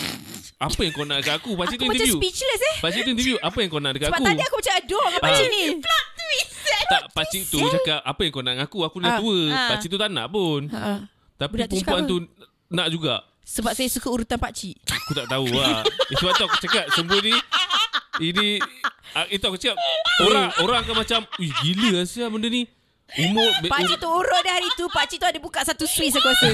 apa 0.63 0.79
yang 0.79 0.93
kau 0.93 1.03
nak 1.03 1.19
dekat 1.19 1.35
aku? 1.37 1.51
Pakcik 1.53 1.75
Aku 1.75 1.83
tu 1.83 1.87
macam 1.91 1.99
interview. 1.99 2.21
speechless 2.23 2.63
eh. 2.63 2.77
Pakcik 2.79 3.01
tu 3.03 3.11
interview 3.11 3.37
apa 3.43 3.59
yang 3.59 3.69
kau 3.69 3.83
nak 3.83 3.93
dekat 3.93 4.09
Sebab 4.09 4.21
aku? 4.21 4.29
tadi 4.29 4.43
aku 4.45 4.57
macam 4.57 4.75
aduh 4.77 4.87
dengan 5.03 5.19
Ah. 5.19 5.25
pakcik 5.27 5.49
ni. 5.49 5.63
Tak 6.93 7.03
pakcik 7.11 7.43
tu 7.49 7.59
cakap 7.73 8.01
apa 8.03 8.21
yang 8.21 8.33
kau 8.33 8.43
nak 8.43 8.53
dengan 8.53 8.67
aku? 8.69 8.79
Aku 8.85 8.97
dah 9.01 9.11
Ah. 9.11 9.19
tua. 9.19 9.39
Ah. 9.49 9.69
Pakcik 9.73 9.89
tu 9.89 9.99
tak 9.99 10.11
nak 10.13 10.27
pun. 10.29 10.61
Ha. 10.69 11.09
Tapi 11.35 11.55
Budak 11.57 11.67
tu 11.67 11.75
perempuan 11.75 12.03
cakap 12.05 12.11
tu 12.11 12.17
nak 12.69 12.89
juga. 12.93 13.15
Sebab 13.43 13.73
saya 13.75 13.89
suka 13.91 14.09
urutan 14.09 14.39
pakcik. 14.39 14.77
Aku 14.87 15.13
tak 15.13 15.27
tahu 15.27 15.51
lah. 15.51 15.83
Eh, 15.83 16.17
sebab 16.17 16.33
tu 16.37 16.45
aku 16.47 16.57
cakap 16.63 16.85
semua 16.93 17.19
ni 17.19 17.35
ini 18.21 18.61
ah, 19.17 19.27
itu 19.27 19.43
aku 19.43 19.57
cakap 19.57 19.81
orang 20.21 20.53
orang 20.61 20.79
akan 20.85 20.95
macam 20.95 21.21
Ui 21.41 21.49
gila 21.61 22.05
asia 22.05 22.29
benda 22.29 22.47
ni. 22.47 22.69
Umur 23.13 23.45
be, 23.61 23.69
Pakcik 23.69 24.01
tu 24.01 24.09
urut 24.09 24.41
dah 24.41 24.53
hari 24.57 24.69
tu. 24.73 24.89
Pakcik 24.89 25.21
tu 25.21 25.27
ada 25.29 25.37
buka 25.37 25.61
satu 25.65 25.85
Swiss 25.85 26.17
aku 26.17 26.29
rasa. 26.29 26.49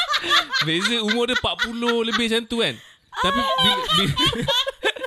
beza 0.66 0.98
umur 0.98 1.30
dia 1.30 1.38
40 1.38 2.08
lebih 2.10 2.26
macam 2.26 2.42
tu 2.46 2.58
kan. 2.58 2.74
Tapi 3.16 3.38
bila, 3.38 3.72
bila 3.94 4.06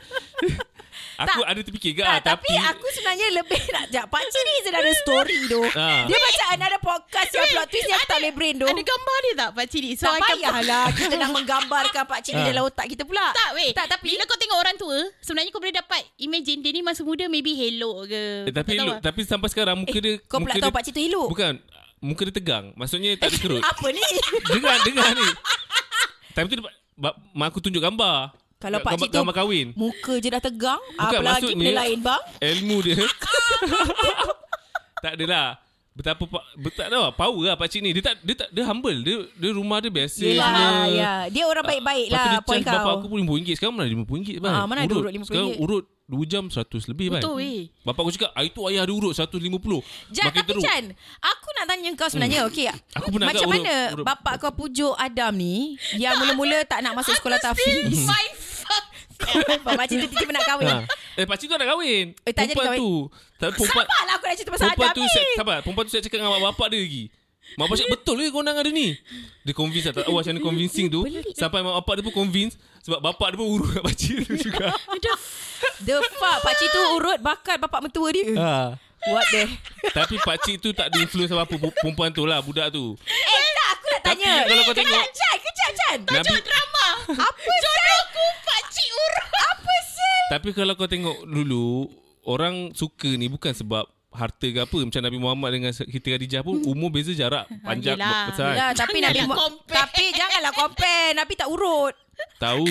Aku 1.21 1.41
ada 1.43 1.59
terfikir 1.59 1.91
ke 1.91 2.01
ah, 2.01 2.15
tak, 2.17 2.39
tapi, 2.39 2.55
aku 2.55 2.87
sebenarnya 2.89 3.27
lebih 3.35 3.59
nak 3.69 3.85
jap. 3.89 4.05
Pakcik 4.07 4.39
ni 4.39 4.53
is 4.55 4.67
another 4.67 4.95
story 4.97 5.37
tu. 5.45 5.61
Ah. 5.75 6.03
Dia 6.03 6.15
macam 6.15 6.47
another 6.53 6.79
podcast 6.79 7.29
yang 7.29 7.47
plot 7.49 7.67
twist 7.67 7.85
yang 7.85 7.97
aku 7.97 8.07
tak 8.07 8.17
boleh 8.17 8.33
brain 8.33 8.55
tu. 8.55 8.65
Ada 8.65 8.81
gambar 8.81 9.17
dia 9.19 9.33
tak 9.35 9.49
pakcik 9.51 9.79
ni? 9.79 9.91
So 9.93 10.05
tak 10.05 10.19
payahlah 10.21 10.85
kita 10.89 11.15
nak 11.21 11.29
menggambarkan 11.31 12.03
pakcik 12.05 12.31
ni 12.31 12.41
Ah. 12.41 12.47
dalam 12.47 12.63
otak 12.65 12.87
kita 12.87 13.03
pula. 13.03 13.25
Tak 13.31 13.49
weh 13.51 13.69
Tak, 13.71 13.85
tapi- 13.89 14.09
Bila 14.09 14.23
kau 14.23 14.35
tengok 14.35 14.57
orang 14.57 14.75
tua 14.75 14.97
Sebenarnya 15.19 15.49
kau 15.49 15.59
boleh 15.59 15.75
dapat 15.75 16.01
Imagine 16.17 16.59
dia 16.59 16.71
ni 16.71 16.81
masa 16.81 17.01
muda 17.01 17.25
Maybe 17.25 17.51
hello 17.51 18.03
ke 18.03 18.47
eh, 18.47 18.49
tapi 18.49 18.55
Tak 18.55 18.63
tahu 18.65 18.75
elok, 18.79 18.87
lah. 18.89 18.99
tapi 19.01 19.19
sampai 19.21 19.47
sekarang 19.49 19.75
muka 19.77 19.91
Eh, 19.91 19.99
dia 19.99 20.13
kau 20.23 20.39
pula 20.39 20.53
tahu 20.53 20.63
dia, 20.63 20.73
pakcik 20.73 20.93
tu 20.93 21.01
elok? 21.03 21.27
Bukan 21.29 21.53
muka 21.99 22.21
dia 22.23 22.33
tegang. 22.33 22.65
Maksudnya 22.73 23.11
tak 23.15 23.27
ada 23.27 23.37
kerut. 23.43 23.59
Apa 23.61 23.87
ni? 23.89 24.03
dengar 24.49 24.75
dengar 24.81 25.09
ni. 25.11 25.27
Tapi 26.31 26.45
tu 26.47 26.55
dia, 26.55 26.63
mak 27.29 27.45
aku 27.45 27.59
tunjuk 27.59 27.79
gambar. 27.79 28.31
Kalau 28.59 28.75
Gambar- 28.77 28.91
pakcik 28.93 29.07
tu 29.07 29.15
gambar 29.15 29.33
kahwin. 29.33 29.67
muka 29.73 30.13
je 30.15 30.27
dah 30.27 30.41
tegang. 30.41 30.83
Bukan, 30.91 31.15
Apa 31.15 31.23
lagi 31.23 31.51
benda 31.53 31.71
lain 31.77 31.97
bang? 32.01 32.21
ilmu 32.43 32.77
dia 32.81 32.95
tak 34.99 35.15
adalah 35.15 35.55
betapa 35.89 36.23
pa, 36.25 36.39
bet, 36.55 36.71
tak 36.73 36.87
tahu 36.87 37.01
lah, 37.01 37.11
power 37.13 37.43
lah 37.45 37.55
pakcik 37.55 37.79
ni 37.79 37.91
dia 37.91 37.99
tak 38.01 38.19
dia 38.19 38.31
tak 38.33 38.47
dia 38.49 38.63
humble 38.63 38.99
dia 38.99 39.15
dia 39.33 39.51
rumah 39.51 39.79
dia 39.79 39.87
biasa 39.89 40.19
Yelah, 40.21 40.47
semua. 40.47 40.87
ya. 40.89 41.13
Dia 41.27 41.43
orang 41.45 41.65
baik-baik 41.65 42.07
lah, 42.09 42.23
dia 42.29 42.39
point 42.41 42.59
charge 42.61 42.71
bapak 42.73 42.83
kau. 42.85 42.95
aku 42.97 43.05
pun 43.07 43.17
RM50 43.21 43.51
sekarang 43.53 43.73
mana 43.73 43.87
RM50 43.89 44.27
bang 44.37 44.53
Ah, 44.53 44.63
mana 44.65 44.79
ada 44.81 44.91
urut 44.93 45.07
RM50? 45.09 45.27
sekarang 45.27 45.51
urut 45.57 45.85
2 46.05 46.25
jam 46.25 46.43
100 46.47 46.89
lebih 46.89 47.07
bang 47.09 47.21
Betul 47.21 47.35
weh 47.37 47.59
bapak 47.83 48.01
aku 48.01 48.11
cakap 48.11 48.31
ah, 48.31 48.41
itu 48.41 48.59
ayah 48.65 48.81
ada 48.81 48.91
urut 48.91 49.11
150 49.11 49.39
Jan, 50.09 50.25
makin 50.25 50.35
tapi 50.37 50.47
teruk 50.49 50.63
Jan, 50.63 50.83
aku 51.17 51.47
nak 51.53 51.65
tanya 51.65 51.89
kau 51.93 52.07
sebenarnya, 52.07 52.39
hmm. 52.41 52.49
okey. 52.49 52.65
Aku 52.93 53.07
pernah 53.09 53.27
Macam 53.29 53.47
mana 53.49 53.59
urut- 53.61 53.93
urut- 53.93 54.05
bapak 54.05 54.33
kau 54.37 54.51
pujuk 54.53 54.95
Adam 54.95 55.31
ni 55.33 55.55
yang 55.95 56.15
mula-mula 56.17 56.63
tak 56.63 56.79
nak 56.79 56.91
masuk 56.93 57.11
sekolah 57.13 57.39
tahfiz? 57.39 58.03
Pak 59.59 59.73
Makcik 59.75 59.95
tu 59.97 60.07
tiba-tiba 60.07 60.31
nak 60.31 60.45
kahwin. 60.45 60.67
ha. 60.69 60.77
eh 61.13 61.25
pakcik 61.25 61.45
tu 61.45 61.53
nak 61.53 61.67
kahwin 61.67 62.05
Eh, 62.19 62.31
tak 62.31 62.43
jadi 62.43 62.53
perempuan 62.53 62.67
kahwin. 62.69 62.79
tu 62.79 62.91
tapi 63.35 63.51
perempuan 63.53 63.85
Sabarlah 63.85 64.13
aku 64.13 64.23
nak 64.23 64.35
cerita 64.35 64.49
pasal 64.49 64.63
Perempuan 64.65 64.85
Adam 64.85 64.95
tu 64.95 65.01
ni. 65.01 65.09
saya, 65.09 65.25
sabar, 65.33 65.57
perempuan 65.59 65.83
tu 65.83 65.91
saya 65.91 66.01
cakap 66.01 66.17
dengan 66.17 66.31
bapak 66.45 66.67
dia 66.69 66.79
lagi. 66.79 67.03
Mak 67.49 67.63
bapak 67.63 67.75
cakap 67.75 67.91
betul 67.95 68.15
ke 68.15 68.29
kau 68.29 68.41
nak 68.41 68.55
ada 68.55 68.69
ni? 68.69 68.87
Dia 69.41 69.53
convince 69.53 69.81
lah, 69.83 69.93
tak 69.93 70.03
tahu 70.03 70.15
macam 70.15 70.29
mana 70.29 70.41
convincing 70.43 70.85
tu. 70.87 71.01
Sampai 71.33 71.59
mak 71.59 71.75
bapak 71.75 71.93
dia 71.95 72.03
pun 72.03 72.15
convince 72.15 72.53
sebab 72.79 72.99
bapak 73.01 73.27
dia 73.29 73.37
pun 73.37 73.47
urut 73.49 73.69
kat 73.71 73.83
pakcik 73.83 74.15
tu 74.21 74.33
juga. 74.45 74.69
The 75.79 75.95
fuck, 76.13 76.37
pakcik 76.39 76.67
tu 76.69 76.81
urut 76.93 77.19
bakal 77.19 77.55
bapak 77.57 77.79
mentua 77.81 78.07
dia. 78.09 78.27
ha. 78.35 78.53
What 79.01 79.25
the? 79.29 79.47
Tapi 79.89 80.19
pakcik 80.19 80.59
tu 80.59 80.69
tak 80.69 80.87
ada 80.87 80.99
influence 80.99 81.31
apa-apa 81.31 81.55
pu- 81.57 81.71
perempuan 81.73 82.11
tu 82.11 82.23
lah, 82.23 82.37
budak 82.37 82.67
tu. 82.69 82.99
Eh, 83.01 83.15
tak, 83.49 83.67
aku 83.73 83.85
nak 83.87 84.01
Tapi 84.03 84.19
tanya. 84.19 84.33
kalau 84.45 84.61
kau 84.61 84.75
tengok- 84.75 84.91
Kejap, 84.99 85.15
Jan, 85.15 85.37
kejap, 85.39 85.69
Jan. 85.73 85.97
Nabi, 86.05 86.35
Drama 86.37 86.87
Apa 87.25 87.49
Jodohku 87.55 88.25
pakcik 88.43 88.89
urut 88.91 89.27
Apa 89.31 89.73
sel? 89.87 90.18
Tapi 90.29 90.49
kalau 90.51 90.73
kau 90.73 90.85
tengok 90.85 91.25
dulu, 91.25 91.89
orang 92.23 92.69
suka 92.71 93.09
ni 93.09 93.25
bukan 93.25 93.51
sebab 93.51 93.83
harta 94.09 94.41
ke 94.43 94.59
apa. 94.59 94.77
Macam 94.79 95.01
Nabi 95.01 95.17
Muhammad 95.17 95.49
dengan 95.51 95.71
Siti 95.71 96.01
Khadijah 96.03 96.41
pun 96.41 96.61
umur 96.63 96.89
beza 96.89 97.11
jarak 97.11 97.45
panjang 97.67 97.93
yelah. 97.95 98.25
besar. 98.27 98.51
Yelah, 98.51 98.71
tapi 98.73 98.97
Nabi 98.99 99.13
Janganlah 99.15 99.27
Mu- 99.27 99.37
compare. 99.39 99.75
Tapi 99.75 100.03
janganlah 100.11 100.53
compare. 100.55 101.07
Nabi 101.13 101.33
tak 101.35 101.47
urut. 101.47 101.95
Tahu. 102.35 102.67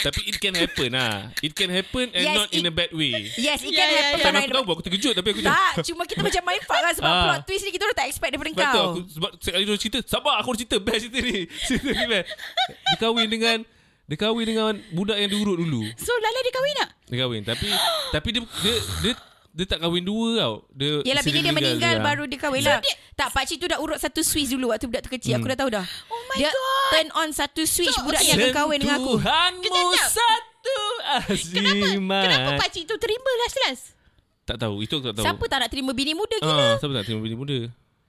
Tapi 0.00 0.20
it 0.24 0.36
can 0.36 0.50
happen 0.52 0.90
lah. 0.90 1.30
It 1.38 1.52
can 1.52 1.70
happen 1.70 2.10
and 2.10 2.24
Yes, 2.24 2.34
not 2.34 2.48
in 2.50 2.58
it- 2.60 2.66
a 2.66 2.74
bad 2.74 2.90
way. 2.90 3.30
Yes, 3.36 3.62
it 3.62 3.70
Ya, 3.70 3.78
can 3.78 3.86
ya, 3.86 3.94
happen. 3.94 4.18
Time 4.18 4.24
kalau 4.24 4.34
aku 4.34 4.42
in- 4.42 4.50
tahu 4.50 4.72
aku 4.72 4.82
terkejut 4.82 5.12
tapi 5.14 5.28
aku 5.30 5.40
Tak, 5.40 5.72
cuma 5.84 6.02
kita 6.02 6.20
macam 6.20 6.42
main 6.44 6.60
fuck 6.60 6.80
lah 6.80 6.92
sebab 6.92 7.06
Ah. 7.08 7.22
plot 7.28 7.40
twist 7.44 7.62
ni 7.62 7.70
kita 7.70 7.82
orang 7.84 7.94
tak 7.96 8.08
expect 8.08 8.30
daripada 8.30 8.50
Sebab 8.50 8.64
tu 8.64 8.74
kau. 8.74 8.86
aku 8.88 9.00
sebab 9.08 9.30
sekali 9.38 9.62
dia 9.62 9.76
cerita, 9.78 9.98
sabar 10.02 10.34
aku 10.36 10.48
nak 10.48 10.58
cerita 10.58 10.76
best 10.80 11.00
cerita 11.02 11.18
ni. 11.20 11.38
Cerita 11.60 11.88
ni 11.88 12.04
best. 12.08 12.26
Dia 12.66 12.96
kahwin 12.98 13.28
dengan 13.28 13.56
dia 14.04 14.16
kahwin 14.20 14.44
dengan 14.44 14.72
budak 14.92 15.16
yang 15.16 15.30
diurut 15.32 15.56
dulu. 15.56 15.80
So 15.96 16.12
Lala 16.20 16.38
dia 16.44 16.52
kahwin 16.52 16.74
tak? 16.76 16.90
Dia 17.08 17.16
kahwin 17.24 17.42
tapi 17.44 17.68
tapi 18.12 18.28
dia 18.36 18.40
dia 18.60 18.74
dia, 19.00 19.12
dia 19.54 19.64
tak 19.64 19.78
kahwin 19.80 20.04
dua 20.04 20.28
tau. 20.36 20.54
Dia 20.76 21.00
Yelah 21.08 21.22
bila 21.24 21.38
dia 21.40 21.54
meninggal 21.56 21.94
dia. 21.96 22.04
baru 22.04 22.24
dia 22.28 22.38
kahwin 22.38 22.60
lah. 22.60 22.84
Tak 23.14 23.32
pakcik 23.32 23.56
tu 23.62 23.66
dah 23.70 23.78
urut 23.80 23.96
satu 23.96 24.20
switch 24.20 24.52
dulu 24.52 24.74
waktu 24.74 24.90
budak 24.90 25.02
tu 25.06 25.10
kecil. 25.14 25.40
Aku 25.40 25.48
dah 25.48 25.56
tahu 25.56 25.70
dah. 25.72 25.86
Oh 26.12 26.22
my 26.28 26.36
dia 26.36 26.50
God. 26.52 26.90
turn 26.92 27.08
on 27.16 27.28
satu 27.32 27.62
switch 27.64 27.94
So, 27.96 28.04
budak 28.04 28.20
okay. 28.20 28.36
ni 28.36 28.44
akan 28.44 28.50
kahwin 28.52 28.78
dengan 28.82 28.98
aku. 29.00 29.14
Tuhanmu 29.16 29.82
satu 30.10 30.78
Kenapa? 31.54 31.84
azimat. 31.86 32.22
Kenapa 32.28 32.50
pakcik 32.60 32.84
tu 32.88 32.96
terima 33.00 33.30
last-last? 33.46 33.84
Tak 34.44 34.60
tahu, 34.60 34.84
itu 34.84 35.00
aku 35.00 35.08
tak 35.08 35.14
tahu. 35.16 35.24
Siapa 35.24 35.44
tak 35.48 35.58
nak 35.64 35.70
terima 35.72 35.96
bini 35.96 36.12
muda 36.12 36.36
gila? 36.36 36.52
Ah, 36.52 36.74
siapa 36.76 36.92
tak 37.00 37.04
terima 37.08 37.20
bini 37.24 37.36
muda? 37.36 37.58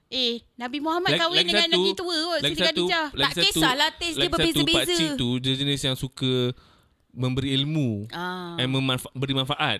Eh, 0.07 0.37
Nabi 0.55 0.77
Muhammad 0.79 1.17
kahwin 1.17 1.43
dengan 1.43 1.65
lelaki 1.67 1.91
tua 1.93 2.13
kot. 2.29 2.39
lagi 2.39 2.51
Siti 2.51 2.61
satu, 2.61 2.83
Khadijah. 2.83 3.05
lagi 3.11 3.33
Tak 3.33 3.43
kisahlah, 3.43 3.89
taste 3.91 4.01
dia 4.11 4.21
lagi 4.21 4.21
satu, 4.23 4.33
berbeza-beza. 4.35 4.77
pakcik 4.77 5.09
tu 5.15 5.29
dia 5.39 5.53
jenis 5.55 5.81
yang 5.81 5.95
suka 5.95 6.33
memberi 7.09 7.49
ilmu 7.53 8.05
Ah. 8.09 8.53
and 8.55 8.69
memanfa- 8.69 9.11
beri 9.11 9.33
manfaat. 9.33 9.79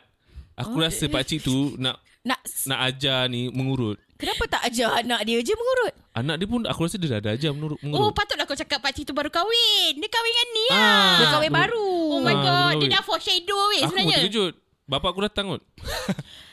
Aku 0.56 0.74
Oh, 0.74 0.82
rasa 0.82 1.06
pakcik 1.06 1.42
tu 1.42 1.76
nak 1.78 2.00
Nak 2.26 2.42
nak 2.66 2.80
ajar 2.84 3.30
ni 3.30 3.48
mengurut. 3.48 4.02
Kenapa 4.16 4.50
tak 4.50 4.66
ajar 4.66 4.98
anak 4.98 5.22
dia 5.24 5.38
je 5.40 5.54
mengurut? 5.54 5.94
Anak 6.12 6.42
dia 6.42 6.48
pun 6.48 6.66
aku 6.66 6.80
rasa 6.82 6.98
dia 6.98 7.06
dah 7.08 7.20
ada 7.20 7.30
ajar 7.32 7.52
mengurut. 7.52 7.78
Oh, 7.86 8.10
patutlah 8.10 8.44
kau 8.44 8.58
cakap 8.58 8.82
pakcik 8.82 9.06
tu 9.06 9.14
baru 9.14 9.30
kahwin. 9.30 9.94
Dia 9.94 10.10
kahwin 10.10 10.32
dengan 10.32 10.48
ni 10.50 10.66
lah. 10.66 10.82
Ah. 10.82 11.14
Dia 11.14 11.26
kahwin 11.30 11.54
baru. 11.54 11.92
Oh 12.10 12.20
my 12.20 12.34
Ah, 12.34 12.42
god, 12.42 12.74
dia 12.82 12.90
dah 12.90 13.04
foreshadow 13.04 13.60
weh 13.70 13.78
aku 13.78 13.94
sebenarnya. 13.94 14.18
terkejut. 14.20 14.54
Bapak 14.86 15.10
aku 15.12 15.22
datang 15.22 15.46
kot. 15.50 15.62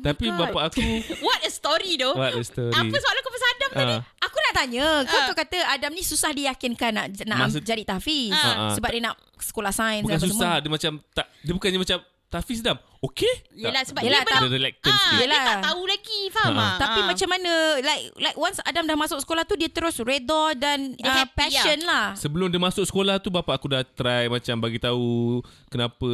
Tapi 0.00 0.26
God. 0.26 0.38
bapak 0.40 0.62
aku 0.68 0.82
What 1.26 1.40
a 1.40 1.50
story 1.50 1.94
though. 1.94 2.14
What 2.14 2.32
a 2.32 2.42
story. 2.42 2.72
Apa 2.72 2.94
soalan 2.94 3.20
kau 3.20 3.30
pasal 3.30 3.48
Adam 3.50 3.70
tadi? 3.70 3.94
Ah. 3.94 4.02
Aku 4.22 4.36
nak 4.40 4.54
tanya, 4.56 4.86
kau 5.04 5.14
Ah. 5.14 5.26
kau 5.26 5.36
kata 5.36 5.58
Adam 5.68 5.92
ni 5.92 6.02
susah 6.02 6.30
diyakinkan 6.30 6.90
nak 6.90 7.06
nak 7.22 7.38
Maksud- 7.44 7.62
jadi 7.62 7.82
tahfiz 7.84 8.32
Ah, 8.32 8.40
ah. 8.40 8.72
sebab 8.72 8.88
dia 8.88 9.02
nak 9.02 9.14
sekolah 9.36 9.70
sains 9.70 10.02
bukan 10.02 10.18
susah, 10.18 10.32
semua. 10.32 10.62
dia 10.62 10.70
macam 10.70 10.92
tak 11.10 11.26
dia 11.38 11.52
bukannya 11.52 11.78
macam 11.78 11.98
Tafiz 12.24 12.58
dam. 12.58 12.74
Okey? 13.04 13.34
Yelah 13.54 13.84
sebab 13.84 14.00
Yelah, 14.00 14.18
dia 14.18 14.26
tak- 14.26 14.40
belum 14.40 14.50
ah, 14.50 15.10
dia 15.12 15.20
Yelah. 15.20 15.44
tak 15.44 15.56
tahu 15.62 15.82
lagi 15.84 16.20
Faham 16.30 16.54
Ah. 16.54 16.64
ah. 16.64 16.74
Tapi 16.76 16.98
Ah. 16.98 17.06
macam 17.06 17.28
mana 17.28 17.52
like 17.78 18.02
like 18.16 18.36
once 18.36 18.58
Adam 18.60 18.84
dah 18.84 18.96
masuk 18.96 19.18
sekolah 19.18 19.42
tu 19.42 19.54
dia 19.54 19.68
terus 19.68 20.00
redha 20.00 20.42
dan 20.54 20.96
Dia 20.96 21.04
uh, 21.04 21.16
happy 21.20 21.36
passion 21.36 21.78
lah. 21.84 22.16
Sebelum 22.16 22.48
dia 22.48 22.56
masuk 22.56 22.82
sekolah 22.82 23.18
tu 23.18 23.28
bapak 23.28 23.54
aku 23.54 23.68
dah 23.68 23.84
try 23.84 24.26
macam 24.26 24.56
bagi 24.58 24.78
tahu 24.78 25.38
kenapa 25.68 26.08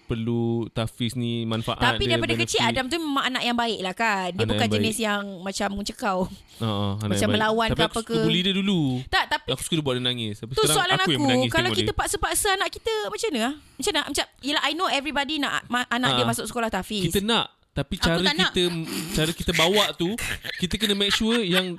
perlu 0.00 0.44
Tafiz 0.70 1.12
ni 1.14 1.42
manfaat 1.42 1.78
Tapi 1.78 2.04
dia, 2.04 2.14
daripada 2.14 2.32
benefit. 2.32 2.48
kecil 2.52 2.60
Adam 2.62 2.84
tu 2.86 2.96
memang 2.96 3.24
anak 3.26 3.42
yang 3.42 3.56
baik 3.56 3.80
lah 3.80 3.92
kan. 3.92 4.28
Dia 4.28 4.38
Anak 4.38 4.48
bukan 4.48 4.60
yang 4.60 4.70
baik. 4.70 4.82
jenis 4.82 4.96
yang 4.98 5.22
macam 5.40 5.68
mencekau. 5.74 6.18
Ha, 6.56 6.64
ha, 6.64 6.88
Macam 7.02 7.10
baik. 7.22 7.34
melawan 7.34 7.68
Tapi 7.68 7.76
ke 7.76 7.82
aku 7.82 7.90
apa 7.90 8.00
suka 8.00 8.12
ke. 8.12 8.22
bully 8.22 8.40
dia 8.40 8.54
dulu. 8.54 8.80
Tak 9.08 9.24
tapi 9.28 9.48
Aku 9.48 9.62
suka 9.62 9.74
dia 9.74 9.84
buat 9.84 9.94
dia 9.94 10.04
nangis. 10.04 10.34
Tapi 10.38 10.50
tu 10.52 10.62
sekarang 10.62 10.76
soalan 10.78 10.96
aku, 10.96 11.10
aku. 11.12 11.48
Kalau 11.50 11.70
kita 11.72 11.92
paksa-paksa 11.92 12.48
anak 12.54 12.68
kita 12.70 12.92
macam 13.06 13.28
mana? 13.28 13.40
ah? 13.42 13.54
Macam 13.76 13.90
mana? 13.90 14.02
Macam 14.06 14.24
yelah 14.40 14.62
I 14.62 14.72
know 14.72 14.88
everybody 14.88 15.34
nak 15.36 15.52
anak 15.68 16.10
dia 16.12 16.22
Ah. 16.22 16.28
Masuk 16.36 16.46
sekolah 16.46 16.68
tahfiz. 16.68 17.08
Kita 17.08 17.24
nak 17.24 17.48
tapi 17.72 17.96
cara 17.96 18.20
tak 18.20 18.36
nak. 18.36 18.52
kita 18.52 18.62
cara 19.12 19.30
kita 19.32 19.52
bawa 19.52 19.84
tu 19.92 20.12
kita 20.58 20.76
kena 20.76 20.92
make 20.92 21.10
sure 21.10 21.40
yang 21.40 21.72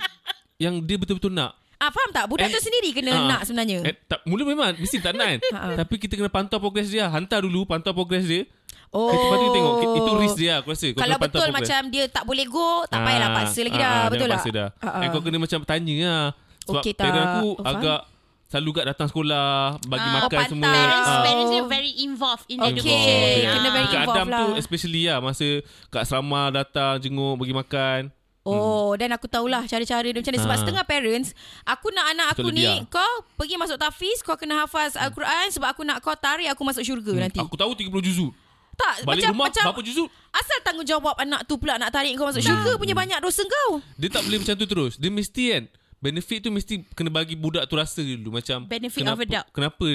yang 0.56 0.82
dia 0.82 0.94
betul-betul 0.94 1.30
nak. 1.30 1.54
Ah 1.78 1.94
faham 1.94 2.10
tak? 2.10 2.26
Budak 2.26 2.50
And- 2.50 2.54
tu 2.54 2.60
sendiri 2.60 2.90
kena 2.90 3.14
Ah. 3.14 3.26
nak 3.28 3.40
sebenarnya. 3.46 3.86
Eh, 3.86 3.94
tak, 4.04 4.26
mula 4.26 4.42
memang 4.42 4.74
mesti 4.74 4.98
tak 4.98 5.14
nak 5.14 5.26
kan. 5.28 5.38
Tapi 5.80 5.94
kita 5.96 6.18
kena 6.18 6.26
pantau 6.26 6.58
progres 6.58 6.90
dia. 6.90 7.06
Hantar 7.06 7.46
dulu 7.46 7.62
pantau 7.62 7.94
progres 7.94 8.26
dia. 8.26 8.42
Oh. 8.90 9.06
Lepas 9.06 9.38
tu 9.38 9.44
kita 9.44 9.54
tengok 9.54 9.74
itu 9.94 10.12
risk 10.18 10.36
dia 10.36 10.52
aku 10.58 10.74
rasa. 10.74 10.86
Kau 10.90 10.98
Kalau 10.98 11.16
betul 11.20 11.38
progress. 11.40 11.54
macam 11.54 11.80
dia 11.86 12.04
tak 12.08 12.24
boleh 12.26 12.46
go, 12.50 12.82
tak 12.86 12.98
payahlah 13.04 13.30
paksa 13.30 13.60
lagi 13.62 13.78
dah. 13.78 13.92
ah, 13.94 14.06
betul 14.10 14.26
tak? 14.26 14.34
paksa 14.34 14.50
dah. 14.50 14.68
Ah, 14.74 14.86
ah. 14.88 15.02
And 15.02 15.08
kau 15.14 15.22
kena 15.22 15.38
macam 15.38 15.60
tanya 15.62 15.94
lah. 16.02 16.26
Sebab 16.66 16.82
okay, 16.82 16.92
parent 16.92 17.14
tak? 17.14 17.26
aku 17.38 17.46
Oh, 17.48 17.54
faham. 17.62 18.17
Selalu 18.48 18.70
kat 18.74 18.84
datang 18.86 19.06
sekolah, 19.06 19.48
bagi 19.84 20.02
Ah, 20.02 20.14
makan 20.18 20.38
oh, 20.38 20.48
semua. 20.48 20.64
pantas. 20.64 20.80
Parents, 20.80 21.08
Ah. 21.10 21.22
parents 21.22 21.50
dia 21.50 21.64
very 21.66 21.92
involved 22.00 22.46
in 22.46 22.56
Okay, 22.58 22.70
education. 22.70 23.12
Involved. 23.12 23.44
kena 23.52 23.68
very 23.68 23.84
Dekat 23.84 23.92
involved 23.94 24.16
Adam 24.16 24.26
tu 24.26 24.46
lah. 24.46 24.56
especially 24.56 25.02
lah 25.04 25.18
masa 25.20 25.48
kat 25.86 26.00
asrama 26.00 26.42
datang 26.50 26.94
jenguk 26.98 27.34
bagi 27.36 27.52
makan. 27.52 28.00
Oh, 28.42 28.96
dan 28.96 29.12
aku 29.12 29.28
tahulah 29.28 29.60
cara-cara 29.62 30.00
dia 30.02 30.16
macam 30.16 30.32
mana. 30.32 30.40
Sebab 30.40 30.56
Ah. 30.56 30.60
setengah 30.64 30.84
parents, 30.86 31.36
aku 31.62 31.92
nak 31.92 32.06
anak 32.08 32.26
aku 32.32 32.48
ni, 32.48 32.64
dia. 32.64 32.80
kau 32.88 33.12
pergi 33.36 33.54
masuk 33.54 33.76
tafiz, 33.76 34.18
kau 34.18 34.32
kena 34.34 34.64
hafaz 34.64 34.96
Al-Quran 34.96 35.52
sebab 35.52 35.68
aku 35.68 35.84
nak 35.84 36.00
kau 36.00 36.16
tarik 36.16 36.48
aku 36.48 36.64
masuk 36.64 36.80
syurga 36.80 37.12
nanti. 37.20 37.36
Aku 37.36 37.52
tahu 37.54 37.76
30 37.76 38.00
juzuk. 38.02 38.32
tak, 38.74 39.02
Balik 39.02 39.26
macam 39.26 39.30
rumah 39.34 39.46
macam 39.50 39.64
berapa 39.66 39.82
juzuk? 39.82 40.08
asal 40.30 40.58
tanggungjawab 40.62 41.18
anak 41.18 41.42
tu 41.44 41.58
pula 41.58 41.76
nak 41.76 41.90
tarik 41.90 42.14
kau 42.14 42.24
masuk 42.24 42.40
syurga 42.40 42.78
punya 42.78 42.94
banyak 42.94 43.18
dosa 43.18 43.42
kau. 43.42 43.82
Dia 43.92 44.08
tak 44.08 44.22
boleh 44.22 44.38
macam 44.38 44.54
tu 44.54 44.64
terus. 44.64 44.92
Dia 44.96 45.10
mesti 45.10 45.44
kan 45.50 45.62
benefit 45.98 46.38
tu 46.40 46.48
mesti 46.48 46.86
kena 46.92 47.08
bagi 47.08 47.34
budak 47.34 47.64
tu 47.64 47.74
rasa 47.74 47.98
dulu 47.98 48.34
macam 48.34 48.64
Benefit 48.64 49.02
kenapa, 49.02 49.14
of 49.14 49.20
a 49.20 49.26
doubt. 49.26 49.46
Kenapa 49.50 49.86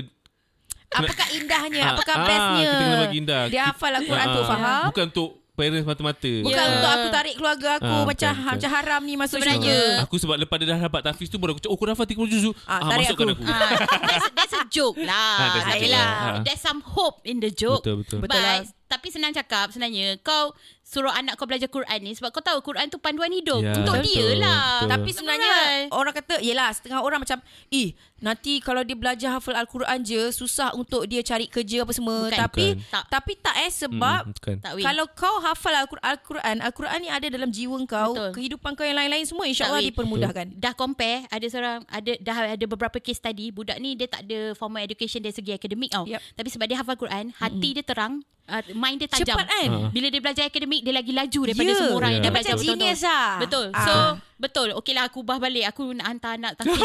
Apakah 0.94 1.28
indahnya, 1.34 1.82
Ah, 1.82 1.92
apakah 1.98 2.16
ah, 2.16 2.24
bestnya. 2.24 2.62
kita 2.62 2.76
kena 2.78 2.98
bagi 3.02 3.18
indah. 3.18 3.44
Dia 3.50 3.62
hafal 3.66 3.92
Al-Quran 3.96 4.28
Ah, 4.30 4.30
tu 4.30 4.42
faham. 4.46 4.84
Bukan 4.94 5.04
untuk 5.10 5.30
parents 5.54 5.86
mata-mata. 5.86 6.32
Bukan 6.42 6.54
Ya. 6.60 6.70
untuk 6.70 6.92
aku 6.92 7.08
tarik 7.10 7.34
keluarga 7.34 7.68
aku 7.76 7.86
Ah, 7.88 8.04
macam 8.04 8.30
betul, 8.30 8.38
betul. 8.38 8.50
macam 8.54 8.70
haram 8.70 9.02
ni 9.02 9.13
masuk 9.16 9.38
Sebenarnya- 9.38 9.74
syurga. 9.74 10.06
Aku 10.06 10.16
sebab 10.18 10.36
lepas 10.38 10.56
dia 10.56 10.68
dah 10.68 10.80
dapat 10.84 11.02
tafiz 11.04 11.28
tu 11.30 11.38
baru 11.38 11.52
aku 11.52 11.62
cakap, 11.62 11.74
oh 11.74 11.78
kau 11.78 11.86
dah 11.86 11.94
hafal 11.94 12.06
30 12.06 12.30
juzuk. 12.30 12.54
Ah, 12.63 12.78
Ah, 12.78 12.80
tarik 12.88 13.06
masukkan 13.10 13.26
aku. 13.28 13.34
aku. 13.34 13.44
Ah, 13.50 13.70
that's, 14.04 14.28
that's 14.38 14.54
a 14.54 14.63
joke 14.68 14.98
lah. 15.00 15.18
Ah, 15.34 15.48
that's 15.52 15.66
a 15.66 15.70
Tapi 15.72 15.82
joke 15.82 15.94
lah. 15.94 16.06
Ah. 16.06 16.38
There's 16.42 16.62
some 16.62 16.82
hope 16.84 17.18
in 17.24 17.38
the 17.39 17.50
joke. 17.50 17.82
Betul, 17.82 17.96
betul. 18.00 18.20
Betul 18.22 18.38
lah. 18.39 18.62
Tapi 18.86 19.08
senang 19.10 19.32
cakap 19.32 19.69
sebenarnya 19.69 20.15
kau 20.19 20.54
suruh 20.80 21.10
anak 21.10 21.34
kau 21.34 21.43
belajar 21.43 21.65
Quran 21.65 22.00
ni 22.00 22.13
sebab 22.13 22.30
kau 22.30 22.39
tahu 22.39 22.62
Quran 22.62 22.86
tu 22.86 22.98
panduan 22.98 23.30
hidup 23.30 23.58
Ya, 23.60 23.74
untuk 23.74 23.96
betul, 23.96 24.06
dia 24.06 24.28
lah. 24.38 24.62
betul. 24.78 24.89
Tapi 24.91 25.10
sebenarnya 25.12 25.54
Right. 25.56 25.89
orang 25.89 26.13
kata 26.13 26.36
yelah 26.39 26.69
setengah 26.69 27.00
orang 27.00 27.19
macam 27.19 27.39
eh 27.69 27.89
nanti 28.19 28.60
kalau 28.60 28.80
dia 28.82 28.93
belajar 28.93 29.34
hafal 29.34 29.56
al-Quran 29.56 30.00
je 30.00 30.30
susah 30.30 30.72
untuk 30.74 31.04
dia 31.06 31.19
cari 31.22 31.48
kerja 31.48 31.82
apa 31.82 31.91
semua. 31.91 32.28
Bukan. 32.28 32.38
Tapi 32.38 32.65
Bukan. 32.76 32.91
Tak. 32.91 33.04
tapi 33.10 33.32
tak 33.36 33.56
eh 33.58 33.72
sebab 33.72 34.22
Hmm, 34.22 34.32
bukan. 34.32 34.56
Kalau 34.62 35.06
kau 35.10 35.36
hafal 35.41 35.74
Al-Quran, 35.74 36.56
Al-Quran, 36.60 36.98
ni 37.00 37.10
ada 37.10 37.28
dalam 37.28 37.50
jiwa 37.50 37.76
kau, 37.84 38.13
Betul. 38.13 38.32
kehidupan 38.34 38.72
kau 38.74 38.84
yang 38.84 38.96
lain-lain 38.96 39.24
semua 39.24 39.43
insya-Allah 39.46 39.82
dipermudahkan. 39.82 40.54
dah 40.56 40.74
compare 40.74 41.26
ada 41.28 41.46
seorang 41.46 41.82
ada 41.88 42.12
dah 42.17 42.38
ada 42.54 42.65
beberapa 42.65 42.98
case 42.98 43.17
tadi 43.17 43.50
budak 43.50 43.76
ni 43.78 43.96
dia 43.96 44.06
tak 44.06 44.24
ada 44.24 44.54
formal 44.54 44.80
education 44.80 45.19
dari 45.19 45.32
segi 45.32 45.52
akademik 45.52 45.89
tau 45.89 46.06
Yup. 46.06 46.22
tapi 46.32 46.48
sebab 46.48 46.65
dia 46.65 46.78
hafal 46.78 46.96
Quran 46.96 47.34
hati 47.34 47.69
dia 47.72 47.82
terang 47.82 48.22
uh, 48.45 48.62
mind 48.73 48.97
dia 48.97 49.08
tajam 49.08 49.36
Cepat 49.36 49.45
kan? 49.45 49.69
Ah. 49.69 49.89
bila 49.89 50.08
dia 50.08 50.19
belajar 50.19 50.43
akademik 50.45 50.82
dia 50.82 50.91
lagi 50.91 51.12
laju 51.12 51.39
daripada 51.45 51.67
Ya. 51.67 51.77
semua 51.77 51.95
orang 51.95 52.12
yang 52.12 52.19
Ya. 52.19 52.23
dia 52.23 52.32
belajar 52.32 52.53
macam 52.53 52.62
betul-betul. 52.62 52.88
genius 52.89 53.01
lah. 53.03 53.27
betul 53.38 53.65
Ah. 53.69 53.82
so 53.82 53.93
betul 54.38 54.67
okeylah 54.75 55.03
aku 55.06 55.17
ubah 55.19 55.38
balik 55.38 55.65
aku 55.65 55.84
nak 55.91 56.08
hantar 56.08 56.36
anak 56.36 56.53
lah. 56.58 56.65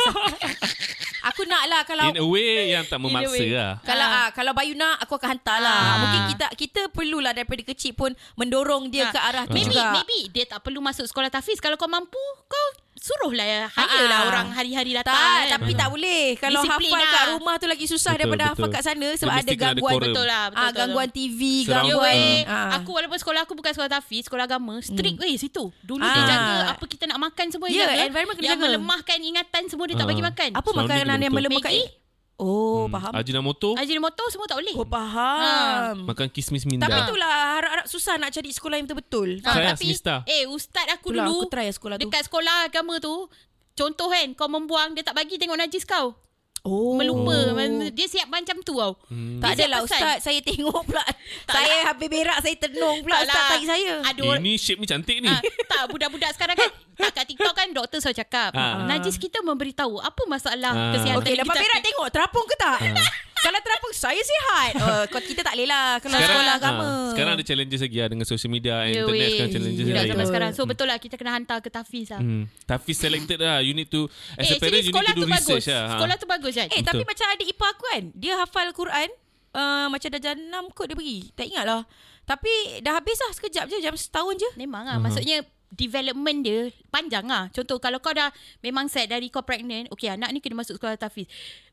Aku 1.19 1.43
nak 1.45 1.67
lah 1.67 1.83
kalau 1.83 2.09
In 2.09 2.17
a 2.17 2.25
way 2.25 2.71
yang 2.73 2.87
tak 2.87 2.97
memaksa 2.97 3.43
lah. 3.45 3.83
Kalau 3.83 4.07
ah. 4.07 4.31
kalau 4.31 4.55
Bayu 4.55 4.73
nak 4.73 5.03
aku 5.03 5.19
akan 5.19 5.35
hantar 5.35 5.59
lah. 5.59 5.75
Ah. 5.75 5.97
Mungkin 6.01 6.21
kita 6.31 6.47
kita 6.55 6.81
perlulah 6.89 7.35
daripada 7.35 7.59
kecil 7.65 7.93
pun 7.93 8.15
mendorong 8.35 8.87
dia 8.87 9.07
Ah. 9.07 9.13
ke 9.13 9.19
arah 9.21 9.45
tu 9.45 9.53
maybe 9.53 9.75
juga. 9.75 9.93
maybe 9.93 10.31
dia 10.31 10.47
tak 10.47 10.63
perlu 10.63 10.79
masuk 10.79 11.05
sekolah 11.05 11.27
tahfiz 11.27 11.59
kalau 11.59 11.75
kau 11.75 11.91
mampu 11.91 12.23
kau 12.47 12.69
suruhlah 13.09 13.43
ya 13.43 13.61
hire 13.67 14.05
lah 14.05 14.19
Ah. 14.19 14.29
orang 14.29 14.47
hari-hari 14.51 14.93
datang 14.93 15.17
Tak, 15.17 15.25
kan. 15.25 15.47
tapi 15.55 15.73
tak 15.73 15.89
boleh. 15.89 16.23
Kalau 16.37 16.61
Disiplin 16.61 16.91
hafal 16.91 17.01
lah. 17.01 17.13
kat 17.15 17.27
rumah 17.33 17.55
tu 17.57 17.67
lagi 17.67 17.87
susah 17.87 18.11
Betul, 18.11 18.21
daripada 18.21 18.43
betul. 18.45 18.53
hafal 18.55 18.69
kat 18.69 18.83
sana 18.85 19.09
sebab 19.15 19.33
ada 19.33 19.41
ada 19.41 19.55
gangguan 19.55 19.81
quorum. 19.91 20.05
betul 20.07 20.27
lah 20.27 20.45
betul, 20.45 20.59
ah, 20.59 20.67
betul, 20.67 20.79
gangguan 20.79 21.09
betul. 21.09 21.17
TV, 21.19 21.41
gangguan. 21.65 22.19
ah. 22.45 22.71
Aku 22.77 22.91
walaupun 22.93 23.19
sekolah 23.19 23.41
aku 23.43 23.55
bukan 23.55 23.73
sekolah 23.73 23.91
tahfiz 23.91 24.23
Sekolah 24.23 24.45
agama 24.45 24.75
Strict 24.79 25.17
weh 25.17 25.35
situ 25.35 25.65
Dulu 25.81 26.01
Ah. 26.01 26.13
dia 26.13 26.23
jaga 26.27 26.55
Apa 26.71 26.85
kita 26.85 27.05
nak 27.05 27.19
makan 27.23 27.47
semua 27.49 27.67
Ya, 27.67 27.73
dia 27.73 27.83
jaga 27.87 28.05
environment 28.05 28.37
kena 28.37 28.45
Yang 28.45 28.53
jaga. 28.55 28.67
melemahkan 28.69 29.19
ingatan 29.23 29.63
Semua 29.67 29.85
dia 29.85 29.95
tak 29.95 30.05
Ah. 30.05 30.11
bagi 30.11 30.21
makan 30.23 30.49
apa 30.51 30.61
Surrounding 30.63 30.89
makanan 31.01 31.19
yang 31.19 31.33
melemahkan 31.33 31.73
Maggi? 31.73 32.07
Oh, 32.39 32.87
Hmm. 32.87 32.95
faham. 32.95 33.13
Ajinomoto, 33.13 33.75
Ajinomoto 33.75 34.23
semua 34.29 34.47
tak 34.47 34.57
boleh 34.57 34.71
Oh, 34.73 34.87
faham. 34.87 36.07
makan 36.07 36.29
kismis 36.29 36.63
minda. 36.63 36.87
Tapi 36.87 37.03
itulah 37.03 37.27
harap-harap 37.27 37.85
susah 37.85 38.15
nak 38.15 38.31
cari 38.31 38.49
sekolah 38.49 38.75
yang 38.75 38.87
betul-betul. 38.87 39.43
Ah, 39.43 39.53
Saya 39.53 39.75
Tapi 39.75 39.91
semesta. 39.91 40.23
Eh 40.25 40.47
ustaz 40.47 40.87
aku 40.89 41.11
Itulah, 41.11 41.27
dulu 41.27 41.37
aku 41.37 41.51
try 41.51 41.67
sekolah 41.69 41.95
tu. 41.97 42.03
Dekat 42.05 42.23
sekolah 42.25 42.57
agama 42.65 42.95
tu 42.99 43.27
Contoh 43.73 44.07
kan 44.07 44.27
Kau 44.33 44.47
membuang 44.47 44.91
Dia 44.91 45.03
tak 45.03 45.15
bagi 45.15 45.35
tengok 45.35 45.55
najis 45.57 45.83
kau 45.83 46.15
Oh. 46.61 46.95
Melupa 46.95 47.55
Dia 47.89 48.07
siap 48.07 48.27
macam 48.29 48.59
tu 48.61 48.75
tau 48.77 48.95
Hmm. 49.07 49.39
Tak 49.39 49.55
adalah 49.55 49.79
pesan. 49.81 49.99
ustaz, 49.99 50.17
saya 50.21 50.39
tengok 50.39 50.81
pula. 50.85 51.03
saya 51.49 51.75
habis 51.87 52.07
berak, 52.09 52.39
saya 52.39 52.55
tenung 52.57 52.99
pula 53.01 53.15
Tak 53.17 53.23
ustaz 53.25 53.35
lah. 53.37 53.51
tagi 53.53 53.67
saya. 53.67 53.93
Ada 54.05 54.21
Eh, 54.21 54.27
orang 54.29 54.43
ni 54.43 54.53
shape 54.55 54.79
ni 54.79 54.87
cantik 54.87 55.19
ni. 55.19 55.27
Ah, 55.27 55.39
tak 55.65 55.83
budak-budak 55.89 56.31
sekarang 56.35 56.55
kan 56.55 56.71
tak 56.99 57.11
kat 57.13 57.25
TikTok 57.27 57.53
kan 57.53 57.69
doktor 57.71 57.99
selalu 57.99 58.19
cakap 58.19 58.51
Ah. 58.53 58.83
najis 58.85 59.15
kita 59.15 59.39
memberitahu 59.41 59.99
apa 59.99 60.23
masalah 60.25 60.71
Ah. 60.71 60.93
kesihatan 60.93 61.23
Okey, 61.23 61.35
lepas 61.37 61.55
kita. 61.55 61.65
berak 61.65 61.81
tengok 61.81 62.09
terapung 62.11 62.45
ke 62.45 62.57
tak? 62.57 62.79
Kalau 63.39 63.55
terapung 63.61 63.95
saya 63.95 64.19
sihat. 64.19 64.71
Oh, 64.77 65.03
kau 65.09 65.23
kita 65.23 65.41
tak 65.41 65.55
boleh 65.55 65.65
lah 65.65 66.03
kalau 66.03 66.19
sekolah 66.19 66.55
agama. 66.59 66.83
ah, 66.83 67.07
sekarang 67.09 67.33
ada 67.33 67.45
challenges 67.45 67.79
lagi 67.79 67.97
lah 67.97 68.09
dengan 68.11 68.27
social 68.27 68.51
media, 68.51 68.83
Ya, 68.83 68.99
internet 68.99 69.15
weh. 69.15 69.31
sekarang 69.31 69.53
challenges 69.55 69.79
lain. 69.79 69.95
zaman 69.95 70.03
Betul. 70.11 70.27
sekarang. 70.27 70.51
So 70.51 70.63
betul 70.67 70.87
lah 70.87 70.99
kita 70.99 71.15
kena 71.15 71.31
hantar 71.33 71.59
ke 71.59 71.71
Tafiz 71.71 72.11
lah. 72.11 72.19
Hmm. 72.19 72.51
Tapi 72.67 72.91
selected 72.93 73.39
lah. 73.39 73.63
You 73.63 73.73
need 73.73 73.87
to, 73.89 74.11
as 74.35 74.43
Eh, 74.45 74.51
a 74.51 74.59
parent, 74.59 74.75
you 74.77 74.83
need 74.83 74.91
sekolah 74.91 75.07
to 75.09 75.17
do 75.17 75.23
tu 75.23 75.29
bagus. 75.29 75.47
research 75.55 75.67
lah. 75.71 75.81
Ha. 75.81 75.93
Sekolah 75.95 76.15
tu 76.17 76.27
bagus 76.29 76.53
kan? 76.53 76.67
Eh, 76.69 76.83
tapi 76.83 76.99
Betul. 76.99 77.09
macam 77.09 77.27
adik 77.31 77.47
ipar 77.49 77.69
aku 77.71 77.85
kan. 77.87 78.03
Dia 78.13 78.33
hafal 78.37 78.67
Quran. 78.73 79.09
Uh, 79.49 79.87
macam 79.89 80.09
dah 80.11 80.21
jam 80.21 80.37
6 80.37 80.77
kot 80.77 80.85
dia 80.85 80.97
pergi. 80.99 81.19
Tak 81.33 81.47
ingat 81.47 81.65
lah. 81.65 81.83
Tapi 82.25 82.53
dah 82.81 82.93
habis 82.93 83.17
lah 83.17 83.31
sekejap 83.33 83.65
je. 83.65 83.77
Jam 83.81 83.95
setahun 83.95 84.35
je. 84.37 84.51
Memang 84.57 84.83
lah. 84.85 84.99
Maksudnya 84.99 85.47
development 85.73 86.39
dia 86.45 86.73
panjang 86.89 87.25
lah. 87.29 87.53
Contoh 87.53 87.77
kalau 87.81 88.01
kau 88.01 88.13
dah 88.13 88.33
memang 88.65 88.89
set 88.89 89.09
dari 89.09 89.29
kau 89.29 89.45
pregnant. 89.45 89.89
Okay 89.93 90.09
anak 90.13 90.33
ni 90.33 90.41
kena 90.41 90.59
masuk 90.59 90.81
sekolah 90.81 90.97
Tafiz. 90.97 91.29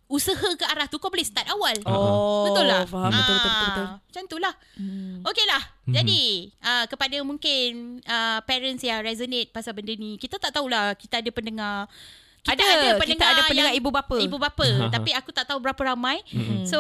Usaha 0.06 0.54
ke 0.54 0.66
arah 0.70 0.86
tu 0.86 1.02
kau 1.02 1.10
boleh 1.10 1.26
start 1.26 1.50
awal. 1.50 1.74
Oh, 1.90 2.46
Betul 2.46 2.70
lah. 2.70 2.86
Faham. 2.86 3.10
Betul, 3.10 3.36
betul, 3.36 3.50
betul, 3.50 3.66
betul. 3.66 3.86
Ah, 3.86 3.98
Macam 3.98 4.24
tu 4.30 4.38
lah. 4.38 4.54
Hmm. 4.78 5.18
Okey 5.26 5.46
lah. 5.50 5.64
Jadi 5.90 6.22
uh, 6.62 6.86
kepada 6.86 7.18
mungkin 7.26 7.70
uh, 8.06 8.40
parents 8.46 8.86
yang 8.86 9.02
resonate 9.02 9.50
pasal 9.50 9.74
benda 9.74 9.98
ni. 9.98 10.22
Kita 10.22 10.38
tak 10.38 10.54
tahulah 10.54 10.94
kita 10.94 11.26
ada 11.26 11.32
pendengar. 11.34 11.90
Kita 12.46 12.54
Ada. 12.54 12.62
ada 12.62 12.78
Kita 12.78 13.02
pendengar, 13.02 13.28
ada 13.28 13.42
pendengar 13.44 13.74
yang- 13.74 13.82
ibu 13.82 13.90
bapa. 13.90 14.16
Ibu 14.22 14.38
bapa. 14.38 14.66
tapi 14.94 15.10
aku 15.12 15.34
tak 15.34 15.50
tahu 15.50 15.58
berapa 15.58 15.82
ramai. 15.84 16.22
So 16.64 16.78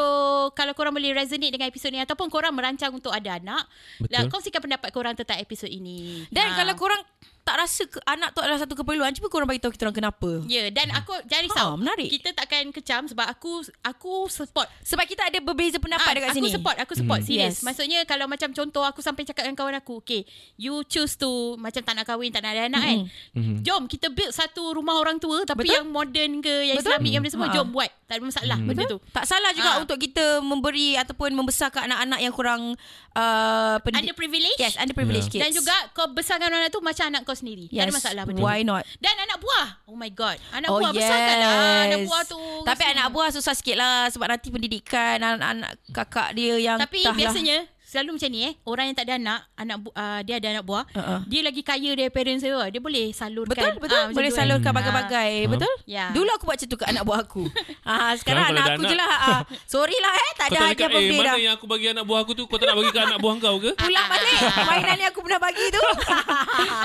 kalau 0.53 0.71
korang 0.71 0.93
boleh 0.93 1.11
resonate 1.11 1.49
dengan 1.49 1.65
episod 1.65 1.89
ni. 1.89 1.97
Ataupun 1.97 2.29
korang 2.29 2.53
merancang 2.53 2.93
untuk 2.93 3.09
ada 3.09 3.35
anak. 3.35 3.65
Betul. 3.97 4.13
Lah, 4.13 4.21
kongsikan 4.29 4.61
pendapat 4.61 4.89
korang 4.89 5.13
tentang 5.13 5.37
episod 5.37 5.67
ini. 5.67 6.29
Dan 6.29 6.53
Ah. 6.53 6.55
kalau 6.55 6.73
korang 6.75 7.01
tak 7.45 7.55
rasa 7.55 7.85
ke, 7.85 8.01
anak 8.03 8.33
tu 8.33 8.41
adalah 8.41 8.57
satu 8.57 8.73
keperluan, 8.73 9.13
cuba 9.13 9.29
korang 9.29 9.45
bagi 9.45 9.61
tahu 9.61 9.69
kita 9.69 9.85
orang 9.85 9.93
kenapa. 9.95 10.41
Ya, 10.45 10.65
dan 10.67 10.89
aku 10.89 11.13
jangan 11.23 11.43
Ha, 11.43 11.47
risau. 11.47 11.69
menarik. 11.77 12.09
Kita 12.09 12.33
takkan 12.33 12.65
kecam 12.69 13.05
sebab 13.05 13.21
aku 13.23 13.61
aku 13.79 14.25
support. 14.27 14.65
Sebab 14.81 15.05
kita 15.05 15.21
ada 15.23 15.37
berbeza 15.39 15.77
pendapat 15.77 16.03
Ah, 16.03 16.13
dekat 16.15 16.29
aku 16.31 16.37
sini. 16.41 16.49
support, 16.49 16.73
aku 16.75 16.93
support 16.95 17.21
Hmm. 17.21 17.27
serius. 17.27 17.55
Yes. 17.55 17.63
Maksudnya 17.63 18.01
kalau 18.03 18.25
macam 18.25 18.49
contoh 18.49 18.81
aku 18.81 18.99
sampai 18.99 19.23
cakap 19.23 19.45
dengan 19.45 19.55
kawan 19.55 19.77
aku, 19.77 19.93
okay, 19.95 20.25
you 20.55 20.81
choose 20.83 21.13
to 21.13 21.29
macam 21.55 21.79
tak 21.79 21.93
nak 21.93 22.03
kahwin, 22.03 22.29
tak 22.29 22.41
nak 22.41 22.51
ada 22.51 22.65
anak 22.65 22.81
kan. 22.81 22.97
Mhm. 23.35 23.55
Jom 23.61 23.85
kita 23.85 24.09
build 24.09 24.33
satu 24.33 24.73
rumah 24.73 24.97
orang 24.97 25.15
tua 25.15 25.45
tapi 25.45 25.63
Betul. 25.63 25.75
yang 25.75 25.87
modern 25.87 26.41
ke, 26.41 26.49
yang 26.65 26.75
Betul. 26.75 26.89
Islamik 26.91 27.11
yang 27.11 27.21
benda 27.21 27.31
semua, 27.31 27.47
Ha. 27.47 27.53
jom 27.53 27.69
buat. 27.69 27.91
Tak 28.05 28.21
ada 28.21 28.23
masalah 28.23 28.57
benda 28.61 28.85
tu. 28.85 29.01
Tak 29.09 29.25
salah 29.25 29.49
juga 29.49 29.71
Ah. 29.75 29.81
untuk 29.81 29.97
kita 29.97 30.37
memberi 30.37 30.93
ataupun 30.93 31.33
membesarkan 31.33 31.89
anak-anak 31.89 32.19
yang 32.21 32.29
kurang 32.29 32.77
uh, 33.11 33.75
pendidik. 33.81 34.13
Underprivileged. 34.13 34.61
Yes, 34.61 34.77
underprivileged 34.77 35.29
kids. 35.33 35.41
Dan 35.41 35.49
juga 35.49 35.73
kau 35.91 36.13
besarkan 36.13 36.53
anak 36.53 36.69
tu 36.69 36.85
macam 36.85 37.09
anak 37.09 37.25
kau 37.25 37.33
sendiri. 37.33 37.65
Tak 37.65 37.73
yes. 37.73 37.83
ada 37.83 37.93
masalah 37.93 38.23
benda 38.29 38.41
Why 38.45 38.61
tu. 38.61 38.69
not? 38.69 38.83
Dan 39.01 39.15
anak 39.17 39.37
buah. 39.41 39.67
Oh 39.89 39.97
my 39.97 40.11
god. 40.13 40.37
Anak 40.53 40.69
oh 40.69 40.77
buah 40.77 40.91
yes. 40.93 41.01
besarkanlah 41.01 41.57
anak 41.81 41.99
buah 42.05 42.23
tu. 42.23 42.41
Tapi 42.61 42.83
anak 42.85 43.07
buah 43.09 43.29
susah 43.33 43.53
sikit 43.57 43.75
lah 43.75 44.05
sebab 44.13 44.27
nanti 44.29 44.47
pendidikan 44.53 45.17
anak-anak 45.17 45.71
kakak 45.89 46.29
dia 46.37 46.55
yang 46.61 46.77
Tapi 46.77 47.01
entahlah. 47.01 47.17
biasanya 47.17 47.57
selalu 47.95 48.09
macam 48.13 48.29
ni 48.29 48.39
eh 48.41 48.53
orang 48.63 48.85
yang 48.85 48.95
tak 48.95 49.05
ada 49.05 49.13
anak 49.15 49.39
anak 49.55 49.77
bu- 49.79 49.93
uh, 49.93 50.19
dia 50.21 50.35
ada 50.35 50.47
anak 50.51 50.63
buah 50.63 50.83
Uh-uh. 50.89 51.19
dia 51.23 51.41
lagi 51.41 51.61
kaya 51.61 51.91
dari 51.93 52.09
parents 52.09 52.41
dia 52.41 52.59
dia 52.67 52.81
boleh 52.81 53.05
salurkan 53.11 53.55
Betul, 53.55 53.79
betul. 53.79 53.95
Ah, 53.95 54.03
macam 54.05 54.15
Boleh 54.15 54.27
tu 54.27 54.33
kan. 54.33 54.41
salurkan 54.41 54.63
Ah. 54.65 54.75
bagai-bagai. 54.75 55.31
Faham. 55.37 55.51
Betul? 55.51 55.73
Ya. 55.85 56.05
Dulu 56.11 56.29
aku 56.29 56.43
buat 56.43 56.55
macam 56.55 56.67
tu 56.67 56.75
ke 56.75 56.85
anak 56.85 57.03
buah 57.03 57.19
aku. 57.21 57.43
ah, 57.87 58.11
sekarang 58.13 58.19
Sekarang 58.19 58.45
anak 58.51 58.63
aku 58.65 58.73
anak- 58.77 58.91
je 58.91 58.97
lah. 58.97 59.13
Ah, 59.15 59.41
sorry 59.65 59.95
lah 59.95 60.13
eh. 60.13 60.31
Tak 60.35 60.45
Kau 60.45 60.55
ada 60.55 60.65
hadiah 60.65 60.75
eh 60.81 60.91
birthday 60.91 61.15
mana 61.15 61.25
dah. 61.25 61.37
yang 61.37 61.53
aku 61.53 61.65
bagi 61.65 61.87
anak 61.87 62.03
buah 62.03 62.19
aku 62.19 62.31
tu 62.33 62.43
Kau 62.43 62.57
tak 62.57 62.67
nak 62.67 62.75
bagi 62.75 62.91
ke 62.91 62.99
anak 62.99 63.17
buah 63.17 63.35
kau 63.37 63.57
ke 63.57 63.71
Pulang 63.81 64.07
balik. 64.07 64.39
Mainan 64.65 64.97
yang 64.97 65.09
aku 65.09 65.21
pernah 65.21 65.39
bagi 65.39 65.65
tu. 65.69 65.83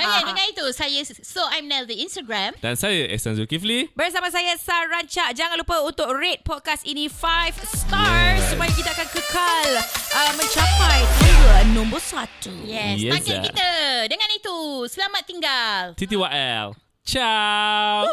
Okay, 0.00 0.22
dengan 0.24 0.44
itu 0.46 0.64
saya 0.70 1.00
so 1.04 1.42
I'm 1.48 1.66
Nell 1.66 1.84
the 1.84 1.96
Instagram. 1.96 2.54
Dan 2.58 2.74
saya 2.74 3.06
Ehsan 3.06 3.34
Zulkifli 3.34 3.90
Bersama 3.92 4.28
saya 4.28 4.54
Saranca. 4.56 5.30
Jangan 5.32 5.56
lupa 5.56 5.80
untuk 5.82 6.06
rate 6.12 6.42
podcast 6.42 6.82
ini 6.84 7.06
5 7.06 7.18
stars 7.60 8.42
supaya 8.48 8.70
kita 8.70 8.90
akan 8.90 9.08
kekal 9.08 9.68
uh, 10.12 10.32
mencapai 10.34 10.99
tangga 11.08 11.56
nombor 11.72 12.00
1. 12.02 12.68
Yes, 12.68 13.00
Yes, 13.00 13.12
target 13.16 13.36
kita. 13.52 13.70
Dengan 14.08 14.28
itu, 14.36 14.56
selamat 14.88 15.22
tinggal. 15.24 15.82
TTYL 15.96 16.76
Ciao 17.00 18.04